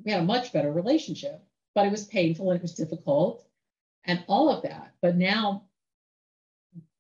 we 0.03 0.11
had 0.11 0.23
a 0.23 0.25
much 0.25 0.53
better 0.53 0.73
relationship, 0.73 1.43
but 1.75 1.87
it 1.87 1.91
was 1.91 2.05
painful 2.07 2.51
and 2.51 2.59
it 2.59 2.63
was 2.63 2.75
difficult 2.75 3.47
and 4.05 4.25
all 4.27 4.51
of 4.51 4.63
that. 4.63 4.95
But 5.01 5.17
now, 5.17 5.65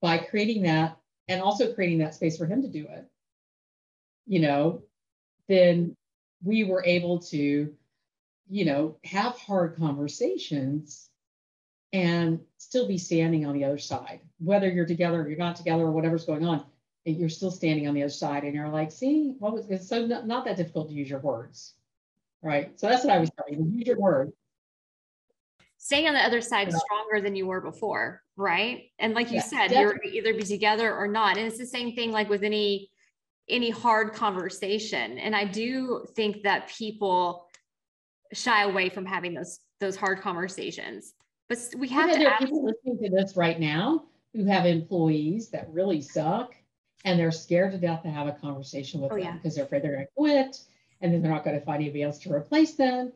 by 0.00 0.18
creating 0.18 0.62
that 0.62 0.98
and 1.28 1.40
also 1.40 1.72
creating 1.72 1.98
that 1.98 2.14
space 2.14 2.36
for 2.36 2.46
him 2.46 2.62
to 2.62 2.68
do 2.68 2.86
it, 2.88 3.06
you 4.26 4.40
know, 4.40 4.82
then 5.48 5.96
we 6.42 6.64
were 6.64 6.84
able 6.84 7.20
to 7.20 7.74
you 8.48 8.64
know, 8.64 8.96
have 9.04 9.38
hard 9.38 9.76
conversations 9.76 11.08
and 11.92 12.40
still 12.58 12.86
be 12.86 12.98
standing 12.98 13.46
on 13.46 13.54
the 13.54 13.64
other 13.64 13.78
side, 13.78 14.20
whether 14.38 14.68
you're 14.68 14.86
together 14.86 15.22
or 15.22 15.28
you're 15.28 15.38
not 15.38 15.56
together 15.56 15.84
or 15.84 15.92
whatever's 15.92 16.26
going 16.26 16.44
on, 16.44 16.64
you're 17.04 17.28
still 17.28 17.50
standing 17.50 17.86
on 17.86 17.94
the 17.94 18.02
other 18.02 18.10
side 18.10 18.44
and 18.44 18.54
you're 18.54 18.68
like, 18.68 18.90
see, 18.90 19.34
what 19.38 19.52
was 19.52 19.68
it's 19.70 19.88
so 19.88 20.06
not, 20.06 20.26
not 20.26 20.44
that 20.44 20.56
difficult 20.56 20.88
to 20.88 20.94
use 20.94 21.08
your 21.08 21.20
words. 21.20 21.74
Right. 22.44 22.78
So 22.78 22.88
that's 22.88 23.04
what 23.04 23.12
I 23.14 23.18
was 23.18 23.30
telling 23.30 23.64
you. 23.64 23.78
Use 23.78 23.86
your 23.86 23.98
word. 23.98 24.30
Staying 25.78 26.06
on 26.06 26.14
the 26.14 26.20
other 26.20 26.42
side 26.42 26.68
yeah. 26.70 26.78
stronger 26.78 27.22
than 27.22 27.34
you 27.34 27.46
were 27.46 27.60
before, 27.62 28.22
right? 28.36 28.84
And 28.98 29.14
like 29.14 29.30
you 29.30 29.36
yeah, 29.36 29.42
said, 29.42 29.68
definitely. 29.68 30.12
you're 30.12 30.26
either 30.26 30.34
be 30.38 30.44
together 30.44 30.94
or 30.94 31.08
not. 31.08 31.38
And 31.38 31.46
it's 31.46 31.58
the 31.58 31.66
same 31.66 31.94
thing 31.94 32.12
like 32.12 32.28
with 32.28 32.42
any 32.42 32.90
any 33.48 33.70
hard 33.70 34.12
conversation. 34.12 35.18
And 35.18 35.34
I 35.34 35.44
do 35.44 36.04
think 36.14 36.42
that 36.42 36.68
people 36.68 37.48
shy 38.32 38.64
away 38.64 38.90
from 38.90 39.06
having 39.06 39.34
those 39.34 39.60
those 39.80 39.96
hard 39.96 40.20
conversations. 40.20 41.14
But 41.48 41.58
we 41.78 41.88
have 41.88 42.12
to. 42.12 42.18
There 42.18 42.30
are 42.30 42.38
people 42.38 42.64
listening 42.64 42.98
to 43.02 43.10
this 43.10 43.36
right 43.36 43.58
now 43.58 44.04
who 44.34 44.44
have 44.44 44.66
employees 44.66 45.50
that 45.50 45.68
really 45.70 46.02
suck, 46.02 46.54
and 47.04 47.18
they're 47.18 47.30
scared 47.30 47.72
to 47.72 47.78
death 47.78 48.02
to 48.02 48.10
have 48.10 48.26
a 48.26 48.32
conversation 48.32 49.00
with 49.00 49.12
oh, 49.12 49.16
them 49.16 49.36
because 49.36 49.56
yeah. 49.56 49.62
they're 49.62 49.66
afraid 49.66 49.82
they're 49.82 49.94
going 49.94 50.06
to 50.06 50.12
quit, 50.16 50.58
and 51.00 51.12
then 51.12 51.22
they're 51.22 51.30
not 51.30 51.44
going 51.44 51.58
to 51.58 51.64
find 51.64 51.82
anybody 51.82 52.02
else 52.02 52.18
to 52.20 52.32
replace 52.32 52.74
them. 52.74 53.12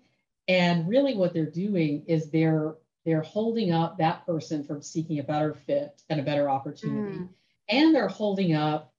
And 0.46 0.88
really, 0.88 1.14
what 1.14 1.34
they're 1.34 1.46
doing 1.46 2.04
is 2.06 2.30
they're 2.30 2.74
they're 3.04 3.22
holding 3.22 3.72
up 3.72 3.98
that 3.98 4.26
person 4.26 4.64
from 4.64 4.82
seeking 4.82 5.18
a 5.18 5.22
better 5.22 5.54
fit 5.54 6.02
and 6.10 6.20
a 6.20 6.24
better 6.24 6.48
opportunity, 6.50 7.18
mm. 7.18 7.28
and 7.68 7.94
they're 7.94 8.08
holding 8.08 8.54
up 8.54 8.92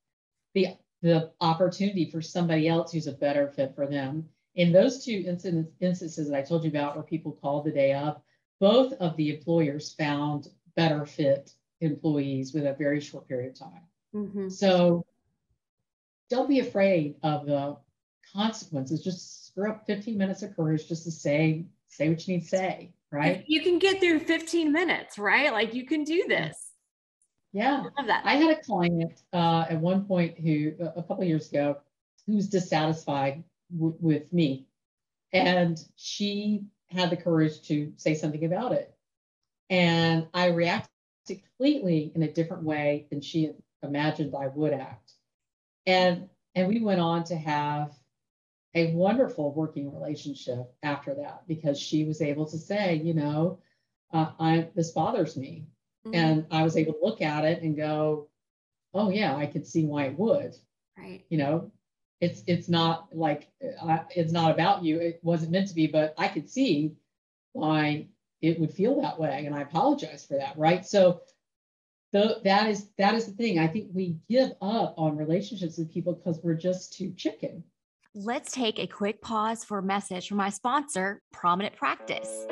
the 0.53 0.67
the 1.01 1.31
opportunity 1.41 2.09
for 2.09 2.21
somebody 2.21 2.67
else 2.67 2.91
who's 2.91 3.07
a 3.07 3.13
better 3.13 3.47
fit 3.47 3.73
for 3.75 3.87
them. 3.87 4.27
In 4.55 4.71
those 4.71 5.05
two 5.05 5.23
instances 5.79 6.29
that 6.29 6.37
I 6.37 6.41
told 6.41 6.63
you 6.63 6.69
about 6.69 6.95
where 6.95 7.03
people 7.03 7.31
called 7.31 7.65
the 7.65 7.71
day 7.71 7.93
up, 7.93 8.23
both 8.59 8.93
of 8.93 9.15
the 9.15 9.35
employers 9.35 9.93
found 9.93 10.49
better 10.75 11.05
fit 11.05 11.53
employees 11.81 12.53
with 12.53 12.65
a 12.65 12.73
very 12.73 12.99
short 12.99 13.27
period 13.27 13.51
of 13.51 13.59
time. 13.59 13.81
Mm-hmm. 14.13 14.49
So 14.49 15.05
don't 16.29 16.49
be 16.49 16.59
afraid 16.59 17.15
of 17.23 17.45
the 17.45 17.77
consequences. 18.33 19.03
Just 19.03 19.47
screw 19.47 19.69
up 19.71 19.85
15 19.87 20.17
minutes 20.17 20.43
of 20.43 20.55
courage 20.55 20.87
just 20.87 21.03
to 21.03 21.11
say, 21.11 21.65
say 21.87 22.09
what 22.09 22.27
you 22.27 22.35
need 22.35 22.43
to 22.43 22.47
say, 22.47 22.93
right? 23.11 23.43
You 23.47 23.61
can 23.61 23.79
get 23.79 23.99
through 23.99 24.19
15 24.19 24.71
minutes, 24.71 25.17
right? 25.17 25.51
Like 25.51 25.73
you 25.73 25.85
can 25.85 26.03
do 26.03 26.25
this. 26.27 26.57
Yeah. 27.51 27.83
I 27.97 28.01
love 28.01 28.07
that. 28.07 28.25
I 28.25 28.35
had 28.35 28.57
a 28.57 28.61
client 28.61 29.21
uh, 29.33 29.65
at 29.69 29.79
one 29.79 30.05
point 30.05 30.39
who, 30.39 30.73
a 30.95 31.01
couple 31.01 31.23
years 31.23 31.49
ago, 31.49 31.77
who 32.27 32.35
was 32.35 32.47
dissatisfied 32.47 33.43
w- 33.75 33.97
with 33.99 34.31
me. 34.31 34.67
And 35.33 35.83
she 35.95 36.63
had 36.87 37.09
the 37.09 37.17
courage 37.17 37.61
to 37.63 37.91
say 37.97 38.13
something 38.13 38.45
about 38.45 38.71
it. 38.71 38.93
And 39.69 40.27
I 40.33 40.47
reacted 40.47 40.89
completely 41.27 42.11
in 42.15 42.23
a 42.23 42.31
different 42.31 42.63
way 42.63 43.07
than 43.09 43.21
she 43.21 43.51
imagined 43.83 44.35
I 44.35 44.47
would 44.47 44.73
act. 44.73 45.13
And 45.85 46.29
and 46.55 46.67
we 46.67 46.81
went 46.81 46.99
on 46.99 47.23
to 47.25 47.35
have 47.35 47.93
a 48.75 48.93
wonderful 48.93 49.53
working 49.53 49.93
relationship 49.93 50.71
after 50.83 51.15
that 51.15 51.43
because 51.47 51.79
she 51.79 52.05
was 52.05 52.21
able 52.21 52.45
to 52.45 52.57
say, 52.57 52.95
you 52.95 53.13
know, 53.13 53.59
uh, 54.13 54.31
I 54.39 54.69
this 54.75 54.91
bothers 54.91 55.37
me, 55.37 55.67
mm-hmm. 56.05 56.15
and 56.15 56.45
I 56.51 56.63
was 56.63 56.77
able 56.77 56.93
to 56.93 57.03
look 57.03 57.21
at 57.21 57.45
it 57.45 57.61
and 57.61 57.75
go, 57.75 58.29
oh 58.93 59.09
yeah, 59.09 59.35
I 59.35 59.45
could 59.45 59.65
see 59.65 59.85
why 59.85 60.05
it 60.05 60.19
would. 60.19 60.55
Right. 60.97 61.23
You 61.29 61.37
know, 61.37 61.71
it's 62.21 62.43
it's 62.47 62.69
not 62.69 63.07
like 63.15 63.49
uh, 63.81 63.99
it's 64.15 64.31
not 64.31 64.51
about 64.51 64.83
you. 64.83 64.99
It 64.99 65.19
wasn't 65.23 65.51
meant 65.51 65.67
to 65.69 65.75
be, 65.75 65.87
but 65.87 66.13
I 66.17 66.27
could 66.27 66.49
see 66.49 66.95
why 67.53 68.07
it 68.41 68.59
would 68.59 68.73
feel 68.73 69.01
that 69.01 69.19
way, 69.19 69.45
and 69.45 69.55
I 69.55 69.61
apologize 69.61 70.25
for 70.25 70.35
that. 70.37 70.57
Right. 70.57 70.85
So 70.85 71.21
the, 72.11 72.39
that 72.43 72.69
is 72.69 72.89
that 72.97 73.13
is 73.13 73.25
the 73.25 73.33
thing. 73.33 73.59
I 73.59 73.67
think 73.67 73.89
we 73.93 74.17
give 74.29 74.51
up 74.61 74.95
on 74.97 75.17
relationships 75.17 75.77
with 75.77 75.93
people 75.93 76.13
because 76.13 76.39
we're 76.43 76.55
just 76.55 76.93
too 76.93 77.13
chicken. 77.15 77.63
Let's 78.15 78.51
take 78.51 78.79
a 78.79 78.87
quick 78.87 79.21
pause 79.21 79.63
for 79.63 79.77
a 79.77 79.83
message 79.83 80.27
from 80.27 80.37
my 80.37 80.49
sponsor, 80.49 81.21
Prominent 81.31 81.75
Practice. 81.75 82.47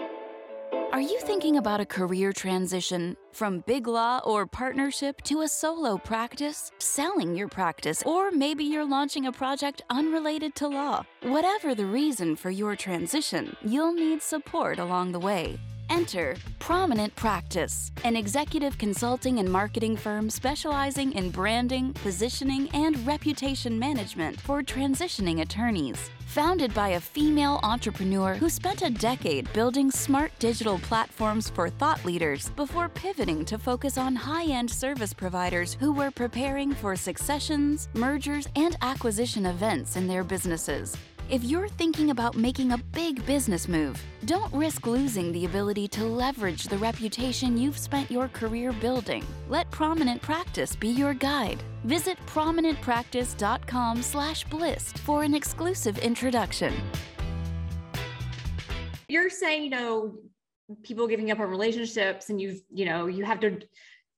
Are 0.92 1.02
you 1.02 1.20
thinking 1.22 1.58
about 1.58 1.82
a 1.82 1.86
career 1.86 2.32
transition 2.32 3.18
from 3.34 3.64
big 3.66 3.88
law 3.88 4.22
or 4.24 4.46
partnership 4.46 5.20
to 5.24 5.42
a 5.42 5.48
solo 5.48 5.98
practice, 5.98 6.72
selling 6.78 7.36
your 7.36 7.48
practice, 7.48 8.04
or 8.06 8.30
maybe 8.30 8.66
you're 8.66 8.86
launching 8.86 9.26
a 9.26 9.32
project 9.32 9.82
unrelated 9.90 10.54
to 10.58 10.68
law? 10.68 11.04
Whatever 11.24 11.74
the 11.74 11.88
reason 11.88 12.36
for 12.36 12.52
your 12.52 12.76
transition, 12.76 13.58
you'll 13.64 13.94
need 13.94 14.22
support 14.22 14.78
along 14.78 15.12
the 15.12 15.20
way. 15.20 15.60
Enter 15.90 16.36
Prominent 16.60 17.16
Practice, 17.16 17.92
an 18.04 18.16
executive 18.16 18.78
consulting 18.78 19.40
and 19.40 19.50
marketing 19.50 19.96
firm 19.96 20.30
specializing 20.30 21.14
in 21.14 21.30
branding, 21.30 21.94
positioning, 21.94 22.70
and 22.74 23.06
reputation 23.08 23.80
management 23.80 24.40
for 24.40 24.62
transitioning 24.62 25.42
attorneys. 25.42 26.10
Founded 26.28 26.74
by 26.74 26.90
a 26.90 27.00
female 27.00 27.60
entrepreneur 27.64 28.36
who 28.36 28.50
spent 28.50 28.82
a 28.82 28.90
decade 28.90 29.52
building 29.54 29.90
smart 29.90 30.32
digital 30.40 30.78
platforms 30.80 31.50
for 31.50 31.70
thought 31.70 32.04
leaders 32.04 32.50
before 32.50 32.90
pivoting 32.90 33.46
to 33.46 33.58
focus 33.58 33.98
on 33.98 34.16
high 34.16 34.46
end 34.46 34.70
service 34.70 35.14
providers 35.14 35.78
who 35.80 35.94
were 35.94 36.12
preparing 36.12 36.74
for 36.74 36.96
successions, 36.96 37.88
mergers, 37.94 38.48
and 38.56 38.76
acquisition 38.82 39.46
events 39.46 39.96
in 39.96 40.06
their 40.06 40.24
businesses. 40.24 40.98
If 41.30 41.44
you're 41.44 41.68
thinking 41.68 42.12
about 42.12 42.38
making 42.38 42.72
a 42.72 42.78
big 42.78 43.26
business 43.26 43.68
move, 43.68 44.02
don't 44.24 44.54
risk 44.54 44.88
losing 44.88 45.34
the 45.34 45.44
ability 45.44 45.90
to 45.90 46.06
leverage 46.06 46.64
the 46.64 46.78
reputation 46.78 47.58
you've 47.58 47.78
spent 47.78 48.10
your 48.10 48.30
career 48.30 48.72
building. 48.72 49.26
Let 49.50 49.70
Prominent 49.70 50.22
Practice 50.22 50.74
be 50.74 50.88
your 50.88 51.14
guide. 51.14 51.62
Visit 51.84 52.18
prominentpractice.com/blist 52.28 55.00
for 55.00 55.24
an 55.24 55.36
exclusive 55.36 55.98
introduction. 55.98 56.74
You're 59.10 59.30
saying, 59.30 59.66
you 59.66 59.70
know, 59.70 60.16
people 60.84 61.08
giving 61.08 61.30
up 61.30 61.42
on 61.42 61.50
relationships 61.50 62.30
and 62.30 62.40
you've, 62.40 62.62
you 62.74 62.86
know, 62.86 63.08
you 63.08 63.26
have 63.26 63.42
to 63.42 63.60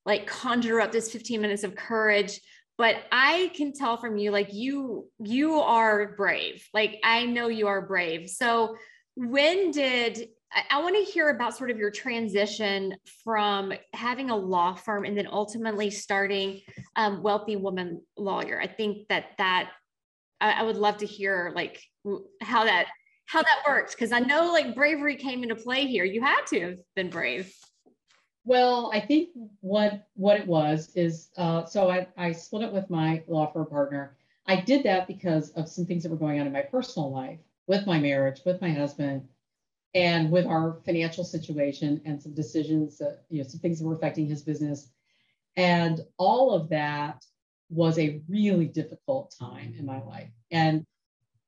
like 0.05 0.27
conjure 0.27 0.79
up 0.79 0.91
this 0.91 1.11
15 1.11 1.41
minutes 1.41 1.63
of 1.63 1.75
courage 1.75 2.39
but 2.79 2.95
i 3.11 3.51
can 3.53 3.73
tell 3.73 3.97
from 3.97 4.17
you 4.17 4.31
like 4.31 4.51
you 4.51 5.07
you 5.19 5.59
are 5.59 6.15
brave. 6.15 6.67
Like 6.73 6.99
i 7.03 7.25
know 7.25 7.49
you 7.49 7.67
are 7.67 7.85
brave. 7.85 8.29
So 8.29 8.75
when 9.15 9.69
did 9.69 10.29
I, 10.51 10.63
I 10.71 10.81
want 10.81 10.95
to 10.95 11.11
hear 11.11 11.29
about 11.29 11.55
sort 11.55 11.69
of 11.69 11.77
your 11.77 11.91
transition 11.91 12.95
from 13.23 13.73
having 13.93 14.31
a 14.31 14.35
law 14.35 14.73
firm 14.73 15.05
and 15.05 15.15
then 15.15 15.27
ultimately 15.31 15.91
starting 15.91 16.61
um, 16.95 17.21
wealthy 17.21 17.55
woman 17.55 18.01
lawyer. 18.17 18.59
I 18.59 18.67
think 18.67 19.07
that 19.09 19.25
that 19.37 19.71
I, 20.41 20.53
I 20.53 20.63
would 20.63 20.77
love 20.77 20.97
to 20.97 21.05
hear 21.05 21.51
like 21.53 21.83
how 22.41 22.63
that 22.63 22.87
how 23.27 23.43
that 23.43 23.59
worked 23.67 23.91
because 23.91 24.11
i 24.11 24.19
know 24.19 24.51
like 24.51 24.73
bravery 24.73 25.17
came 25.17 25.43
into 25.43 25.55
play 25.55 25.85
here. 25.85 26.05
You 26.05 26.21
had 26.21 26.45
to 26.47 26.59
have 26.61 26.77
been 26.95 27.09
brave 27.09 27.53
well, 28.45 28.91
I 28.93 28.99
think 28.99 29.29
what 29.61 30.07
what 30.15 30.39
it 30.39 30.47
was 30.47 30.91
is 30.95 31.29
uh, 31.37 31.65
so 31.65 31.89
I, 31.89 32.07
I 32.17 32.31
split 32.31 32.63
up 32.63 32.73
with 32.73 32.89
my 32.89 33.23
law 33.27 33.51
firm 33.51 33.67
partner. 33.67 34.15
I 34.47 34.61
did 34.61 34.83
that 34.83 35.07
because 35.07 35.51
of 35.51 35.69
some 35.69 35.85
things 35.85 36.03
that 36.03 36.09
were 36.09 36.17
going 36.17 36.39
on 36.39 36.47
in 36.47 36.53
my 36.53 36.61
personal 36.61 37.11
life, 37.11 37.39
with 37.67 37.85
my 37.85 37.99
marriage, 37.99 38.41
with 38.45 38.61
my 38.61 38.71
husband, 38.71 39.27
and 39.93 40.31
with 40.31 40.45
our 40.45 40.79
financial 40.85 41.23
situation, 41.23 42.01
and 42.05 42.21
some 42.21 42.33
decisions 42.33 42.97
that 42.99 43.23
you 43.29 43.41
know 43.41 43.47
some 43.47 43.59
things 43.59 43.79
that 43.79 43.85
were 43.85 43.95
affecting 43.95 44.27
his 44.27 44.41
business, 44.41 44.89
and 45.55 46.01
all 46.17 46.53
of 46.53 46.69
that 46.69 47.25
was 47.69 47.99
a 47.99 48.21
really 48.27 48.65
difficult 48.65 49.35
time 49.37 49.75
in 49.77 49.85
my 49.85 50.01
life. 50.01 50.29
And 50.49 50.85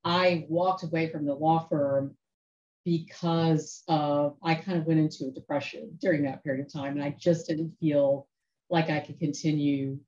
I 0.03 0.45
walked 0.49 0.83
away 0.83 1.09
from 1.09 1.25
the 1.25 1.33
law 1.33 1.67
firm 1.67 2.15
because 2.83 3.83
I 3.87 4.55
kind 4.65 4.77
of 4.77 4.85
went 4.85 4.99
into 4.99 5.25
a 5.25 5.31
depression 5.31 5.97
during 6.01 6.23
that 6.23 6.43
period 6.43 6.65
of 6.65 6.73
time. 6.73 6.93
And 6.93 7.03
I 7.03 7.15
just 7.17 7.47
didn't 7.47 7.75
feel 7.79 8.27
like 8.69 8.89
I 8.89 8.99
could 8.99 9.19
continue 9.19 9.99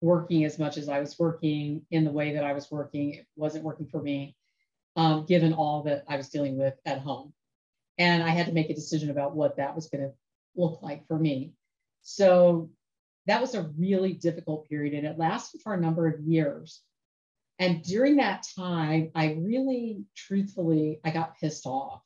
working 0.00 0.44
as 0.44 0.58
much 0.58 0.76
as 0.76 0.88
I 0.88 1.00
was 1.00 1.18
working 1.18 1.82
in 1.90 2.04
the 2.04 2.10
way 2.10 2.34
that 2.34 2.44
I 2.44 2.52
was 2.52 2.70
working. 2.70 3.14
It 3.14 3.26
wasn't 3.36 3.64
working 3.64 3.86
for 3.86 4.02
me, 4.02 4.36
um, 4.96 5.26
given 5.26 5.52
all 5.52 5.82
that 5.84 6.04
I 6.08 6.16
was 6.16 6.28
dealing 6.28 6.58
with 6.58 6.74
at 6.84 7.00
home. 7.00 7.32
And 7.98 8.22
I 8.22 8.30
had 8.30 8.46
to 8.46 8.52
make 8.52 8.70
a 8.70 8.74
decision 8.74 9.10
about 9.10 9.34
what 9.34 9.56
that 9.56 9.74
was 9.74 9.88
going 9.88 10.02
to 10.02 10.12
look 10.56 10.82
like 10.82 11.06
for 11.06 11.18
me. 11.18 11.52
So 12.02 12.70
that 13.26 13.40
was 13.40 13.54
a 13.54 13.70
really 13.78 14.12
difficult 14.12 14.68
period 14.68 14.94
and 14.94 15.06
it 15.06 15.18
lasted 15.18 15.60
for 15.62 15.74
a 15.74 15.80
number 15.80 16.08
of 16.08 16.20
years. 16.20 16.80
And 17.58 17.82
during 17.82 18.16
that 18.16 18.44
time, 18.56 19.12
I 19.14 19.34
really 19.34 20.04
truthfully, 20.16 21.00
I 21.04 21.10
got 21.10 21.38
pissed 21.38 21.66
off 21.66 22.02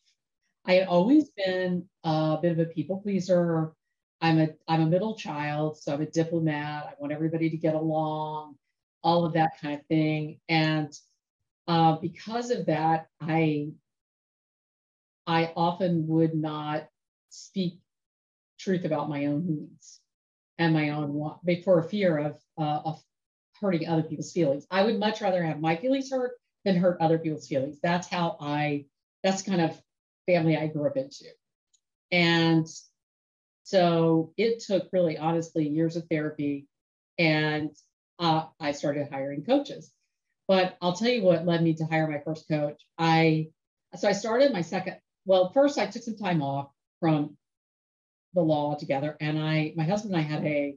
I 0.66 0.74
had 0.74 0.88
always 0.88 1.30
been 1.30 1.88
a 2.04 2.38
bit 2.42 2.52
of 2.52 2.58
a 2.58 2.66
people 2.66 3.00
pleaser. 3.00 3.72
I'm 4.20 4.40
a 4.40 4.48
I'm 4.66 4.82
a 4.82 4.86
middle 4.86 5.14
child, 5.14 5.78
so 5.78 5.94
I'm 5.94 6.02
a 6.02 6.06
diplomat. 6.06 6.86
I 6.86 6.94
want 6.98 7.12
everybody 7.12 7.50
to 7.50 7.56
get 7.56 7.74
along, 7.74 8.56
all 9.02 9.24
of 9.24 9.34
that 9.34 9.60
kind 9.60 9.78
of 9.78 9.86
thing. 9.86 10.40
And 10.48 10.92
uh, 11.68 11.96
because 11.96 12.50
of 12.50 12.66
that, 12.66 13.06
I 13.20 13.70
I 15.26 15.52
often 15.56 16.06
would 16.08 16.34
not 16.34 16.88
speak 17.30 17.80
truth 18.58 18.84
about 18.84 19.08
my 19.08 19.26
own 19.26 19.46
needs 19.46 20.00
and 20.58 20.72
my 20.72 20.90
own 20.90 21.12
want 21.12 21.40
for 21.64 21.82
fear 21.82 22.18
of 22.18 22.40
uh, 22.58 22.80
of 22.84 23.02
hurting 23.60 23.88
other 23.88 24.02
people's 24.02 24.32
feelings. 24.32 24.66
I 24.70 24.84
would 24.84 24.98
much 24.98 25.20
rather 25.20 25.42
have 25.44 25.60
my 25.60 25.76
feelings 25.76 26.10
hurt 26.10 26.32
than 26.64 26.76
hurt 26.76 27.00
other 27.00 27.18
people's 27.18 27.46
feelings. 27.46 27.78
That's 27.82 28.08
how 28.08 28.36
I. 28.40 28.86
That's 29.22 29.42
kind 29.42 29.60
of 29.60 29.80
family 30.26 30.56
I 30.56 30.66
grew 30.66 30.86
up 30.86 30.96
into. 30.96 31.26
And 32.10 32.66
so 33.64 34.32
it 34.36 34.60
took 34.60 34.88
really 34.92 35.18
honestly 35.18 35.68
years 35.68 35.96
of 35.96 36.06
therapy 36.08 36.66
and 37.18 37.70
uh, 38.18 38.44
I 38.60 38.72
started 38.72 39.08
hiring 39.10 39.44
coaches. 39.44 39.90
But 40.48 40.76
I'll 40.80 40.92
tell 40.92 41.08
you 41.08 41.22
what 41.22 41.44
led 41.44 41.62
me 41.62 41.74
to 41.74 41.84
hire 41.84 42.06
my 42.06 42.20
first 42.20 42.48
coach. 42.48 42.80
I 42.96 43.48
so 43.96 44.08
I 44.08 44.12
started 44.12 44.52
my 44.52 44.62
second. 44.62 44.96
Well, 45.24 45.50
first 45.52 45.78
I 45.78 45.86
took 45.86 46.02
some 46.02 46.16
time 46.16 46.42
off 46.42 46.70
from 47.00 47.36
the 48.34 48.42
law 48.42 48.76
together, 48.76 49.16
and 49.20 49.38
I 49.38 49.72
my 49.76 49.84
husband 49.84 50.14
and 50.14 50.24
I 50.24 50.28
had 50.28 50.44
a, 50.44 50.76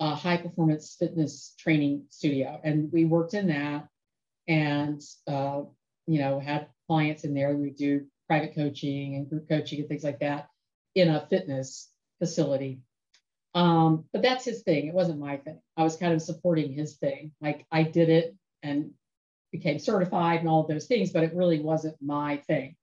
a 0.00 0.14
high 0.14 0.36
performance 0.36 0.96
fitness 0.98 1.54
training 1.58 2.04
studio, 2.10 2.60
and 2.62 2.92
we 2.92 3.06
worked 3.06 3.32
in 3.32 3.48
that, 3.48 3.88
and 4.46 5.00
uh, 5.26 5.62
you 6.06 6.18
know 6.18 6.38
had 6.38 6.68
clients 6.86 7.24
in 7.24 7.32
there. 7.32 7.56
We 7.56 7.70
do 7.70 8.06
private 8.30 8.54
coaching 8.54 9.16
and 9.16 9.28
group 9.28 9.48
coaching 9.48 9.80
and 9.80 9.88
things 9.88 10.04
like 10.04 10.20
that 10.20 10.46
in 10.94 11.08
a 11.08 11.26
fitness 11.28 11.90
facility. 12.20 12.80
Um, 13.56 14.04
but 14.12 14.22
that's 14.22 14.44
his 14.44 14.62
thing. 14.62 14.86
It 14.86 14.94
wasn't 14.94 15.18
my 15.18 15.38
thing. 15.38 15.60
I 15.76 15.82
was 15.82 15.96
kind 15.96 16.12
of 16.12 16.22
supporting 16.22 16.72
his 16.72 16.94
thing. 16.94 17.32
Like 17.40 17.66
I 17.72 17.82
did 17.82 18.08
it 18.08 18.36
and 18.62 18.92
became 19.50 19.80
certified 19.80 20.38
and 20.38 20.48
all 20.48 20.64
those 20.64 20.86
things, 20.86 21.10
but 21.10 21.24
it 21.24 21.34
really 21.34 21.58
wasn't 21.58 21.96
my 22.00 22.36
thing. 22.46 22.76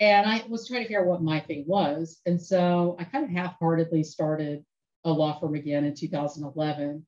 And 0.00 0.28
I 0.28 0.44
was 0.48 0.68
trying 0.68 0.82
to 0.82 0.84
figure 0.84 1.00
out 1.00 1.06
what 1.06 1.22
my 1.22 1.40
thing 1.40 1.64
was. 1.66 2.20
And 2.26 2.38
so 2.38 2.94
I 2.98 3.04
kind 3.04 3.24
of 3.24 3.30
half 3.30 3.58
heartedly 3.58 4.02
started 4.02 4.66
a 5.04 5.10
law 5.10 5.40
firm 5.40 5.54
again 5.54 5.84
in 5.84 5.94
2011. 5.94 7.06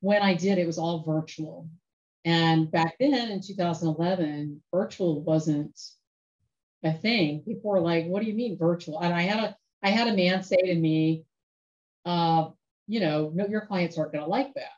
When 0.00 0.22
I 0.22 0.34
did, 0.34 0.58
it 0.58 0.66
was 0.66 0.78
all 0.78 1.04
virtual. 1.04 1.68
And 2.24 2.68
back 2.68 2.96
then 2.98 3.30
in 3.30 3.40
2011, 3.40 4.60
virtual 4.74 5.22
wasn't 5.22 5.78
a 6.86 6.92
thing. 6.92 7.40
People 7.40 7.70
were 7.70 7.80
like, 7.80 8.06
what 8.06 8.22
do 8.22 8.28
you 8.28 8.34
mean 8.34 8.58
virtual? 8.58 9.00
And 9.00 9.12
I 9.14 9.22
had 9.22 9.44
a 9.44 9.56
I 9.82 9.90
had 9.90 10.08
a 10.08 10.16
man 10.16 10.42
say 10.42 10.56
to 10.56 10.74
me, 10.74 11.24
uh, 12.04 12.48
you 12.86 13.00
know, 13.00 13.30
no, 13.34 13.46
your 13.46 13.66
clients 13.66 13.98
aren't 13.98 14.12
going 14.12 14.24
to 14.24 14.30
like 14.30 14.54
that. 14.54 14.70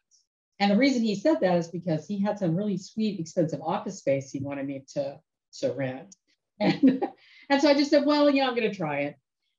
And 0.59 0.71
the 0.71 0.77
reason 0.77 1.03
he 1.03 1.15
said 1.15 1.41
that 1.41 1.57
is 1.57 1.69
because 1.69 2.07
he 2.07 2.21
had 2.21 2.39
some 2.39 2.57
really 2.57 2.77
sweet, 2.77 3.21
expensive 3.21 3.61
office 3.63 3.99
space 3.99 4.31
he 4.31 4.41
wanted 4.41 4.67
me 4.67 4.85
to, 4.95 5.19
to 5.61 5.73
rent. 5.73 6.15
And, 6.61 7.07
and 7.49 7.63
so 7.63 7.69
I 7.69 7.75
just 7.75 7.89
said, 7.89 8.05
well, 8.05 8.29
you 8.29 8.43
know, 8.43 8.49
I'm 8.49 8.57
going 8.57 8.69
to 8.69 8.77
try 8.77 9.03
it. 9.03 9.17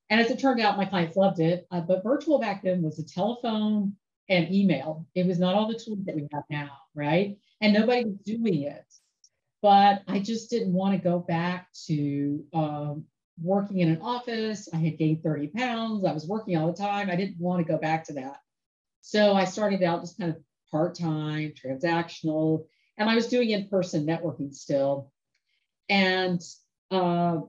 And 0.09 0.19
as 0.19 0.29
it 0.29 0.37
turned 0.37 0.59
out, 0.59 0.75
my 0.75 0.83
clients 0.83 1.15
loved 1.15 1.39
it. 1.39 1.65
Uh, 1.71 1.79
but 1.79 2.03
virtual 2.03 2.39
back 2.39 2.61
then 2.61 2.81
was 2.81 2.99
a 2.99 3.05
telephone 3.05 3.95
and 4.27 4.53
email. 4.53 5.07
It 5.15 5.25
was 5.25 5.39
not 5.39 5.55
all 5.55 5.69
the 5.69 5.79
tools 5.79 6.03
that 6.03 6.15
we 6.15 6.27
have 6.33 6.43
now, 6.49 6.71
right? 6.93 7.37
And 7.61 7.73
nobody 7.73 8.03
was 8.03 8.17
doing 8.25 8.63
it. 8.63 8.83
But 9.61 10.03
I 10.07 10.19
just 10.19 10.49
didn't 10.49 10.73
want 10.73 10.95
to 10.95 11.03
go 11.03 11.19
back 11.19 11.67
to 11.87 12.43
um, 12.53 13.05
working 13.41 13.79
in 13.79 13.89
an 13.89 14.01
office. 14.01 14.69
I 14.73 14.77
had 14.77 14.97
gained 14.97 15.23
30 15.23 15.47
pounds. 15.47 16.05
I 16.05 16.13
was 16.13 16.27
working 16.27 16.57
all 16.57 16.71
the 16.71 16.77
time. 16.77 17.09
I 17.09 17.15
didn't 17.15 17.39
want 17.39 17.65
to 17.65 17.71
go 17.71 17.77
back 17.77 18.05
to 18.05 18.13
that. 18.13 18.37
So 19.01 19.33
I 19.33 19.45
started 19.45 19.83
out 19.83 20.01
just 20.01 20.17
kind 20.17 20.31
of 20.31 20.37
part 20.71 20.95
time, 20.95 21.53
transactional, 21.53 22.65
and 22.97 23.09
I 23.09 23.15
was 23.15 23.27
doing 23.27 23.49
in 23.49 23.67
person 23.67 24.05
networking 24.05 24.53
still. 24.53 25.11
And 25.87 26.41
uh, 26.91 27.39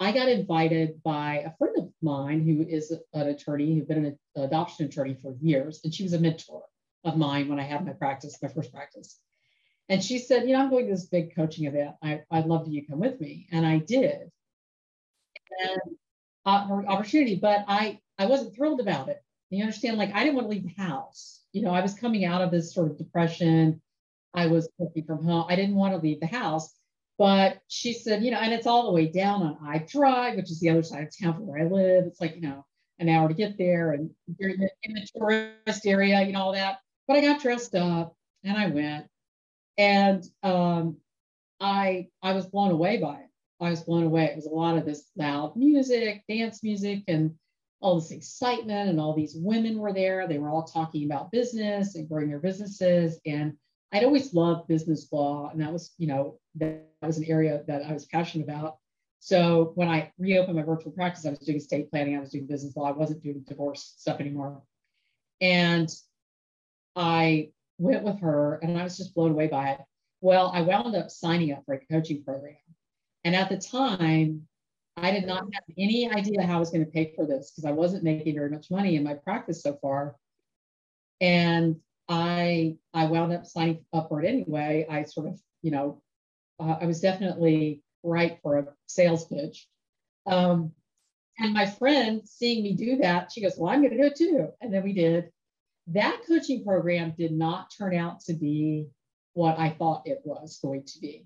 I 0.00 0.12
got 0.12 0.28
invited 0.28 1.02
by 1.02 1.42
a 1.44 1.56
friend 1.56 1.76
of 1.78 1.92
mine 2.00 2.44
who 2.44 2.64
is 2.66 2.92
an 3.12 3.28
attorney, 3.28 3.74
who'd 3.74 3.88
been 3.88 4.04
an 4.06 4.18
adoption 4.36 4.86
attorney 4.86 5.16
for 5.20 5.34
years, 5.40 5.80
and 5.84 5.92
she 5.92 6.04
was 6.04 6.12
a 6.12 6.20
mentor 6.20 6.62
of 7.04 7.16
mine 7.16 7.48
when 7.48 7.58
I 7.58 7.64
had 7.64 7.84
my 7.84 7.92
practice, 7.92 8.38
my 8.40 8.48
first 8.48 8.72
practice. 8.72 9.18
And 9.88 10.02
she 10.02 10.18
said, 10.18 10.46
You 10.46 10.52
know, 10.52 10.60
I'm 10.60 10.70
going 10.70 10.86
to 10.86 10.92
this 10.92 11.06
big 11.06 11.34
coaching 11.34 11.66
event. 11.66 11.94
I, 12.02 12.20
would 12.30 12.46
love 12.46 12.64
that 12.64 12.72
you 12.72 12.86
come 12.86 13.00
with 13.00 13.20
me. 13.20 13.48
And 13.52 13.66
I 13.66 13.78
did 13.78 14.30
and 15.58 15.80
uh, 16.46 16.66
opportunity, 16.86 17.36
but 17.36 17.64
I 17.68 18.00
I 18.18 18.26
wasn't 18.26 18.54
thrilled 18.54 18.80
about 18.80 19.08
it. 19.08 19.22
You 19.50 19.62
understand? 19.62 19.98
Like 19.98 20.14
I 20.14 20.20
didn't 20.20 20.34
want 20.34 20.46
to 20.46 20.50
leave 20.50 20.64
the 20.64 20.82
house. 20.82 21.40
You 21.52 21.62
know, 21.62 21.70
I 21.70 21.80
was 21.80 21.94
coming 21.94 22.24
out 22.24 22.42
of 22.42 22.50
this 22.50 22.74
sort 22.74 22.90
of 22.90 22.98
depression. 22.98 23.80
I 24.34 24.46
was 24.46 24.68
working 24.78 25.04
from 25.04 25.24
home. 25.24 25.46
I 25.48 25.56
didn't 25.56 25.74
want 25.74 25.94
to 25.94 26.00
leave 26.00 26.20
the 26.20 26.26
house. 26.26 26.74
But 27.16 27.58
she 27.66 27.94
said, 27.94 28.22
you 28.22 28.30
know, 28.30 28.38
and 28.38 28.52
it's 28.52 28.66
all 28.66 28.84
the 28.86 28.92
way 28.92 29.06
down 29.06 29.42
on 29.42 29.58
I 29.64 29.78
Drive, 29.78 30.36
which 30.36 30.50
is 30.50 30.60
the 30.60 30.70
other 30.70 30.84
side 30.84 31.04
of 31.04 31.18
town 31.18 31.34
from 31.34 31.46
where 31.46 31.60
I 31.60 31.64
live. 31.64 32.04
It's 32.04 32.20
like, 32.20 32.36
you 32.36 32.42
know, 32.42 32.64
an 33.00 33.08
hour 33.08 33.26
to 33.26 33.34
get 33.34 33.58
there 33.58 33.92
and 33.92 34.10
you're 34.38 34.50
in 34.50 34.60
the, 34.60 34.70
in 34.84 34.94
the 34.94 35.08
tourist 35.16 35.86
area, 35.86 36.22
you 36.22 36.32
know, 36.32 36.42
all 36.42 36.52
that. 36.52 36.78
But 37.08 37.16
I 37.16 37.22
got 37.22 37.42
dressed 37.42 37.74
up 37.74 38.14
and 38.44 38.56
I 38.56 38.68
went. 38.68 39.06
And 39.78 40.24
um, 40.42 40.96
I 41.60 42.08
I 42.22 42.32
was 42.32 42.46
blown 42.46 42.72
away 42.72 42.98
by 42.98 43.14
it. 43.14 43.28
I 43.60 43.70
was 43.70 43.82
blown 43.82 44.04
away. 44.04 44.24
It 44.24 44.36
was 44.36 44.46
a 44.46 44.50
lot 44.50 44.76
of 44.76 44.84
this 44.84 45.10
loud 45.16 45.56
music, 45.56 46.24
dance 46.28 46.62
music, 46.62 47.04
and 47.08 47.34
all 47.80 47.96
this 47.96 48.10
excitement. 48.10 48.90
And 48.90 49.00
all 49.00 49.14
these 49.14 49.36
women 49.36 49.78
were 49.78 49.92
there. 49.92 50.28
They 50.28 50.38
were 50.38 50.50
all 50.50 50.64
talking 50.64 51.04
about 51.04 51.32
business 51.32 51.94
and 51.94 52.08
growing 52.08 52.28
their 52.28 52.40
businesses. 52.40 53.20
And 53.24 53.54
I'd 53.92 54.04
always 54.04 54.34
loved 54.34 54.68
business 54.68 55.08
law. 55.12 55.48
And 55.50 55.60
that 55.60 55.72
was, 55.72 55.94
you 55.96 56.08
know, 56.08 56.38
that 56.56 56.84
was 57.02 57.18
an 57.18 57.24
area 57.24 57.62
that 57.66 57.84
I 57.86 57.92
was 57.92 58.04
passionate 58.04 58.44
about. 58.44 58.76
So 59.20 59.72
when 59.74 59.88
I 59.88 60.12
reopened 60.18 60.56
my 60.56 60.62
virtual 60.62 60.92
practice, 60.92 61.26
I 61.26 61.30
was 61.30 61.40
doing 61.40 61.58
estate 61.58 61.90
planning, 61.90 62.16
I 62.16 62.20
was 62.20 62.30
doing 62.30 62.46
business 62.46 62.76
law, 62.76 62.88
I 62.88 62.92
wasn't 62.92 63.22
doing 63.22 63.44
divorce 63.46 63.94
stuff 63.96 64.20
anymore. 64.20 64.62
And 65.40 65.88
I 66.94 67.50
went 67.78 68.04
with 68.04 68.20
her 68.20 68.56
and 68.62 68.78
I 68.78 68.84
was 68.84 68.96
just 68.96 69.14
blown 69.14 69.32
away 69.32 69.48
by 69.48 69.70
it. 69.70 69.80
Well, 70.20 70.50
I 70.52 70.62
wound 70.62 70.96
up 70.96 71.10
signing 71.10 71.52
up 71.52 71.64
for 71.64 71.74
a 71.74 71.86
coaching 71.86 72.24
program 72.24 72.56
and 73.24 73.36
at 73.36 73.48
the 73.48 73.58
time, 73.58 74.46
I 74.96 75.10
did 75.10 75.26
not 75.26 75.44
have 75.52 75.64
any 75.76 76.10
idea 76.10 76.42
how 76.42 76.56
I 76.56 76.60
was 76.60 76.70
going 76.70 76.84
to 76.84 76.90
pay 76.90 77.12
for 77.14 77.26
this 77.26 77.50
because 77.50 77.64
I 77.64 77.72
wasn't 77.72 78.04
making 78.04 78.34
very 78.34 78.50
much 78.50 78.70
money 78.70 78.96
in 78.96 79.04
my 79.04 79.14
practice 79.14 79.62
so 79.62 79.78
far. 79.80 80.16
And 81.20 81.76
I 82.08 82.78
I 82.94 83.06
wound 83.06 83.32
up 83.32 83.46
signing 83.46 83.84
up 83.92 84.08
for 84.08 84.22
it 84.22 84.26
anyway. 84.26 84.86
I 84.88 85.04
sort 85.04 85.26
of, 85.26 85.40
you 85.62 85.70
know, 85.70 86.02
uh, 86.58 86.76
I 86.80 86.86
was 86.86 87.00
definitely 87.00 87.82
right 88.02 88.38
for 88.42 88.58
a 88.58 88.66
sales 88.86 89.26
pitch. 89.26 89.68
Um, 90.26 90.72
and 91.38 91.54
my 91.54 91.66
friend, 91.66 92.22
seeing 92.24 92.62
me 92.62 92.74
do 92.74 92.96
that, 92.98 93.30
she 93.30 93.42
goes, 93.42 93.56
"Well, 93.56 93.70
I'm 93.70 93.82
going 93.82 93.96
to 93.96 93.98
do 93.98 94.04
it 94.04 94.16
too." 94.16 94.48
And 94.60 94.72
then 94.72 94.82
we 94.82 94.92
did. 94.92 95.30
That 95.92 96.20
coaching 96.26 96.64
program 96.64 97.14
did 97.16 97.32
not 97.32 97.72
turn 97.76 97.94
out 97.94 98.20
to 98.22 98.34
be 98.34 98.86
what 99.32 99.58
I 99.58 99.70
thought 99.70 100.02
it 100.06 100.20
was 100.24 100.58
going 100.62 100.84
to 100.84 101.00
be 101.00 101.24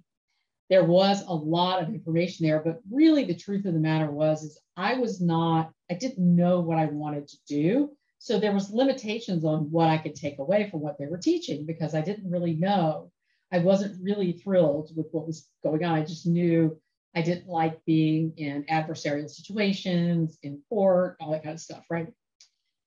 there 0.73 0.85
was 0.85 1.23
a 1.29 1.35
lot 1.35 1.83
of 1.83 1.91
information 1.91 2.47
there, 2.47 2.59
but 2.65 2.81
really 2.91 3.25
the 3.25 3.37
truth 3.37 3.67
of 3.67 3.75
the 3.75 3.79
matter 3.79 4.11
was 4.11 4.43
is 4.43 4.59
I 4.75 4.95
was 4.95 5.21
not, 5.21 5.71
I 5.91 5.95
didn't 5.95 6.35
know 6.35 6.61
what 6.61 6.79
I 6.79 6.87
wanted 6.87 7.29
to 7.29 7.37
do. 7.47 7.91
So 8.19 8.41
there 8.41 8.55
was 8.55 8.71
limitations 8.71 9.45
on 9.45 9.71
what 9.71 9.91
I 9.91 9.99
could 9.99 10.15
take 10.15 10.39
away 10.39 10.71
from 10.71 10.81
what 10.81 10.99
they 10.99 11.05
were 11.05 11.19
teaching 11.19 11.67
because 11.67 11.95
I 11.95 12.01
didn't 12.01 12.31
really 12.31 12.55
know. 12.55 13.13
I 13.53 13.59
wasn't 13.59 14.03
really 14.03 14.33
thrilled 14.33 14.97
with 14.97 15.09
what 15.13 15.27
was 15.27 15.47
going 15.63 15.85
on. 15.85 15.93
I 15.93 16.07
just 16.07 16.27
knew 16.27 16.81
I 17.15 17.21
didn't 17.21 17.49
like 17.49 17.85
being 17.85 18.33
in 18.39 18.65
adversarial 18.71 19.29
situations, 19.29 20.39
in 20.43 20.63
court, 20.71 21.19
all 21.21 21.33
that 21.33 21.43
kind 21.43 21.53
of 21.53 21.61
stuff, 21.61 21.85
right? 21.91 22.09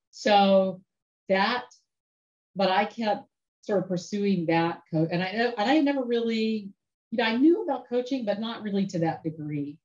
So 0.10 0.82
that, 1.30 1.66
but 2.56 2.70
I 2.70 2.86
kept 2.86 3.28
sort 3.62 3.84
of 3.84 3.90
pursuing 3.90 4.46
that 4.48 4.82
coach. 4.92 5.10
and 5.12 5.24
I 5.24 5.28
and 5.28 5.70
I 5.70 5.80
never 5.80 6.04
really 6.04 6.70
you 7.12 7.24
know, 7.24 7.30
I 7.30 7.38
knew 7.38 7.64
about 7.64 7.88
coaching, 7.88 8.26
but 8.26 8.40
not 8.40 8.62
really 8.62 8.86
to 8.88 9.00
that 9.00 9.24
degree. 9.24 9.78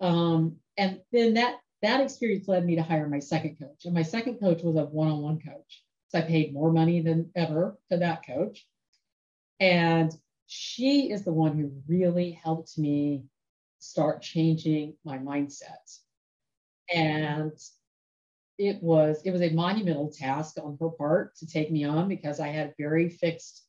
Um, 0.00 0.56
and 0.76 1.00
then 1.12 1.34
that 1.34 1.58
that 1.82 2.00
experience 2.00 2.48
led 2.48 2.66
me 2.66 2.76
to 2.76 2.82
hire 2.82 3.08
my 3.08 3.20
second 3.20 3.56
coach. 3.58 3.84
And 3.84 3.94
my 3.94 4.02
second 4.02 4.38
coach 4.38 4.62
was 4.62 4.76
a 4.76 4.84
one-on-one 4.84 5.40
coach. 5.40 5.84
So 6.08 6.18
I 6.18 6.22
paid 6.22 6.52
more 6.52 6.72
money 6.72 7.00
than 7.00 7.30
ever 7.36 7.78
to 7.90 7.98
that 7.98 8.26
coach. 8.26 8.66
And 9.60 10.12
she 10.46 11.10
is 11.10 11.24
the 11.24 11.32
one 11.32 11.56
who 11.56 11.72
really 11.86 12.32
helped 12.32 12.76
me 12.78 13.24
start 13.78 14.22
changing 14.22 14.94
my 15.04 15.18
mindset. 15.18 15.98
And 16.92 17.52
it 18.58 18.82
was 18.82 19.22
it 19.24 19.30
was 19.30 19.42
a 19.42 19.50
monumental 19.50 20.10
task 20.10 20.56
on 20.62 20.76
her 20.80 20.90
part 20.90 21.36
to 21.36 21.46
take 21.46 21.70
me 21.70 21.84
on 21.84 22.08
because 22.08 22.40
I 22.40 22.48
had 22.48 22.74
very 22.78 23.08
fixed 23.08 23.64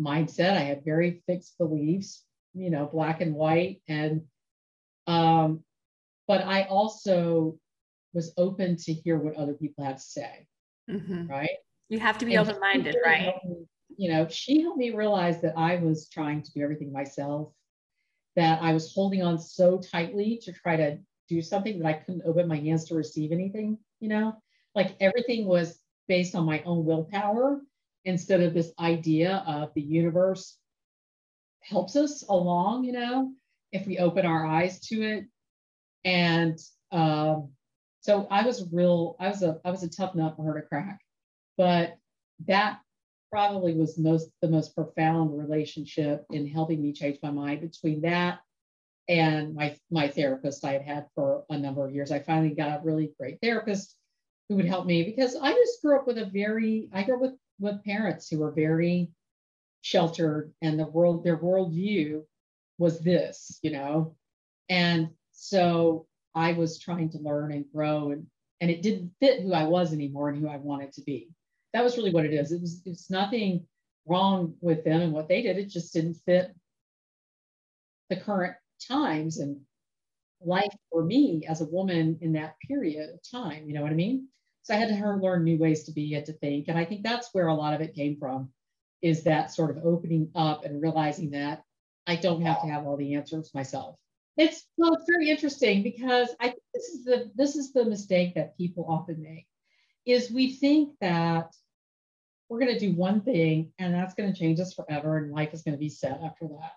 mindset. 0.00 0.56
I 0.56 0.60
had 0.60 0.84
very 0.84 1.22
fixed 1.26 1.58
beliefs, 1.58 2.24
you 2.54 2.70
know, 2.70 2.86
black 2.86 3.20
and 3.20 3.34
white. 3.34 3.82
And, 3.88 4.22
um, 5.06 5.64
but 6.28 6.44
I 6.44 6.62
also 6.64 7.58
was 8.14 8.32
open 8.36 8.76
to 8.76 8.92
hear 8.92 9.18
what 9.18 9.36
other 9.36 9.54
people 9.54 9.84
had 9.84 9.98
to 9.98 10.02
say. 10.02 10.46
Mm-hmm. 10.90 11.26
Right. 11.26 11.50
You 11.88 11.98
have 11.98 12.18
to 12.18 12.26
be 12.26 12.38
open 12.38 12.58
minded, 12.60 12.96
right? 13.04 13.34
Me, 13.44 13.66
you 13.96 14.10
know, 14.10 14.26
she 14.28 14.62
helped 14.62 14.78
me 14.78 14.90
realize 14.90 15.40
that 15.42 15.54
I 15.56 15.76
was 15.76 16.08
trying 16.08 16.42
to 16.42 16.52
do 16.52 16.62
everything 16.62 16.92
myself, 16.92 17.52
that 18.36 18.62
I 18.62 18.72
was 18.72 18.94
holding 18.94 19.22
on 19.22 19.38
so 19.38 19.78
tightly 19.78 20.40
to 20.44 20.52
try 20.52 20.76
to 20.76 20.98
do 21.28 21.42
something 21.42 21.78
that 21.78 21.88
I 21.88 21.92
couldn't 21.94 22.22
open 22.26 22.48
my 22.48 22.56
hands 22.56 22.86
to 22.86 22.94
receive 22.94 23.32
anything, 23.32 23.78
you 24.02 24.08
know, 24.08 24.34
like 24.74 24.96
everything 25.00 25.46
was 25.46 25.78
based 26.08 26.34
on 26.34 26.44
my 26.44 26.60
own 26.64 26.84
willpower 26.84 27.60
instead 28.04 28.40
of 28.40 28.52
this 28.52 28.72
idea 28.80 29.44
of 29.46 29.70
the 29.74 29.80
universe 29.80 30.58
helps 31.60 31.94
us 31.94 32.24
along, 32.28 32.82
you 32.82 32.92
know, 32.92 33.32
if 33.70 33.86
we 33.86 33.98
open 33.98 34.26
our 34.26 34.44
eyes 34.44 34.80
to 34.80 35.02
it. 35.02 35.24
And 36.04 36.58
um, 36.90 37.50
so 38.00 38.26
I 38.28 38.44
was 38.44 38.66
real, 38.72 39.14
I 39.20 39.28
was 39.28 39.44
a 39.44 39.60
I 39.64 39.70
was 39.70 39.84
a 39.84 39.88
tough 39.88 40.16
nut 40.16 40.34
for 40.36 40.42
her 40.42 40.60
to 40.60 40.66
crack. 40.66 40.98
But 41.56 41.94
that 42.46 42.80
probably 43.30 43.74
was 43.74 43.96
most 43.96 44.30
the 44.42 44.48
most 44.48 44.74
profound 44.74 45.38
relationship 45.38 46.24
in 46.32 46.48
helping 46.48 46.82
me 46.82 46.92
change 46.92 47.18
my 47.22 47.30
mind 47.30 47.60
between 47.60 48.00
that 48.00 48.40
and 49.08 49.54
my 49.54 49.76
my 49.90 50.08
therapist 50.08 50.64
I 50.64 50.72
had 50.72 50.82
had 50.82 51.06
for 51.14 51.44
a 51.50 51.58
number 51.58 51.84
of 51.84 51.94
years. 51.94 52.10
I 52.10 52.20
finally 52.20 52.54
got 52.54 52.80
a 52.80 52.84
really 52.84 53.12
great 53.18 53.38
therapist 53.42 53.96
who 54.48 54.56
would 54.56 54.66
help 54.66 54.86
me 54.86 55.02
because 55.02 55.36
I 55.36 55.52
just 55.52 55.82
grew 55.82 55.98
up 55.98 56.06
with 56.06 56.18
a 56.18 56.26
very 56.26 56.88
I 56.92 57.02
grew 57.02 57.16
up 57.16 57.20
with 57.20 57.34
with 57.60 57.84
parents 57.84 58.28
who 58.28 58.38
were 58.38 58.52
very 58.52 59.10
sheltered 59.82 60.52
and 60.62 60.78
the 60.78 60.86
world 60.86 61.24
their 61.24 61.38
worldview 61.38 62.22
was 62.78 63.00
this 63.00 63.58
you 63.62 63.72
know 63.72 64.14
and 64.68 65.08
so 65.32 66.06
i 66.36 66.52
was 66.52 66.78
trying 66.78 67.10
to 67.10 67.18
learn 67.18 67.50
and 67.50 67.64
grow 67.72 68.12
and 68.12 68.24
and 68.62 68.70
it 68.70 68.80
didn't 68.80 69.10
fit 69.18 69.42
who 69.42 69.52
I 69.52 69.64
was 69.64 69.92
anymore 69.92 70.28
and 70.28 70.38
who 70.38 70.48
I 70.48 70.56
wanted 70.56 70.92
to 70.92 71.02
be. 71.02 71.28
That 71.74 71.82
was 71.82 71.96
really 71.96 72.12
what 72.12 72.24
it 72.24 72.32
is. 72.32 72.52
It 72.52 72.60
was 72.60 72.80
it's 72.86 73.10
nothing 73.10 73.66
wrong 74.06 74.54
with 74.60 74.84
them 74.84 75.02
and 75.02 75.12
what 75.12 75.28
they 75.28 75.42
did. 75.42 75.58
It 75.58 75.68
just 75.68 75.92
didn't 75.92 76.14
fit 76.24 76.54
the 78.08 78.16
current 78.16 78.54
times 78.86 79.38
and 79.38 79.60
life 80.44 80.74
for 80.90 81.04
me 81.04 81.44
as 81.48 81.60
a 81.60 81.66
woman 81.66 82.18
in 82.20 82.32
that 82.32 82.56
period 82.66 83.10
of 83.10 83.20
time. 83.30 83.66
You 83.66 83.74
know 83.74 83.82
what 83.82 83.92
I 83.92 83.94
mean? 83.96 84.28
So 84.62 84.74
I 84.74 84.76
had 84.76 84.88
to 84.88 85.16
learn 85.16 85.44
new 85.44 85.58
ways 85.58 85.84
to 85.84 85.92
be 85.92 86.14
and 86.14 86.26
to 86.26 86.32
think. 86.32 86.68
And 86.68 86.78
I 86.78 86.84
think 86.84 87.02
that's 87.02 87.30
where 87.32 87.48
a 87.48 87.54
lot 87.54 87.74
of 87.74 87.80
it 87.80 87.94
came 87.94 88.16
from 88.16 88.50
is 89.02 89.24
that 89.24 89.52
sort 89.52 89.76
of 89.76 89.84
opening 89.84 90.30
up 90.34 90.64
and 90.64 90.80
realizing 90.80 91.30
that 91.30 91.64
I 92.06 92.16
don't 92.16 92.42
have 92.42 92.62
to 92.62 92.68
have 92.68 92.86
all 92.86 92.96
the 92.96 93.14
answers 93.14 93.52
myself. 93.54 93.96
It's 94.36 94.64
well, 94.76 94.94
it's 94.94 95.04
very 95.08 95.28
interesting 95.28 95.82
because 95.82 96.34
I 96.40 96.48
think 96.48 96.62
this 96.72 96.84
is 96.84 97.04
the 97.04 97.30
this 97.34 97.56
is 97.56 97.72
the 97.72 97.84
mistake 97.84 98.34
that 98.34 98.56
people 98.56 98.86
often 98.88 99.20
make 99.22 99.46
is 100.06 100.30
we 100.30 100.52
think 100.52 100.94
that 101.00 101.54
we're 102.48 102.60
going 102.60 102.72
to 102.72 102.78
do 102.78 102.94
one 102.94 103.20
thing 103.20 103.72
and 103.78 103.94
that's 103.94 104.14
going 104.14 104.32
to 104.32 104.38
change 104.38 104.58
us 104.58 104.72
forever 104.72 105.18
and 105.18 105.32
life 105.32 105.52
is 105.52 105.62
going 105.62 105.74
to 105.74 105.78
be 105.78 105.88
set 105.88 106.20
after 106.24 106.48
that. 106.48 106.72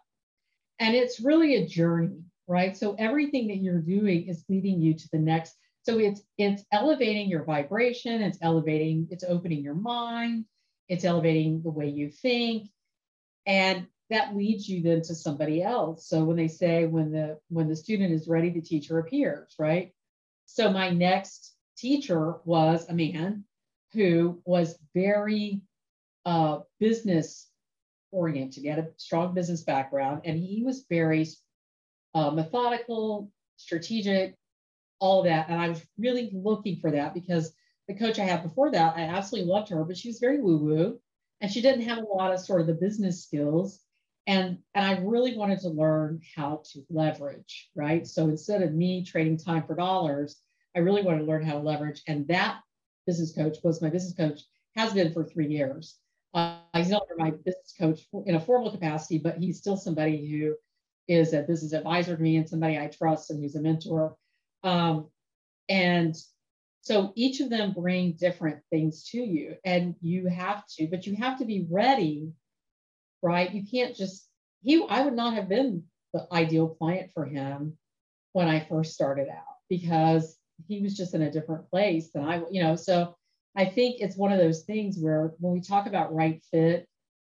And 0.79 0.95
it's 0.95 1.19
really 1.19 1.55
a 1.55 1.67
journey, 1.67 2.23
right? 2.47 2.75
So 2.75 2.95
everything 2.97 3.47
that 3.47 3.57
you're 3.57 3.79
doing 3.79 4.27
is 4.27 4.43
leading 4.49 4.81
you 4.81 4.93
to 4.93 5.09
the 5.11 5.19
next. 5.19 5.55
So 5.83 5.99
it's 5.99 6.21
it's 6.37 6.63
elevating 6.71 7.29
your 7.29 7.43
vibration, 7.43 8.21
it's 8.21 8.39
elevating, 8.41 9.07
it's 9.11 9.23
opening 9.23 9.63
your 9.63 9.75
mind, 9.75 10.45
it's 10.89 11.05
elevating 11.05 11.61
the 11.61 11.69
way 11.69 11.89
you 11.89 12.09
think. 12.09 12.69
And 13.45 13.87
that 14.09 14.35
leads 14.35 14.67
you 14.67 14.81
then 14.83 15.01
to 15.03 15.15
somebody 15.15 15.63
else. 15.63 16.07
So 16.07 16.23
when 16.23 16.37
they 16.37 16.47
say 16.47 16.85
when 16.85 17.11
the 17.11 17.39
when 17.49 17.67
the 17.67 17.75
student 17.75 18.13
is 18.13 18.27
ready, 18.27 18.49
the 18.49 18.61
teacher 18.61 18.99
appears, 18.99 19.53
right? 19.57 19.93
So 20.45 20.71
my 20.71 20.89
next 20.89 21.55
teacher 21.77 22.35
was 22.45 22.87
a 22.87 22.93
man 22.93 23.45
who 23.93 24.41
was 24.45 24.77
very 24.93 25.61
uh, 26.25 26.59
business 26.79 27.47
oriented. 28.11 28.63
He 28.63 28.69
had 28.69 28.79
a 28.79 28.87
strong 28.97 29.33
business 29.33 29.63
background, 29.63 30.21
and 30.25 30.37
he 30.37 30.63
was 30.63 30.85
very 30.89 31.27
uh, 32.13 32.31
methodical, 32.31 33.31
strategic, 33.57 34.35
all 34.99 35.23
that. 35.23 35.49
And 35.49 35.61
I 35.61 35.69
was 35.69 35.85
really 35.97 36.31
looking 36.33 36.79
for 36.79 36.91
that 36.91 37.13
because 37.13 37.53
the 37.87 37.95
coach 37.95 38.19
I 38.19 38.23
had 38.23 38.43
before 38.43 38.71
that, 38.71 38.95
I 38.97 39.01
absolutely 39.01 39.51
loved 39.51 39.69
her, 39.69 39.83
but 39.83 39.97
she 39.97 40.09
was 40.09 40.19
very 40.19 40.41
woo 40.41 40.57
woo, 40.57 40.99
and 41.41 41.51
she 41.51 41.61
didn't 41.61 41.87
have 41.87 41.99
a 41.99 42.01
lot 42.01 42.33
of 42.33 42.39
sort 42.39 42.61
of 42.61 42.67
the 42.67 42.73
business 42.73 43.23
skills 43.23 43.81
and 44.27 44.57
and 44.73 44.85
i 44.85 44.99
really 45.01 45.37
wanted 45.37 45.59
to 45.59 45.69
learn 45.69 46.19
how 46.35 46.61
to 46.71 46.83
leverage 46.89 47.69
right 47.75 48.07
so 48.07 48.23
instead 48.25 48.61
of 48.61 48.73
me 48.73 49.03
trading 49.03 49.37
time 49.37 49.63
for 49.65 49.75
dollars 49.75 50.37
i 50.75 50.79
really 50.79 51.01
wanted 51.01 51.19
to 51.19 51.25
learn 51.25 51.43
how 51.43 51.53
to 51.53 51.59
leverage 51.59 52.01
and 52.07 52.27
that 52.27 52.59
business 53.05 53.33
coach 53.33 53.57
was 53.63 53.81
my 53.81 53.89
business 53.89 54.15
coach 54.15 54.41
has 54.75 54.93
been 54.93 55.13
for 55.13 55.23
three 55.23 55.47
years 55.47 55.97
uh, 56.35 56.57
he's 56.75 56.89
not 56.89 57.03
my 57.17 57.31
business 57.31 57.73
coach 57.79 58.01
in 58.25 58.35
a 58.35 58.39
formal 58.39 58.71
capacity 58.71 59.17
but 59.17 59.37
he's 59.37 59.57
still 59.57 59.77
somebody 59.77 60.29
who 60.29 60.55
is 61.07 61.33
a 61.33 61.41
business 61.41 61.73
advisor 61.73 62.15
to 62.15 62.21
me 62.21 62.37
and 62.37 62.47
somebody 62.47 62.77
i 62.77 62.87
trust 62.87 63.31
and 63.31 63.41
who's 63.41 63.55
a 63.55 63.61
mentor 63.61 64.15
um, 64.63 65.07
and 65.69 66.15
so 66.81 67.11
each 67.15 67.39
of 67.39 67.49
them 67.49 67.73
bring 67.73 68.13
different 68.13 68.59
things 68.71 69.05
to 69.09 69.19
you 69.19 69.55
and 69.65 69.95
you 70.01 70.27
have 70.27 70.63
to 70.67 70.87
but 70.87 71.07
you 71.07 71.15
have 71.15 71.39
to 71.39 71.45
be 71.45 71.67
ready 71.69 72.31
right? 73.25 73.53
You 73.53 73.63
can't 73.69 73.95
just, 73.95 74.27
he, 74.61 74.85
I 74.87 75.01
would 75.01 75.15
not 75.15 75.33
have 75.33 75.49
been 75.49 75.83
the 76.13 76.27
ideal 76.31 76.69
client 76.69 77.11
for 77.13 77.25
him 77.25 77.77
when 78.33 78.47
I 78.47 78.59
first 78.59 78.93
started 78.93 79.27
out 79.29 79.57
because 79.67 80.37
he 80.67 80.81
was 80.81 80.95
just 80.95 81.15
in 81.15 81.23
a 81.23 81.31
different 81.31 81.69
place 81.69 82.11
than 82.11 82.23
I, 82.23 82.43
you 82.51 82.61
know, 82.61 82.75
so 82.75 83.14
I 83.55 83.65
think 83.65 83.97
it's 83.99 84.17
one 84.17 84.31
of 84.31 84.39
those 84.39 84.63
things 84.63 84.97
where 84.97 85.33
when 85.39 85.53
we 85.53 85.61
talk 85.61 85.87
about 85.87 86.13
right 86.13 86.43
fit 86.51 86.87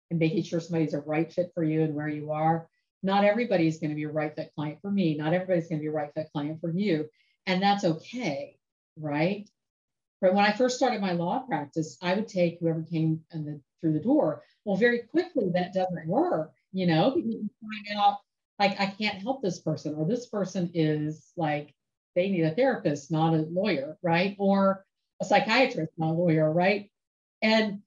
and 0.10 0.20
making 0.20 0.44
sure 0.44 0.60
somebody's 0.60 0.94
a 0.94 1.00
right 1.00 1.32
fit 1.32 1.52
for 1.54 1.64
you 1.64 1.84
and 1.84 1.94
where 1.94 2.08
you 2.08 2.32
are, 2.32 2.68
not 3.04 3.24
everybody's 3.24 3.80
going 3.80 3.92
to 3.92 3.96
be 3.96 4.04
a 4.04 4.10
right 4.10 4.36
fit 4.36 4.52
client 4.56 4.80
for 4.82 4.90
me. 4.90 5.16
Not 5.16 5.34
everybody's 5.34 5.68
going 5.68 5.80
to 5.80 5.84
be 5.84 5.88
a 5.88 5.92
right 5.92 6.12
fit 6.16 6.30
client 6.34 6.60
for 6.62 6.72
you. 6.72 7.08
And 7.46 7.62
that's 7.62 7.84
okay, 7.84 8.58
right? 8.98 9.48
But 10.22 10.34
when 10.34 10.46
I 10.46 10.54
first 10.54 10.78
started 10.78 11.02
my 11.02 11.12
law 11.12 11.40
practice, 11.40 11.98
I 12.02 12.16
would 12.16 12.28
take 12.28 12.60
whoever 12.60 12.82
came 12.82 13.22
the, 13.32 13.62
through 13.82 13.94
the 13.94 14.00
door. 14.00 14.42
Well, 14.64 14.78
very 14.78 15.00
quickly 15.00 15.52
that 15.54 15.74
doesn't 15.74 16.08
work, 16.08 16.52
you 16.72 16.88
know, 16.88 17.12
because 17.12 17.30
you 17.30 17.50
find 17.62 18.00
out 18.00 18.18
like 18.58 18.80
I 18.80 18.88
can't 18.88 19.22
help 19.22 19.42
this 19.42 19.60
person, 19.60 19.96
or 19.96 20.08
this 20.08 20.28
person 20.28 20.72
is 20.74 21.32
like 21.38 21.76
they 22.16 22.30
need 22.30 22.44
a 22.44 22.56
therapist, 22.56 23.12
not 23.12 23.34
a 23.34 23.46
lawyer, 23.50 23.98
right? 24.02 24.36
Or 24.40 24.85
a 25.22 25.26
psychiatrist, 25.26 25.94
not 25.98 26.12
a 26.12 26.14
lawyer, 26.14 26.52
right? 26.52 26.90
And 27.42 27.82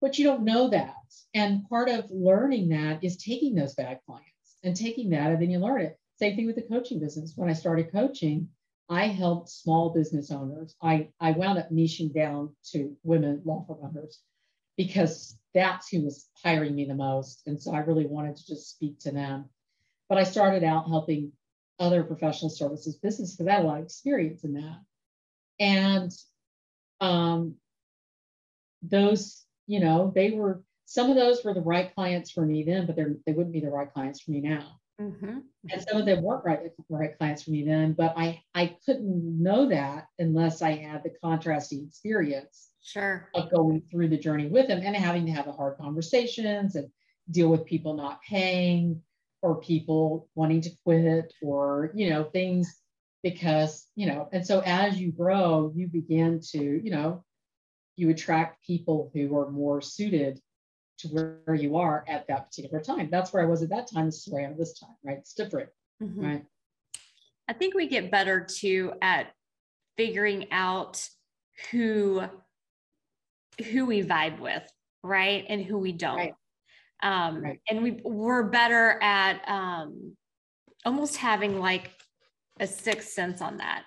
but 0.00 0.18
you 0.18 0.24
don't 0.24 0.44
know 0.44 0.68
that. 0.68 0.94
And 1.34 1.68
part 1.68 1.88
of 1.88 2.10
learning 2.10 2.68
that 2.68 3.02
is 3.02 3.16
taking 3.16 3.54
those 3.54 3.74
bad 3.74 4.00
clients 4.06 4.28
and 4.62 4.76
taking 4.76 5.10
that, 5.10 5.30
and 5.30 5.42
then 5.42 5.50
you 5.50 5.58
learn 5.58 5.80
it. 5.82 5.98
Same 6.18 6.36
thing 6.36 6.46
with 6.46 6.56
the 6.56 6.62
coaching 6.62 7.00
business. 7.00 7.32
When 7.36 7.50
I 7.50 7.54
started 7.54 7.92
coaching, 7.92 8.48
I 8.88 9.06
helped 9.06 9.50
small 9.50 9.90
business 9.90 10.30
owners. 10.30 10.74
I, 10.82 11.08
I 11.20 11.32
wound 11.32 11.58
up 11.58 11.70
niching 11.70 12.14
down 12.14 12.54
to 12.72 12.96
women 13.02 13.42
law 13.44 13.64
firm 13.66 13.78
owners 13.82 14.20
because 14.76 15.36
that's 15.54 15.88
who 15.88 16.04
was 16.04 16.28
hiring 16.42 16.74
me 16.74 16.86
the 16.86 16.94
most. 16.94 17.42
And 17.46 17.60
so 17.60 17.74
I 17.74 17.78
really 17.80 18.06
wanted 18.06 18.36
to 18.36 18.46
just 18.46 18.70
speak 18.70 18.98
to 19.00 19.10
them. 19.10 19.46
But 20.08 20.18
I 20.18 20.24
started 20.24 20.64
out 20.64 20.88
helping 20.88 21.32
other 21.78 22.02
professional 22.02 22.50
services 22.50 22.96
businesses 22.96 23.36
because 23.36 23.48
I 23.48 23.56
had 23.56 23.64
a 23.64 23.66
lot 23.66 23.78
of 23.78 23.84
experience 23.84 24.42
in 24.44 24.54
that. 24.54 24.80
And 25.60 26.12
um, 27.00 27.54
those, 28.82 29.44
you 29.66 29.80
know, 29.80 30.12
they 30.14 30.30
were 30.32 30.62
some 30.84 31.10
of 31.10 31.16
those 31.16 31.44
were 31.44 31.54
the 31.54 31.60
right 31.60 31.94
clients 31.94 32.30
for 32.30 32.44
me 32.44 32.62
then, 32.62 32.86
but 32.86 32.96
they're 32.96 33.16
they 33.26 33.32
wouldn't 33.32 33.52
be 33.52 33.60
the 33.60 33.70
right 33.70 33.92
clients 33.92 34.20
for 34.20 34.30
me 34.30 34.40
now. 34.40 34.78
Mm-hmm. 35.00 35.38
And 35.70 35.84
some 35.88 36.00
of 36.00 36.06
them 36.06 36.22
weren't 36.22 36.44
right, 36.44 36.60
right 36.88 37.16
clients 37.18 37.44
for 37.44 37.50
me 37.52 37.64
then, 37.64 37.92
but 37.92 38.14
I, 38.16 38.42
I 38.54 38.76
couldn't 38.84 39.40
know 39.40 39.68
that 39.68 40.06
unless 40.18 40.60
I 40.60 40.72
had 40.72 41.04
the 41.04 41.12
contrasting 41.22 41.86
experience 41.86 42.70
sure. 42.82 43.28
of 43.34 43.50
going 43.50 43.82
through 43.90 44.08
the 44.08 44.18
journey 44.18 44.48
with 44.48 44.66
them 44.66 44.80
and 44.82 44.96
having 44.96 45.24
to 45.26 45.32
have 45.32 45.46
the 45.46 45.52
hard 45.52 45.78
conversations 45.78 46.74
and 46.74 46.88
deal 47.30 47.48
with 47.48 47.64
people 47.64 47.94
not 47.94 48.20
paying 48.22 49.00
or 49.40 49.60
people 49.60 50.28
wanting 50.34 50.62
to 50.62 50.70
quit 50.84 51.32
or, 51.42 51.92
you 51.94 52.10
know, 52.10 52.24
things 52.24 52.80
because, 53.22 53.86
you 53.96 54.06
know, 54.06 54.28
and 54.32 54.46
so 54.46 54.62
as 54.64 54.98
you 54.98 55.12
grow, 55.12 55.72
you 55.74 55.88
begin 55.88 56.40
to, 56.52 56.58
you 56.58 56.90
know, 56.90 57.24
you 57.96 58.10
attract 58.10 58.64
people 58.64 59.10
who 59.12 59.36
are 59.36 59.50
more 59.50 59.80
suited 59.80 60.40
to 60.98 61.08
where 61.08 61.54
you 61.54 61.76
are 61.76 62.04
at 62.08 62.26
that 62.28 62.46
particular 62.46 62.82
time. 62.82 63.08
That's 63.10 63.32
where 63.32 63.42
I 63.42 63.46
was 63.46 63.62
at 63.62 63.70
that 63.70 63.90
time. 63.90 64.06
This 64.06 64.26
is 64.26 64.32
where 64.32 64.42
I 64.42 64.50
am 64.50 64.56
this 64.56 64.78
time, 64.78 64.94
right? 65.04 65.18
It's 65.18 65.34
different, 65.34 65.70
mm-hmm. 66.02 66.24
right? 66.24 66.44
I 67.48 67.52
think 67.54 67.74
we 67.74 67.88
get 67.88 68.10
better 68.10 68.40
too 68.44 68.92
at 69.00 69.32
figuring 69.96 70.46
out 70.52 71.06
who 71.70 72.22
who 73.72 73.86
we 73.86 74.02
vibe 74.02 74.38
with, 74.38 74.62
right, 75.02 75.44
and 75.48 75.64
who 75.64 75.78
we 75.78 75.92
don't. 75.92 76.16
Right. 76.16 76.34
Um, 77.02 77.42
right. 77.42 77.60
And 77.68 77.82
we 77.82 78.00
we're 78.04 78.44
better 78.44 78.98
at 79.02 79.42
um, 79.48 80.16
almost 80.84 81.16
having 81.16 81.58
like 81.58 81.90
a 82.60 82.66
sixth 82.66 83.10
sense 83.10 83.40
on 83.40 83.58
that. 83.58 83.84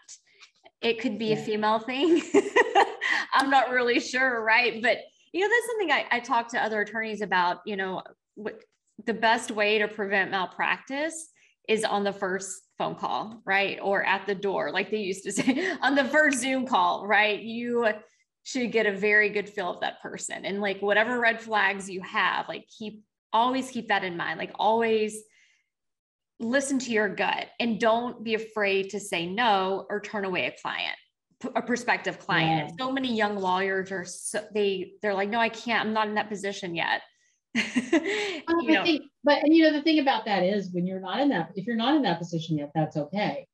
It 0.81 0.99
could 0.99 1.19
be 1.19 1.27
yeah. 1.27 1.37
a 1.37 1.43
female 1.43 1.79
thing. 1.79 2.21
I'm 3.33 3.49
not 3.49 3.69
really 3.69 3.99
sure, 3.99 4.43
right? 4.43 4.81
But 4.81 4.97
you 5.33 5.41
know, 5.41 5.47
that's 5.47 5.67
something 5.67 5.91
I, 5.91 6.17
I 6.17 6.19
talk 6.19 6.49
to 6.49 6.63
other 6.63 6.81
attorneys 6.81 7.21
about, 7.21 7.59
you 7.65 7.77
know, 7.77 8.01
what, 8.35 8.61
the 9.05 9.13
best 9.13 9.51
way 9.51 9.79
to 9.79 9.87
prevent 9.87 10.31
malpractice 10.31 11.29
is 11.67 11.83
on 11.83 12.03
the 12.03 12.11
first 12.11 12.61
phone 12.77 12.95
call, 12.95 13.41
right? 13.45 13.79
Or 13.81 14.03
at 14.03 14.25
the 14.25 14.35
door, 14.35 14.71
like 14.71 14.91
they 14.91 14.97
used 14.97 15.23
to 15.23 15.31
say 15.31 15.71
on 15.81 15.95
the 15.95 16.05
first 16.05 16.39
Zoom 16.39 16.67
call, 16.67 17.07
right? 17.07 17.39
You 17.39 17.87
should 18.43 18.71
get 18.71 18.87
a 18.87 18.91
very 18.91 19.29
good 19.29 19.47
feel 19.47 19.71
of 19.71 19.81
that 19.81 20.01
person. 20.01 20.45
And 20.45 20.61
like 20.61 20.81
whatever 20.81 21.19
red 21.19 21.39
flags 21.39 21.89
you 21.89 22.01
have, 22.01 22.47
like 22.47 22.65
keep 22.77 23.03
always 23.33 23.69
keep 23.69 23.87
that 23.87 24.03
in 24.03 24.17
mind. 24.17 24.39
Like 24.39 24.51
always 24.55 25.23
listen 26.41 26.79
to 26.79 26.91
your 26.91 27.07
gut 27.07 27.47
and 27.59 27.79
don't 27.79 28.23
be 28.23 28.33
afraid 28.33 28.89
to 28.89 28.99
say 28.99 29.25
no 29.25 29.85
or 29.89 30.01
turn 30.01 30.25
away 30.25 30.47
a 30.47 30.61
client 30.61 30.97
a 31.55 31.61
prospective 31.61 32.19
client. 32.19 32.69
Yeah. 32.69 32.85
So 32.85 32.91
many 32.91 33.15
young 33.15 33.37
lawyers 33.37 33.91
are 33.91 34.05
so 34.05 34.43
they 34.53 34.93
they're 35.01 35.13
like, 35.13 35.29
no, 35.29 35.39
I 35.39 35.49
can't. 35.49 35.85
I'm 35.85 35.93
not 35.93 36.07
in 36.07 36.15
that 36.15 36.29
position 36.29 36.75
yet. 36.75 37.01
Think, 37.55 39.03
but 39.23 39.43
and 39.43 39.53
you 39.53 39.63
know 39.63 39.73
the 39.73 39.81
thing 39.81 39.99
about 39.99 40.25
that 40.25 40.43
is 40.43 40.69
when 40.71 40.87
you're 40.87 41.01
not 41.01 41.19
in 41.19 41.29
that 41.29 41.51
if 41.55 41.65
you're 41.65 41.75
not 41.75 41.95
in 41.95 42.03
that 42.03 42.19
position 42.19 42.57
yet, 42.57 42.71
that's 42.73 42.95
okay. 42.95 43.47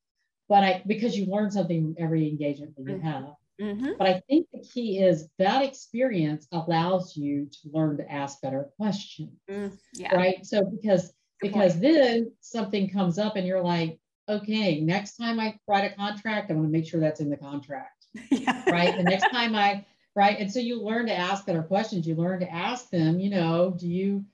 But 0.49 0.63
I 0.63 0.83
because 0.85 1.17
you 1.17 1.25
learn 1.25 1.49
something 1.49 1.95
every 1.97 2.27
engagement 2.27 2.75
that 2.75 2.83
you 2.83 2.97
mm-hmm. 2.97 3.07
have. 3.07 3.23
Mm-hmm. 3.59 3.91
But 3.97 4.07
I 4.07 4.21
think 4.29 4.47
the 4.53 4.59
key 4.61 4.99
is 4.99 5.27
that 5.39 5.63
experience 5.63 6.47
allows 6.51 7.17
you 7.17 7.47
to 7.51 7.69
learn 7.73 7.97
to 7.97 8.11
ask 8.11 8.39
better 8.41 8.69
questions. 8.77 9.31
Mm, 9.49 9.75
yeah. 9.93 10.15
Right. 10.15 10.45
So 10.45 10.63
because 10.63 11.11
Good 11.39 11.51
because 11.51 11.73
point. 11.73 11.83
then 11.83 12.31
something 12.41 12.89
comes 12.89 13.19
up 13.19 13.35
and 13.35 13.45
you're 13.45 13.61
like, 13.61 13.99
okay, 14.29 14.79
next 14.81 15.17
time 15.17 15.39
I 15.39 15.57
write 15.67 15.91
a 15.91 15.95
contract, 15.95 16.51
I 16.51 16.53
want 16.53 16.67
to 16.67 16.71
make 16.71 16.87
sure 16.87 16.99
that's 16.99 17.19
in 17.19 17.29
the 17.29 17.37
contract. 17.37 18.05
yeah. 18.31 18.69
right? 18.69 18.95
The 18.95 19.03
next 19.03 19.29
time 19.31 19.55
I, 19.55 19.85
right? 20.15 20.37
And 20.39 20.51
so 20.51 20.59
you 20.59 20.81
learn 20.81 21.05
to 21.07 21.15
ask 21.15 21.45
better 21.45 21.63
questions. 21.63 22.07
You 22.07 22.15
learn 22.15 22.39
to 22.39 22.51
ask 22.51 22.89
them, 22.89 23.19
you 23.19 23.29
know, 23.29 23.75
do 23.77 23.87
you, 23.87 24.25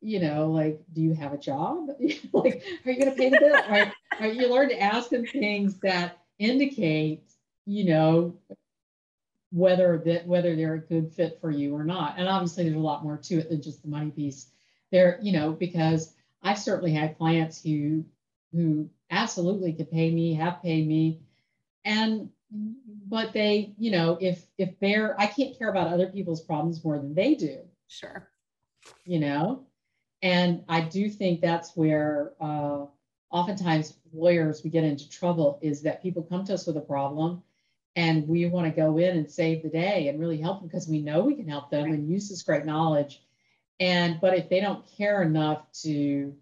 you 0.00 0.20
know, 0.20 0.50
like, 0.50 0.80
do 0.92 1.00
you 1.00 1.14
have 1.14 1.32
a 1.32 1.38
job? 1.38 1.88
like, 2.32 2.62
are 2.84 2.90
you 2.90 2.98
going 2.98 3.10
to 3.10 3.16
pay 3.16 3.30
the 3.30 3.38
bill? 3.38 3.52
right? 3.70 3.92
right? 4.20 4.34
You 4.34 4.48
learn 4.52 4.68
to 4.68 4.80
ask 4.80 5.10
them 5.10 5.26
things 5.26 5.78
that 5.80 6.18
indicate, 6.38 7.24
you 7.66 7.84
know, 7.84 8.34
whether 9.52 9.98
that 10.06 10.26
whether 10.26 10.56
they're 10.56 10.74
a 10.74 10.78
good 10.78 11.12
fit 11.12 11.38
for 11.40 11.50
you 11.50 11.76
or 11.76 11.84
not. 11.84 12.14
And 12.16 12.28
obviously, 12.28 12.64
there's 12.64 12.76
a 12.76 12.80
lot 12.80 13.04
more 13.04 13.18
to 13.18 13.38
it 13.38 13.50
than 13.50 13.62
just 13.62 13.82
the 13.82 13.88
money 13.88 14.10
piece. 14.10 14.46
There, 14.90 15.18
you 15.22 15.32
know, 15.32 15.52
because 15.52 16.14
I've 16.42 16.58
certainly 16.58 16.92
had 16.92 17.18
clients 17.18 17.62
who 17.62 18.04
who 18.52 18.90
absolutely 19.10 19.72
could 19.72 19.90
pay 19.90 20.10
me, 20.10 20.34
have 20.34 20.62
paid 20.62 20.86
me, 20.86 21.20
and 21.84 22.30
but 23.08 23.32
they, 23.32 23.74
you 23.78 23.90
know, 23.90 24.18
if 24.20 24.44
if 24.58 24.78
they're, 24.78 25.18
I 25.20 25.26
can't 25.26 25.56
care 25.58 25.70
about 25.70 25.88
other 25.88 26.06
people's 26.06 26.42
problems 26.42 26.84
more 26.84 26.98
than 26.98 27.14
they 27.14 27.34
do. 27.34 27.60
Sure. 27.88 28.28
You 29.04 29.20
know, 29.20 29.66
and 30.22 30.64
I 30.68 30.82
do 30.82 31.08
think 31.08 31.40
that's 31.40 31.76
where 31.76 32.32
uh, 32.40 32.86
oftentimes 33.30 33.96
lawyers 34.12 34.62
we 34.62 34.70
get 34.70 34.84
into 34.84 35.08
trouble 35.08 35.58
is 35.62 35.82
that 35.82 36.02
people 36.02 36.22
come 36.22 36.44
to 36.44 36.54
us 36.54 36.66
with 36.66 36.76
a 36.76 36.80
problem 36.80 37.42
and 37.96 38.26
we 38.26 38.46
want 38.46 38.66
to 38.66 38.80
go 38.80 38.98
in 38.98 39.16
and 39.16 39.30
save 39.30 39.62
the 39.62 39.68
day 39.68 40.08
and 40.08 40.18
really 40.18 40.38
help 40.38 40.60
them 40.60 40.68
because 40.68 40.88
we 40.88 41.00
know 41.00 41.22
we 41.22 41.34
can 41.34 41.48
help 41.48 41.70
them 41.70 41.84
right. 41.84 41.94
and 41.94 42.08
use 42.08 42.28
this 42.28 42.42
great 42.42 42.64
knowledge 42.64 43.22
and 43.82 44.20
but 44.20 44.38
if 44.38 44.48
they 44.48 44.60
don't 44.60 44.84
care 44.96 45.22
enough 45.22 45.66
to 45.72 46.32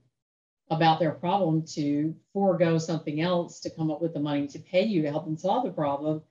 about 0.70 1.01
their 1.01 1.11
problem 1.11 1.62
to 1.62 2.14
forego 2.32 2.78
something 2.78 3.20
else 3.20 3.61
to 3.61 3.70
come 3.70 3.91
up 3.91 4.01
with 4.03 4.12
the 4.12 4.20
money 4.20 4.47
to 4.47 4.59
pay 4.59 4.84
you 4.84 5.03
to 5.03 5.11
help 5.11 5.24
them 5.24 5.36
solve 5.36 5.64
the 5.64 5.72
problem 5.72 6.22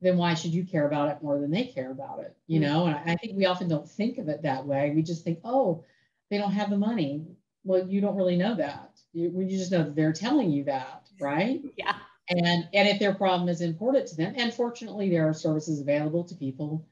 then 0.00 0.16
why 0.16 0.32
should 0.32 0.54
you 0.54 0.64
care 0.64 0.86
about 0.86 1.10
it 1.10 1.22
more 1.22 1.38
than 1.38 1.50
they 1.50 1.66
care 1.66 1.90
about 1.90 2.20
it 2.20 2.34
you 2.46 2.58
mm-hmm. 2.58 2.72
know? 2.72 2.86
And 2.86 2.96
I, 2.96 3.12
I 3.12 3.16
think 3.16 3.36
we 3.36 3.44
often 3.44 3.68
don't 3.68 3.88
think 3.88 4.16
of 4.16 4.28
it 4.28 4.42
that 4.42 4.66
way. 4.66 4.92
We 4.94 5.02
just 5.02 5.24
think 5.24 5.40
oh 5.44 5.84
they 6.30 6.38
don't 6.38 6.52
have 6.52 6.70
the 6.70 6.78
money. 6.78 7.26
Well 7.64 7.86
you 7.86 8.00
don't 8.00 8.16
really 8.16 8.36
know 8.36 8.56
that. 8.56 8.98
You, 9.12 9.30
you 9.36 9.58
just 9.58 9.70
know 9.70 9.82
that 9.84 9.94
they're 9.94 10.12
telling 10.12 10.50
you 10.50 10.64
that 10.64 11.06
right? 11.20 11.60
Yeah. 11.76 11.96
And 12.30 12.66
and 12.72 12.88
if 12.88 12.98
their 12.98 13.14
problem 13.14 13.50
is 13.50 13.60
important 13.60 14.06
to 14.08 14.16
them 14.16 14.34
and 14.38 14.54
fortunately 14.54 15.10
there 15.10 15.28
are 15.28 15.34
services 15.34 15.80
available 15.80 16.24
to 16.24 16.34
people 16.34 16.88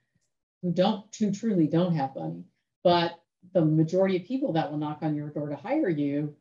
who 0.61 0.71
don't 0.71 1.05
who 1.19 1.33
truly 1.33 1.67
don't 1.67 1.95
have 1.95 2.15
money 2.15 2.45
but 2.85 3.19
the 3.53 3.65
majority 3.65 4.17
of 4.17 4.25
people 4.25 4.53
that 4.53 4.71
will 4.71 4.79
knock 4.79 4.99
on 5.03 5.15
your 5.15 5.31
door 5.31 5.49
to 5.49 5.57
hire 5.57 5.89
you 5.89 6.35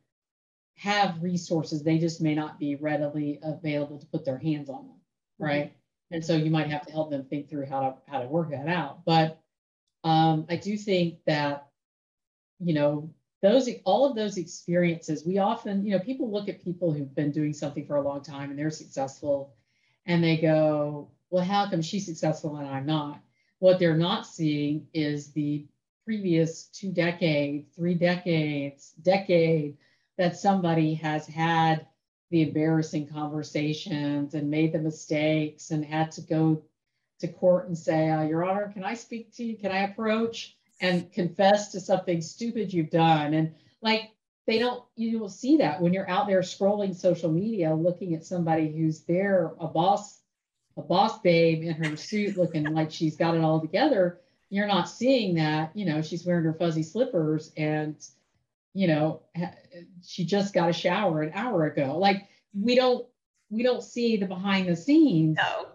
have 0.76 1.22
resources 1.22 1.82
they 1.82 1.98
just 1.98 2.20
may 2.20 2.34
not 2.34 2.58
be 2.58 2.76
readily 2.76 3.38
available 3.42 3.98
to 3.98 4.06
put 4.06 4.24
their 4.24 4.38
hands 4.38 4.68
on 4.68 4.86
them 4.86 4.96
mm-hmm. 4.96 5.44
right 5.44 5.64
mm-hmm. 5.66 6.14
and 6.14 6.24
so 6.24 6.36
you 6.36 6.50
might 6.50 6.70
have 6.70 6.86
to 6.86 6.92
help 6.92 7.10
them 7.10 7.24
think 7.24 7.48
through 7.48 7.66
how 7.66 7.80
to 7.80 7.94
how 8.10 8.20
to 8.20 8.26
work 8.26 8.50
that 8.50 8.68
out 8.68 9.04
but 9.04 9.40
um, 10.04 10.46
i 10.48 10.56
do 10.56 10.76
think 10.76 11.18
that 11.26 11.68
you 12.60 12.74
know 12.74 13.10
those 13.42 13.68
all 13.84 14.04
of 14.04 14.16
those 14.16 14.36
experiences 14.36 15.24
we 15.24 15.38
often 15.38 15.84
you 15.84 15.92
know 15.92 15.98
people 15.98 16.30
look 16.30 16.48
at 16.48 16.62
people 16.62 16.92
who've 16.92 17.14
been 17.14 17.32
doing 17.32 17.52
something 17.52 17.86
for 17.86 17.96
a 17.96 18.02
long 18.02 18.22
time 18.22 18.50
and 18.50 18.58
they're 18.58 18.70
successful 18.70 19.54
and 20.06 20.22
they 20.22 20.36
go 20.36 21.10
well 21.30 21.44
how 21.44 21.68
come 21.68 21.82
she's 21.82 22.06
successful 22.06 22.56
and 22.56 22.68
i'm 22.68 22.86
not 22.86 23.20
what 23.60 23.78
they're 23.78 23.96
not 23.96 24.26
seeing 24.26 24.86
is 24.94 25.32
the 25.32 25.66
previous 26.08 26.64
two 26.64 26.90
decades 26.90 27.66
three 27.76 27.94
decades 27.94 28.92
decade 29.02 29.76
that 30.16 30.36
somebody 30.36 30.94
has 30.94 31.26
had 31.26 31.86
the 32.30 32.42
embarrassing 32.42 33.06
conversations 33.06 34.34
and 34.34 34.50
made 34.50 34.72
the 34.72 34.78
mistakes 34.78 35.70
and 35.70 35.84
had 35.84 36.10
to 36.10 36.22
go 36.22 36.62
to 37.20 37.28
court 37.28 37.68
and 37.68 37.76
say 37.76 38.08
uh, 38.08 38.22
your 38.22 38.44
honor 38.44 38.70
can 38.72 38.84
i 38.84 38.94
speak 38.94 39.34
to 39.34 39.44
you 39.44 39.56
can 39.56 39.70
i 39.70 39.80
approach 39.80 40.56
and 40.80 41.12
confess 41.12 41.72
to 41.72 41.80
something 41.80 42.20
stupid 42.20 42.72
you've 42.72 42.90
done. 42.90 43.34
And 43.34 43.54
like 43.82 44.10
they 44.46 44.58
don't, 44.58 44.82
you 44.96 45.18
will 45.18 45.28
see 45.28 45.56
that 45.58 45.80
when 45.80 45.92
you're 45.92 46.08
out 46.08 46.26
there 46.26 46.40
scrolling 46.40 46.94
social 46.94 47.30
media, 47.30 47.74
looking 47.74 48.14
at 48.14 48.24
somebody 48.24 48.72
who's 48.72 49.00
there, 49.00 49.52
a 49.60 49.66
boss, 49.66 50.20
a 50.76 50.82
boss 50.82 51.20
babe 51.20 51.62
in 51.62 51.74
her 51.74 51.96
suit 51.96 52.36
looking 52.36 52.64
like 52.64 52.90
she's 52.90 53.16
got 53.16 53.34
it 53.34 53.42
all 53.42 53.60
together. 53.60 54.20
You're 54.50 54.66
not 54.66 54.88
seeing 54.88 55.34
that, 55.34 55.76
you 55.76 55.84
know, 55.84 56.02
she's 56.02 56.24
wearing 56.24 56.44
her 56.44 56.54
fuzzy 56.54 56.82
slippers 56.82 57.52
and, 57.56 57.96
you 58.74 58.88
know, 58.88 59.22
she 60.02 60.24
just 60.24 60.54
got 60.54 60.70
a 60.70 60.72
shower 60.72 61.22
an 61.22 61.32
hour 61.34 61.66
ago. 61.66 61.98
Like 61.98 62.28
we 62.54 62.74
don't, 62.74 63.06
we 63.50 63.62
don't 63.62 63.82
see 63.82 64.16
the 64.16 64.26
behind 64.26 64.68
the 64.68 64.76
scenes 64.76 65.36
no. 65.36 65.66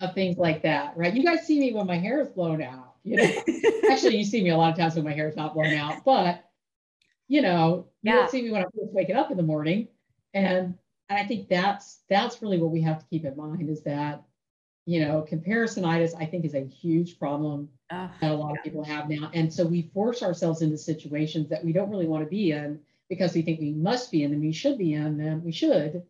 of 0.00 0.14
things 0.14 0.36
like 0.36 0.62
that, 0.62 0.96
right? 0.96 1.14
You 1.14 1.24
guys 1.24 1.46
see 1.46 1.58
me 1.60 1.72
when 1.72 1.86
my 1.86 1.98
hair 1.98 2.20
is 2.20 2.28
blown 2.28 2.62
out 2.62 2.90
you 3.02 3.16
know, 3.16 3.24
actually, 3.90 4.16
you 4.16 4.24
see 4.24 4.42
me 4.42 4.50
a 4.50 4.56
lot 4.56 4.72
of 4.72 4.78
times 4.78 4.94
when 4.94 5.04
my 5.04 5.12
hair 5.12 5.28
is 5.28 5.36
not 5.36 5.54
blown 5.54 5.74
out, 5.74 6.04
but 6.04 6.44
you 7.28 7.42
know, 7.42 7.86
you 8.02 8.12
yeah. 8.12 8.16
don't 8.16 8.30
see 8.30 8.42
me 8.42 8.50
when 8.50 8.62
I'm 8.62 8.70
first 8.76 8.92
waking 8.92 9.16
up 9.16 9.30
in 9.30 9.36
the 9.36 9.42
morning. 9.42 9.88
And, 10.34 10.74
and 11.08 11.18
I 11.18 11.24
think 11.24 11.48
that's 11.48 12.00
that's 12.08 12.42
really 12.42 12.58
what 12.58 12.70
we 12.70 12.82
have 12.82 12.98
to 12.98 13.06
keep 13.06 13.24
in 13.24 13.36
mind 13.36 13.68
is 13.68 13.82
that, 13.84 14.22
you 14.86 15.04
know, 15.04 15.26
comparisonitis, 15.30 16.14
I 16.18 16.26
think, 16.26 16.44
is 16.44 16.54
a 16.54 16.66
huge 16.66 17.18
problem 17.18 17.68
uh, 17.90 18.08
that 18.20 18.30
a 18.30 18.34
lot 18.34 18.52
yeah. 18.52 18.58
of 18.58 18.64
people 18.64 18.84
have 18.84 19.08
now. 19.08 19.30
And 19.34 19.52
so 19.52 19.64
we 19.64 19.90
force 19.94 20.22
ourselves 20.22 20.62
into 20.62 20.78
situations 20.78 21.48
that 21.48 21.64
we 21.64 21.72
don't 21.72 21.90
really 21.90 22.06
want 22.06 22.24
to 22.24 22.30
be 22.30 22.52
in 22.52 22.80
because 23.08 23.34
we 23.34 23.42
think 23.42 23.60
we 23.60 23.72
must 23.72 24.10
be 24.10 24.22
in 24.22 24.30
them, 24.30 24.40
we 24.40 24.52
should 24.52 24.78
be 24.78 24.94
in 24.94 25.18
them, 25.18 25.44
we 25.44 25.52
should, 25.52 26.02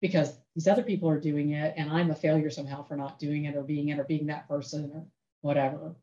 because 0.00 0.38
these 0.54 0.68
other 0.68 0.82
people 0.82 1.08
are 1.08 1.20
doing 1.20 1.52
it, 1.52 1.74
and 1.76 1.90
I'm 1.90 2.10
a 2.10 2.14
failure 2.14 2.50
somehow 2.50 2.82
for 2.84 2.96
not 2.96 3.18
doing 3.18 3.46
it 3.46 3.56
or 3.56 3.62
being 3.62 3.88
it 3.88 3.98
or 3.98 4.04
being 4.04 4.26
that 4.26 4.48
person 4.48 4.90
or 4.94 5.06
whatever. 5.40 5.94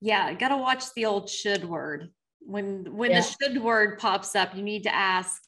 Yeah, 0.00 0.34
got 0.34 0.48
to 0.48 0.56
watch 0.56 0.92
the 0.94 1.06
old 1.06 1.30
should 1.30 1.64
word. 1.64 2.10
When 2.40 2.96
when 2.96 3.12
yeah. 3.12 3.20
the 3.20 3.26
should 3.26 3.62
word 3.62 4.00
pops 4.00 4.34
up, 4.34 4.56
you 4.56 4.62
need 4.62 4.82
to 4.82 4.94
ask 4.94 5.40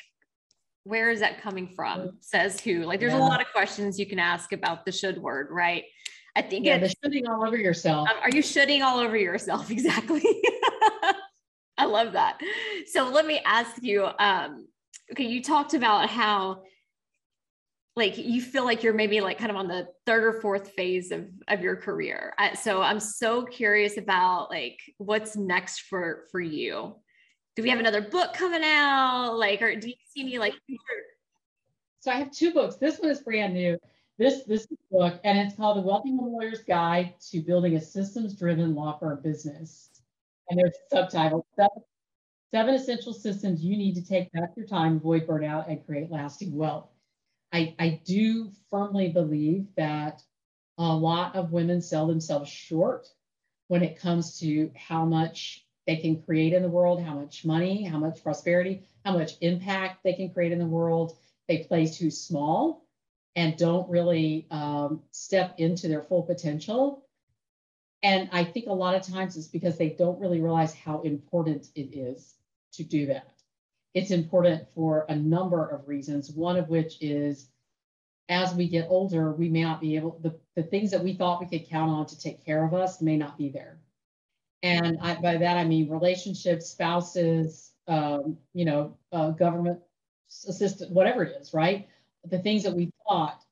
where 0.84 1.10
is 1.10 1.20
that 1.20 1.40
coming 1.42 1.68
from? 1.74 2.00
Mm. 2.00 2.12
Says 2.20 2.60
who? 2.60 2.84
Like 2.84 3.00
there's 3.00 3.12
yeah. 3.12 3.18
a 3.18 3.26
lot 3.26 3.40
of 3.40 3.48
questions 3.52 3.98
you 3.98 4.06
can 4.06 4.18
ask 4.18 4.52
about 4.52 4.84
the 4.84 4.92
should 4.92 5.18
word, 5.18 5.48
right? 5.50 5.84
I 6.36 6.42
think 6.42 6.66
yeah, 6.66 6.78
the 6.78 6.92
shooting 7.02 7.26
all 7.26 7.46
over 7.46 7.56
yourself. 7.56 8.08
Um, 8.08 8.16
are 8.22 8.30
you 8.30 8.42
shooting 8.42 8.82
all 8.82 8.98
over 8.98 9.16
yourself? 9.16 9.70
Exactly. 9.74 10.22
I 11.76 11.86
love 11.86 12.12
that. 12.12 12.38
So 12.86 13.08
let 13.08 13.26
me 13.26 13.40
ask 13.44 13.82
you. 13.82 14.06
Um, 14.18 14.68
okay, 15.12 15.24
you 15.24 15.42
talked 15.42 15.74
about 15.74 16.08
how 16.08 16.62
like 17.96 18.18
you 18.18 18.42
feel 18.42 18.64
like 18.64 18.82
you're 18.82 18.94
maybe 18.94 19.20
like 19.20 19.38
kind 19.38 19.50
of 19.50 19.56
on 19.56 19.68
the 19.68 19.86
third 20.06 20.24
or 20.24 20.40
fourth 20.40 20.72
phase 20.72 21.10
of 21.12 21.28
of 21.48 21.60
your 21.60 21.76
career 21.76 22.34
so 22.60 22.82
i'm 22.82 22.98
so 22.98 23.44
curious 23.44 23.98
about 23.98 24.50
like 24.50 24.78
what's 24.98 25.36
next 25.36 25.82
for 25.82 26.24
for 26.32 26.40
you 26.40 26.96
do 27.56 27.62
we 27.62 27.70
have 27.70 27.78
another 27.78 28.02
book 28.02 28.34
coming 28.34 28.62
out? 28.64 29.36
Like 29.36 29.62
or 29.62 29.76
do 29.76 29.88
you 29.88 29.94
see 30.12 30.24
me 30.24 30.38
like 30.38 30.54
so 32.00 32.10
i 32.10 32.16
have 32.16 32.30
two 32.30 32.52
books. 32.52 32.76
This 32.76 32.98
one 32.98 33.10
is 33.10 33.20
brand 33.20 33.54
new. 33.54 33.78
This 34.18 34.44
this 34.44 34.66
book 34.90 35.18
and 35.24 35.38
it's 35.38 35.56
called 35.56 35.78
the 35.78 35.82
wealthy 35.82 36.12
lawyer's 36.12 36.62
guide 36.62 37.14
to 37.30 37.40
building 37.40 37.76
a 37.76 37.80
systems 37.80 38.34
driven 38.34 38.74
law 38.74 38.98
firm 38.98 39.20
business. 39.22 39.88
And 40.48 40.58
there's 40.58 40.74
a 40.74 40.96
subtitle 40.96 41.46
seven, 41.56 41.82
seven 42.52 42.74
essential 42.74 43.14
systems 43.14 43.64
you 43.64 43.76
need 43.76 43.94
to 43.94 44.06
take 44.06 44.30
back 44.32 44.52
your 44.56 44.66
time 44.66 44.96
avoid 44.96 45.26
burnout 45.26 45.68
and 45.68 45.84
create 45.86 46.10
lasting 46.10 46.54
wealth. 46.54 46.88
I, 47.52 47.74
I 47.78 48.00
do 48.04 48.50
firmly 48.70 49.08
believe 49.08 49.68
that 49.76 50.22
a 50.76 50.94
lot 50.94 51.36
of 51.36 51.52
women 51.52 51.80
sell 51.80 52.06
themselves 52.06 52.50
short 52.50 53.06
when 53.68 53.82
it 53.82 53.98
comes 53.98 54.38
to 54.40 54.70
how 54.76 55.04
much 55.04 55.63
they 55.86 55.96
can 55.96 56.22
create 56.22 56.52
in 56.52 56.62
the 56.62 56.68
world, 56.68 57.02
how 57.02 57.14
much 57.14 57.44
money, 57.44 57.84
how 57.84 57.98
much 57.98 58.22
prosperity, 58.22 58.82
how 59.04 59.16
much 59.16 59.32
impact 59.40 60.02
they 60.02 60.14
can 60.14 60.30
create 60.30 60.52
in 60.52 60.58
the 60.58 60.66
world. 60.66 61.16
They 61.48 61.58
play 61.58 61.86
too 61.86 62.10
small 62.10 62.86
and 63.36 63.56
don't 63.56 63.88
really 63.90 64.46
um, 64.50 65.02
step 65.10 65.54
into 65.58 65.88
their 65.88 66.02
full 66.02 66.22
potential. 66.22 67.04
And 68.02 68.28
I 68.32 68.44
think 68.44 68.66
a 68.66 68.72
lot 68.72 68.94
of 68.94 69.02
times 69.02 69.36
it's 69.36 69.46
because 69.46 69.76
they 69.76 69.90
don't 69.90 70.20
really 70.20 70.40
realize 70.40 70.74
how 70.74 71.02
important 71.02 71.68
it 71.74 71.96
is 71.96 72.34
to 72.72 72.84
do 72.84 73.06
that 73.06 73.34
it's 73.94 74.10
important 74.10 74.66
for 74.74 75.06
a 75.08 75.14
number 75.14 75.66
of 75.66 75.88
reasons, 75.88 76.30
one 76.30 76.56
of 76.56 76.68
which 76.68 76.96
is 77.00 77.48
as 78.28 78.54
we 78.54 78.68
get 78.68 78.88
older, 78.88 79.32
we 79.32 79.48
may 79.48 79.62
not 79.62 79.80
be 79.80 79.96
able, 79.96 80.18
the, 80.22 80.34
the 80.56 80.62
things 80.62 80.90
that 80.90 81.04
we 81.04 81.14
thought 81.14 81.40
we 81.40 81.46
could 81.46 81.68
count 81.68 81.90
on 81.90 82.06
to 82.06 82.18
take 82.18 82.44
care 82.44 82.64
of 82.64 82.74
us 82.74 83.00
may 83.00 83.16
not 83.16 83.38
be 83.38 83.50
there. 83.50 83.78
And 84.64 84.96
I, 85.02 85.14
by 85.16 85.36
that, 85.36 85.58
I 85.58 85.64
mean 85.64 85.90
relationships, 85.90 86.70
spouses, 86.70 87.72
um, 87.86 88.38
you 88.54 88.64
know, 88.64 88.96
uh, 89.12 89.28
government 89.32 89.78
assistant, 90.48 90.90
whatever 90.90 91.22
it 91.22 91.36
is, 91.38 91.52
right? 91.52 91.86
The 92.24 92.38
things 92.38 92.62
that 92.62 92.74
we 92.74 92.90
thought 93.06 93.44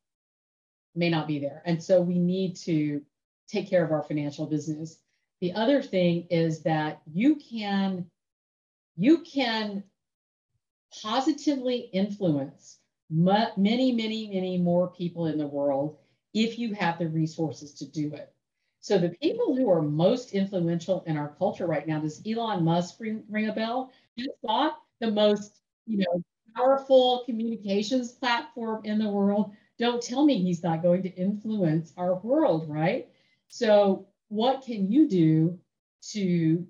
may 0.95 1.11
not 1.11 1.29
be 1.29 1.39
there. 1.39 1.61
And 1.67 1.83
so 1.83 2.01
we 2.01 2.19
need 2.19 2.57
to 2.65 3.03
take 3.47 3.69
care 3.69 3.85
of 3.85 3.93
our 3.93 4.03
financial 4.03 4.47
business. 4.47 5.01
The 5.43 5.53
other 5.53 5.83
thing 5.83 6.29
is 6.31 6.63
that 6.63 7.03
you 7.13 7.37
can, 7.37 8.07
you 8.97 9.19
can 9.19 9.85
positively 11.03 11.91
influence 11.93 12.79
many, 13.11 13.93
many, 13.93 14.31
many 14.33 14.57
more 14.57 14.89
people 14.89 15.27
in 15.27 15.37
the 15.37 15.47
world 15.47 15.99
if 16.33 16.59
you 16.59 16.73
have 16.73 16.99
the 16.99 17.09
resources 17.09 17.75
to 17.75 17.87
do 17.87 18.15
it. 18.15 18.33
So 18.83 18.99
the 18.99 19.11
people 19.11 19.57
who 19.57 19.71
are 19.71 19.81
most 19.81 20.35
influential 20.35 21.05
in 21.07 21.17
our 21.17 21.35
culture 21.39 21.67
right 21.69 21.87
now, 21.87 22.01
does 22.01 22.21
Elon 22.27 22.65
Musk 22.65 22.97
ring, 23.01 23.25
ring 23.31 23.49
a 23.49 23.53
bell? 23.55 23.93
He's 24.17 24.29
not 24.43 24.81
the 25.01 25.11
most, 25.11 25.61
you 25.87 25.99
know, 25.99 26.23
powerful 26.57 27.23
communications 27.25 28.13
platform 28.13 28.85
in 28.85 28.99
the 28.99 29.09
world. 29.09 29.53
Don't 29.79 30.03
tell 30.03 30.25
me 30.27 30.43
he's 30.43 30.65
not 30.65 30.83
going 30.83 31.03
to 31.05 31.15
influence 31.15 31.95
our 31.97 32.17
world, 32.17 32.69
right? 32.69 33.09
So 33.49 34.09
what 34.29 34.63
can 34.63 34.91
you 34.91 35.09
do 35.09 35.59
to 36.11 36.67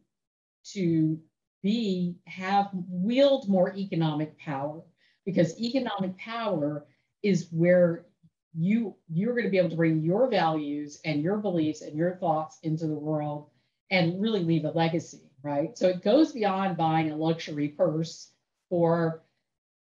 to 0.64 1.20
be 1.62 2.16
have 2.26 2.70
wield 2.88 3.48
more 3.48 3.74
economic 3.76 4.38
power? 4.38 4.82
Because 5.24 5.58
economic 5.60 6.18
power 6.18 6.86
is 7.22 7.48
where 7.52 8.06
you 8.54 8.94
you're 9.08 9.32
going 9.32 9.44
to 9.44 9.50
be 9.50 9.58
able 9.58 9.70
to 9.70 9.76
bring 9.76 10.02
your 10.02 10.28
values 10.28 11.00
and 11.04 11.22
your 11.22 11.38
beliefs 11.38 11.82
and 11.82 11.96
your 11.96 12.16
thoughts 12.16 12.58
into 12.62 12.86
the 12.86 12.94
world 12.94 13.48
and 13.90 14.20
really 14.20 14.44
leave 14.44 14.64
a 14.64 14.70
legacy 14.70 15.22
right? 15.42 15.76
So 15.76 15.88
it 15.88 16.02
goes 16.02 16.32
beyond 16.32 16.76
buying 16.76 17.10
a 17.10 17.16
luxury 17.16 17.68
purse 17.68 18.30
or 18.70 19.22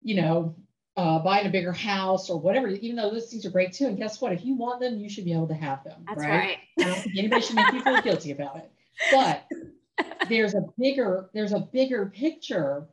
you 0.02 0.22
know 0.22 0.56
uh, 0.98 1.20
buying 1.20 1.48
a 1.48 1.50
bigger 1.50 1.72
house 1.72 2.30
or 2.30 2.40
whatever 2.40 2.68
even 2.68 2.96
though 2.96 3.12
those 3.12 3.30
things 3.30 3.46
are 3.46 3.52
great 3.52 3.74
too. 3.74 3.88
And 3.88 3.98
guess 3.98 4.22
what? 4.22 4.34
If 4.34 4.46
you 4.46 4.56
want 4.56 4.80
them 4.80 4.98
you 4.98 5.10
should 5.10 5.26
be 5.26 5.34
able 5.34 5.48
to 5.48 5.54
have 5.54 5.84
them 5.84 6.04
That's 6.08 6.20
right, 6.20 6.30
right. 6.30 6.58
i 6.80 6.84
don't 6.84 7.00
think 7.00 7.18
anybody 7.18 7.42
should 7.42 7.56
make 7.56 7.74
you 7.74 7.82
feel 7.82 8.02
guilty 8.02 8.32
about 8.32 8.58
it. 8.58 8.72
But 9.12 9.46
there's 10.30 10.54
a 10.54 10.66
bigger 10.78 11.30
there's 11.34 11.54
a 11.54 11.60
bigger 11.60 12.08
picture 12.08 12.88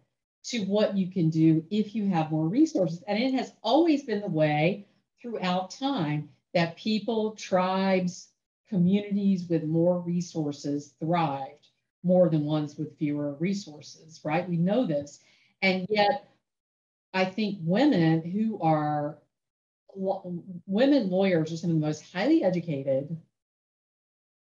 to 0.45 0.61
what 0.61 0.97
you 0.97 1.11
can 1.11 1.29
do 1.31 1.65
if 1.71 1.95
you 1.95 2.09
have 2.09 2.31
more 2.31 2.49
resources. 2.49 3.03
And 3.07 3.19
it 3.23 3.35
has 3.35 3.53
always 3.63 4.05
been 4.05 4.21
the 4.21 4.29
way 4.29 4.87
throughout 5.21 5.71
time 5.71 6.29
that 6.55 6.77
people, 6.77 7.33
tribes, 7.33 8.29
communities 8.69 9.49
with 9.49 9.65
more 9.65 10.01
resources 10.01 10.95
thrived 11.01 11.69
more 12.03 12.29
than 12.29 12.45
ones 12.45 12.77
with 12.77 12.97
fewer 12.99 13.35
resources, 13.35 14.21
right? 14.25 14.49
We 14.49 14.57
know 14.57 14.87
this. 14.87 15.21
And 15.63 15.87
yet, 15.89 16.31
I 17.13 17.25
think 17.25 17.59
women 17.63 18.23
who 18.23 18.61
are 18.61 19.19
women 19.95 21.11
lawyers 21.11 21.53
are 21.53 21.57
some 21.57 21.71
of 21.71 21.81
the 21.81 21.87
most 21.87 22.05
highly 22.13 22.45
educated, 22.45 23.17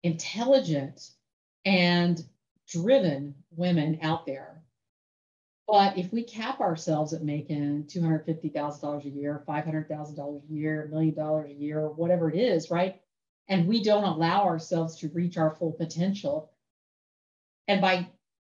intelligent, 0.03 1.11
and 1.63 2.21
driven 2.67 3.35
women 3.55 3.99
out 4.01 4.25
there 4.25 4.56
but 5.67 5.97
if 5.97 6.13
we 6.13 6.23
cap 6.23 6.61
ourselves 6.61 7.11
at 7.11 7.23
making 7.23 7.85
$250,000 7.85 9.05
a 9.05 9.09
year, 9.09 9.43
$500,000 9.45 10.49
a 10.49 10.53
year, 10.53 10.85
a 10.85 10.89
million 10.89 11.13
dollars 11.13 11.51
a 11.51 11.53
year, 11.53 11.89
whatever 11.89 12.29
it 12.31 12.39
is, 12.39 12.71
right? 12.71 13.01
And 13.49 13.67
we 13.67 13.83
don't 13.83 14.05
allow 14.05 14.45
ourselves 14.45 14.97
to 14.99 15.09
reach 15.09 15.37
our 15.37 15.51
full 15.51 15.73
potential. 15.73 16.51
And 17.67 17.81
by 17.81 18.07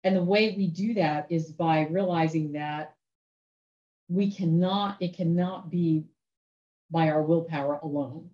and 0.03 0.16
the 0.16 0.24
way 0.24 0.53
we 0.55 0.68
do 0.68 0.95
that 0.95 1.32
is 1.32 1.51
by 1.51 1.88
realizing 1.88 2.53
that 2.53 2.95
we 4.10 4.32
cannot, 4.32 5.01
it 5.01 5.16
cannot 5.16 5.70
be 5.70 6.05
by 6.91 7.10
our 7.10 7.22
willpower 7.22 7.80
alone, 7.84 8.30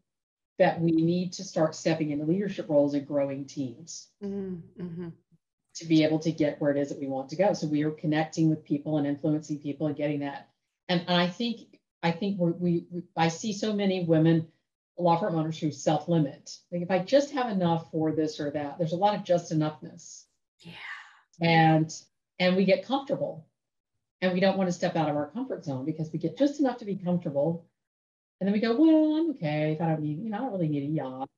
that 0.60 0.80
we 0.80 0.92
need 0.92 1.34
to 1.34 1.44
start 1.44 1.74
stepping 1.74 2.12
into 2.12 2.26
leadership 2.26 2.70
roles 2.70 2.94
and 2.94 3.08
growing 3.08 3.46
teams. 3.46 4.10
Mm-hmm. 4.24 4.84
mm-hmm 4.84 5.10
to 5.76 5.86
be 5.86 6.04
able 6.04 6.20
to 6.20 6.32
get 6.32 6.62
where 6.62 6.72
it 6.72 6.78
is 6.78 6.90
that 6.90 7.00
we 7.00 7.08
want 7.08 7.30
to 7.30 7.36
go. 7.36 7.54
So 7.54 7.68
we 7.68 7.84
are 7.84 7.92
connecting 7.92 8.50
with 8.50 8.64
people 8.64 8.98
and 8.98 9.08
influencing 9.08 9.60
people 9.60 9.88
and 9.88 9.96
getting 9.96 10.20
that. 10.20 10.50
And, 10.88 11.02
and 11.08 11.18
I 11.18 11.28
think 11.28 11.60
I 12.02 12.12
think 12.12 12.38
we 12.40 12.86
we 12.90 13.04
I 13.16 13.30
see 13.30 13.54
so 13.54 13.74
many 13.74 14.04
women 14.04 14.48
law 14.98 15.18
firm 15.18 15.36
owners 15.36 15.58
who 15.58 15.72
self 15.72 16.08
limit. 16.08 16.58
Like 16.72 16.82
if 16.82 16.92
I 16.92 17.00
just 17.00 17.32
have 17.32 17.50
enough 17.50 17.90
for 17.92 18.12
this 18.12 18.40
or 18.40 18.52
that, 18.52 18.78
there's 18.78 18.94
a 18.94 18.98
lot 18.98 19.16
of 19.16 19.24
just 19.24 19.52
enoughness. 19.52 20.24
Yeah. 20.60 20.74
And 21.42 21.94
and 22.40 22.56
we 22.56 22.66
get 22.66 22.86
comfortable, 22.86 23.48
and 24.22 24.34
we 24.34 24.40
don't 24.40 24.58
want 24.58 24.68
to 24.68 24.74
step 24.74 24.96
out 24.96 25.10
of 25.10 25.16
our 25.16 25.30
comfort 25.30 25.64
zone 25.64 25.86
because 25.86 26.12
we 26.12 26.20
get 26.20 26.38
just 26.38 26.60
enough 26.60 26.78
to 26.80 26.86
be 26.86 26.96
comfortable, 26.96 27.66
and 28.40 28.48
then 28.48 28.54
we 28.54 28.60
go, 28.60 28.76
well, 28.76 29.18
I'm 29.18 29.32
okay. 29.32 29.78
I 29.80 29.88
don't 29.88 30.02
need, 30.02 30.20
you 30.20 30.30
know, 30.30 30.38
I 30.38 30.40
don't 30.42 30.52
really 30.52 30.68
need 30.68 30.90
a 30.90 30.94
yacht. 30.94 31.30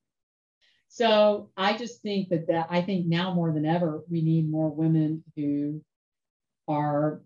So 0.88 1.50
I 1.56 1.76
just 1.76 2.00
think 2.02 2.30
that 2.30 2.46
that 2.48 2.68
I 2.70 2.80
think 2.80 3.06
now 3.06 3.34
more 3.34 3.52
than 3.52 3.66
ever 3.66 4.02
we 4.08 4.22
need 4.22 4.50
more 4.50 4.70
women 4.70 5.22
who 5.36 5.82
are 6.68 7.22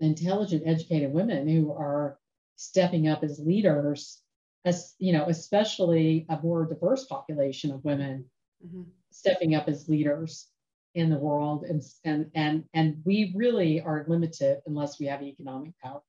intelligent, 0.00 0.64
educated 0.66 1.12
women 1.12 1.46
who 1.48 1.72
are 1.72 2.18
stepping 2.56 3.08
up 3.08 3.22
as 3.22 3.38
leaders, 3.38 4.20
as 4.64 4.94
you 4.98 5.12
know, 5.12 5.26
especially 5.28 6.26
a 6.28 6.38
more 6.42 6.66
diverse 6.66 7.04
population 7.04 7.70
of 7.70 7.84
women 7.84 8.24
mm-hmm. 8.64 8.82
stepping 9.10 9.54
up 9.54 9.68
as 9.68 9.88
leaders 9.88 10.48
in 10.94 11.08
the 11.08 11.16
world 11.16 11.64
and 11.64 11.82
and 12.04 12.30
and 12.34 12.64
and 12.74 13.00
we 13.04 13.32
really 13.34 13.80
are 13.80 14.04
limited 14.08 14.58
unless 14.66 15.00
we 15.00 15.06
have 15.06 15.22
economic 15.22 15.72
power. 15.82 16.02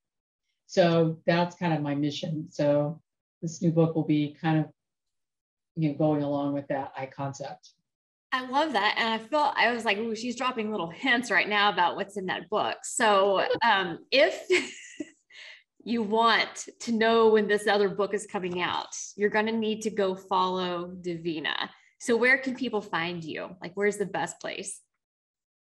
So 0.67 1.19
that's 1.25 1.55
kind 1.55 1.73
of 1.73 1.81
my 1.81 1.95
mission. 1.95 2.47
So 2.49 2.99
this 3.41 3.61
new 3.61 3.71
book 3.71 3.95
will 3.95 4.05
be 4.05 4.35
kind 4.41 4.59
of 4.59 4.65
you 5.75 5.89
know, 5.89 5.95
going 5.95 6.23
along 6.23 6.53
with 6.53 6.67
that 6.67 6.91
I 6.97 7.05
concept. 7.05 7.71
I 8.31 8.47
love 8.47 8.73
that. 8.73 8.95
And 8.97 9.09
I 9.09 9.19
felt 9.19 9.53
I 9.55 9.71
was 9.71 9.85
like, 9.85 9.97
ooh, 9.99 10.15
she's 10.15 10.35
dropping 10.35 10.71
little 10.71 10.89
hints 10.89 11.29
right 11.29 11.47
now 11.47 11.69
about 11.69 11.95
what's 11.95 12.17
in 12.17 12.25
that 12.25 12.49
book. 12.49 12.77
So 12.83 13.45
um, 13.63 13.99
if 14.11 14.43
you 15.83 16.01
want 16.01 16.67
to 16.81 16.91
know 16.91 17.29
when 17.29 17.47
this 17.47 17.67
other 17.67 17.89
book 17.89 18.13
is 18.15 18.25
coming 18.25 18.59
out, 18.59 18.95
you're 19.15 19.29
going 19.29 19.45
to 19.45 19.51
need 19.51 19.81
to 19.83 19.91
go 19.91 20.15
follow 20.15 20.95
Davina. 21.01 21.69
So 21.99 22.17
where 22.17 22.39
can 22.39 22.55
people 22.55 22.81
find 22.81 23.23
you? 23.23 23.55
Like, 23.61 23.73
where's 23.75 23.97
the 23.97 24.05
best 24.07 24.39
place? 24.39 24.81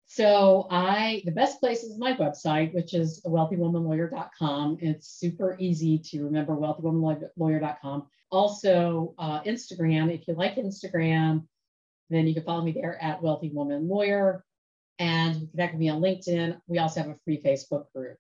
So 0.07 0.69
I, 0.71 1.23
the 1.25 1.33
best 1.33 1.59
place 1.59 1.83
is 1.83 1.99
my 1.99 2.13
website, 2.15 2.73
which 2.73 2.95
is 2.95 3.21
wealthywomanlawyer.com. 3.27 4.79
It's 4.81 5.09
super 5.09 5.57
easy 5.59 5.99
to 5.99 6.25
remember, 6.25 6.55
wealthywomanlawyer.com. 6.55 8.07
Also, 8.35 9.15
uh, 9.19 9.41
Instagram. 9.43 10.13
If 10.13 10.27
you 10.27 10.35
like 10.35 10.57
Instagram, 10.57 11.47
then 12.11 12.27
you 12.27 12.35
can 12.35 12.43
follow 12.43 12.63
me 12.63 12.73
there 12.73 13.03
at 13.03 13.23
Wealthy 13.23 13.51
Woman 13.51 13.89
Lawyer, 13.89 14.45
and 14.99 15.35
you 15.35 15.41
can 15.43 15.51
connect 15.51 15.75
with 15.75 15.81
me 15.81 15.89
on 15.89 16.01
LinkedIn. 16.01 16.59
We 16.67 16.79
also 16.79 17.01
have 17.01 17.11
a 17.11 17.17
free 17.25 17.41
Facebook 17.41 17.85
group. 17.95 18.17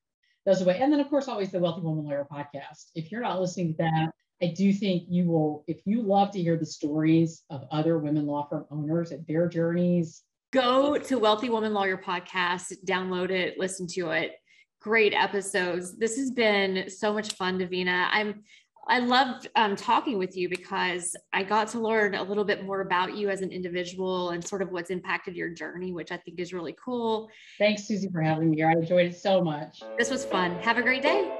Those 0.46 0.62
are 0.62 0.66
way, 0.66 0.78
and 0.80 0.92
then 0.92 1.00
of 1.00 1.08
course 1.08 1.26
always 1.28 1.50
the 1.50 1.58
Wealthy 1.58 1.82
Woman 1.82 2.04
Lawyer 2.04 2.26
podcast. 2.30 2.90
If 2.94 3.10
you're 3.10 3.22
not 3.22 3.40
listening 3.40 3.72
to 3.72 3.78
that, 3.78 4.10
I 4.42 4.54
do 4.54 4.72
think 4.72 5.04
you 5.08 5.26
will. 5.26 5.64
If 5.66 5.80
you 5.84 6.02
love 6.02 6.30
to 6.32 6.42
hear 6.42 6.56
the 6.56 6.66
stories 6.66 7.42
of 7.50 7.64
other 7.70 7.98
women 7.98 8.26
law 8.26 8.46
firm 8.48 8.66
owners 8.70 9.10
and 9.10 9.26
their 9.26 9.48
journeys 9.48 10.22
go 10.52 10.96
to 10.96 11.18
Wealthy 11.18 11.50
Woman 11.50 11.74
Lawyer 11.74 11.96
podcast, 11.96 12.72
download 12.86 13.30
it, 13.30 13.58
listen 13.58 13.88
to 13.88 14.10
it. 14.10 14.36
Great 14.80 15.12
episodes. 15.12 15.96
This 15.98 16.16
has 16.16 16.30
been 16.30 16.88
so 16.88 17.12
much 17.12 17.32
fun, 17.32 17.58
Davina. 17.58 18.06
I'm 18.12 18.44
I 18.86 18.98
loved 18.98 19.48
um, 19.56 19.76
talking 19.76 20.18
with 20.18 20.36
you 20.36 20.48
because 20.48 21.16
I 21.32 21.42
got 21.42 21.68
to 21.68 21.80
learn 21.80 22.14
a 22.14 22.22
little 22.22 22.44
bit 22.44 22.64
more 22.64 22.82
about 22.82 23.16
you 23.16 23.30
as 23.30 23.40
an 23.40 23.50
individual 23.50 24.30
and 24.30 24.46
sort 24.46 24.60
of 24.60 24.72
what's 24.72 24.90
impacted 24.90 25.34
your 25.34 25.48
journey, 25.48 25.92
which 25.92 26.12
I 26.12 26.18
think 26.18 26.38
is 26.38 26.52
really 26.52 26.76
cool. 26.82 27.30
Thanks, 27.58 27.88
Susie, 27.88 28.10
for 28.12 28.20
having 28.20 28.50
me 28.50 28.56
here. 28.56 28.68
I 28.68 28.72
enjoyed 28.72 29.06
it 29.06 29.16
so 29.16 29.42
much. 29.42 29.82
This 29.96 30.10
was 30.10 30.26
fun. 30.26 30.56
Have 30.56 30.76
a 30.76 30.82
great 30.82 31.02
day. 31.02 31.32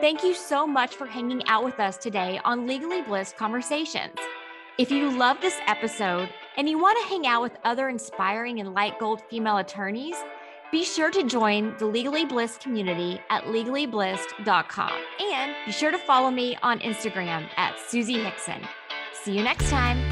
Thank 0.00 0.22
you 0.22 0.32
so 0.32 0.66
much 0.66 0.94
for 0.94 1.06
hanging 1.06 1.46
out 1.46 1.64
with 1.64 1.78
us 1.80 1.98
today 1.98 2.40
on 2.44 2.66
Legally 2.66 3.02
Blissed 3.02 3.36
Conversations. 3.36 4.14
If 4.78 4.90
you 4.90 5.10
love 5.10 5.40
this 5.40 5.58
episode 5.66 6.30
and 6.56 6.68
you 6.68 6.78
want 6.78 6.98
to 7.02 7.08
hang 7.08 7.26
out 7.26 7.42
with 7.42 7.52
other 7.64 7.88
inspiring 7.88 8.60
and 8.60 8.72
light 8.72 8.98
gold 8.98 9.20
female 9.28 9.58
attorneys, 9.58 10.16
be 10.70 10.84
sure 10.84 11.10
to 11.10 11.22
join 11.24 11.74
the 11.78 11.86
Legally 11.86 12.24
Blissed 12.24 12.60
community 12.60 13.20
at 13.30 13.44
legallybliss.com 13.44 14.92
and 15.20 15.54
be 15.66 15.72
sure 15.72 15.90
to 15.90 15.98
follow 15.98 16.30
me 16.30 16.56
on 16.62 16.78
Instagram 16.80 17.48
at 17.56 17.78
Susie 17.88 18.22
Hickson. 18.22 18.60
See 19.12 19.36
you 19.36 19.42
next 19.42 19.68
time. 19.70 20.09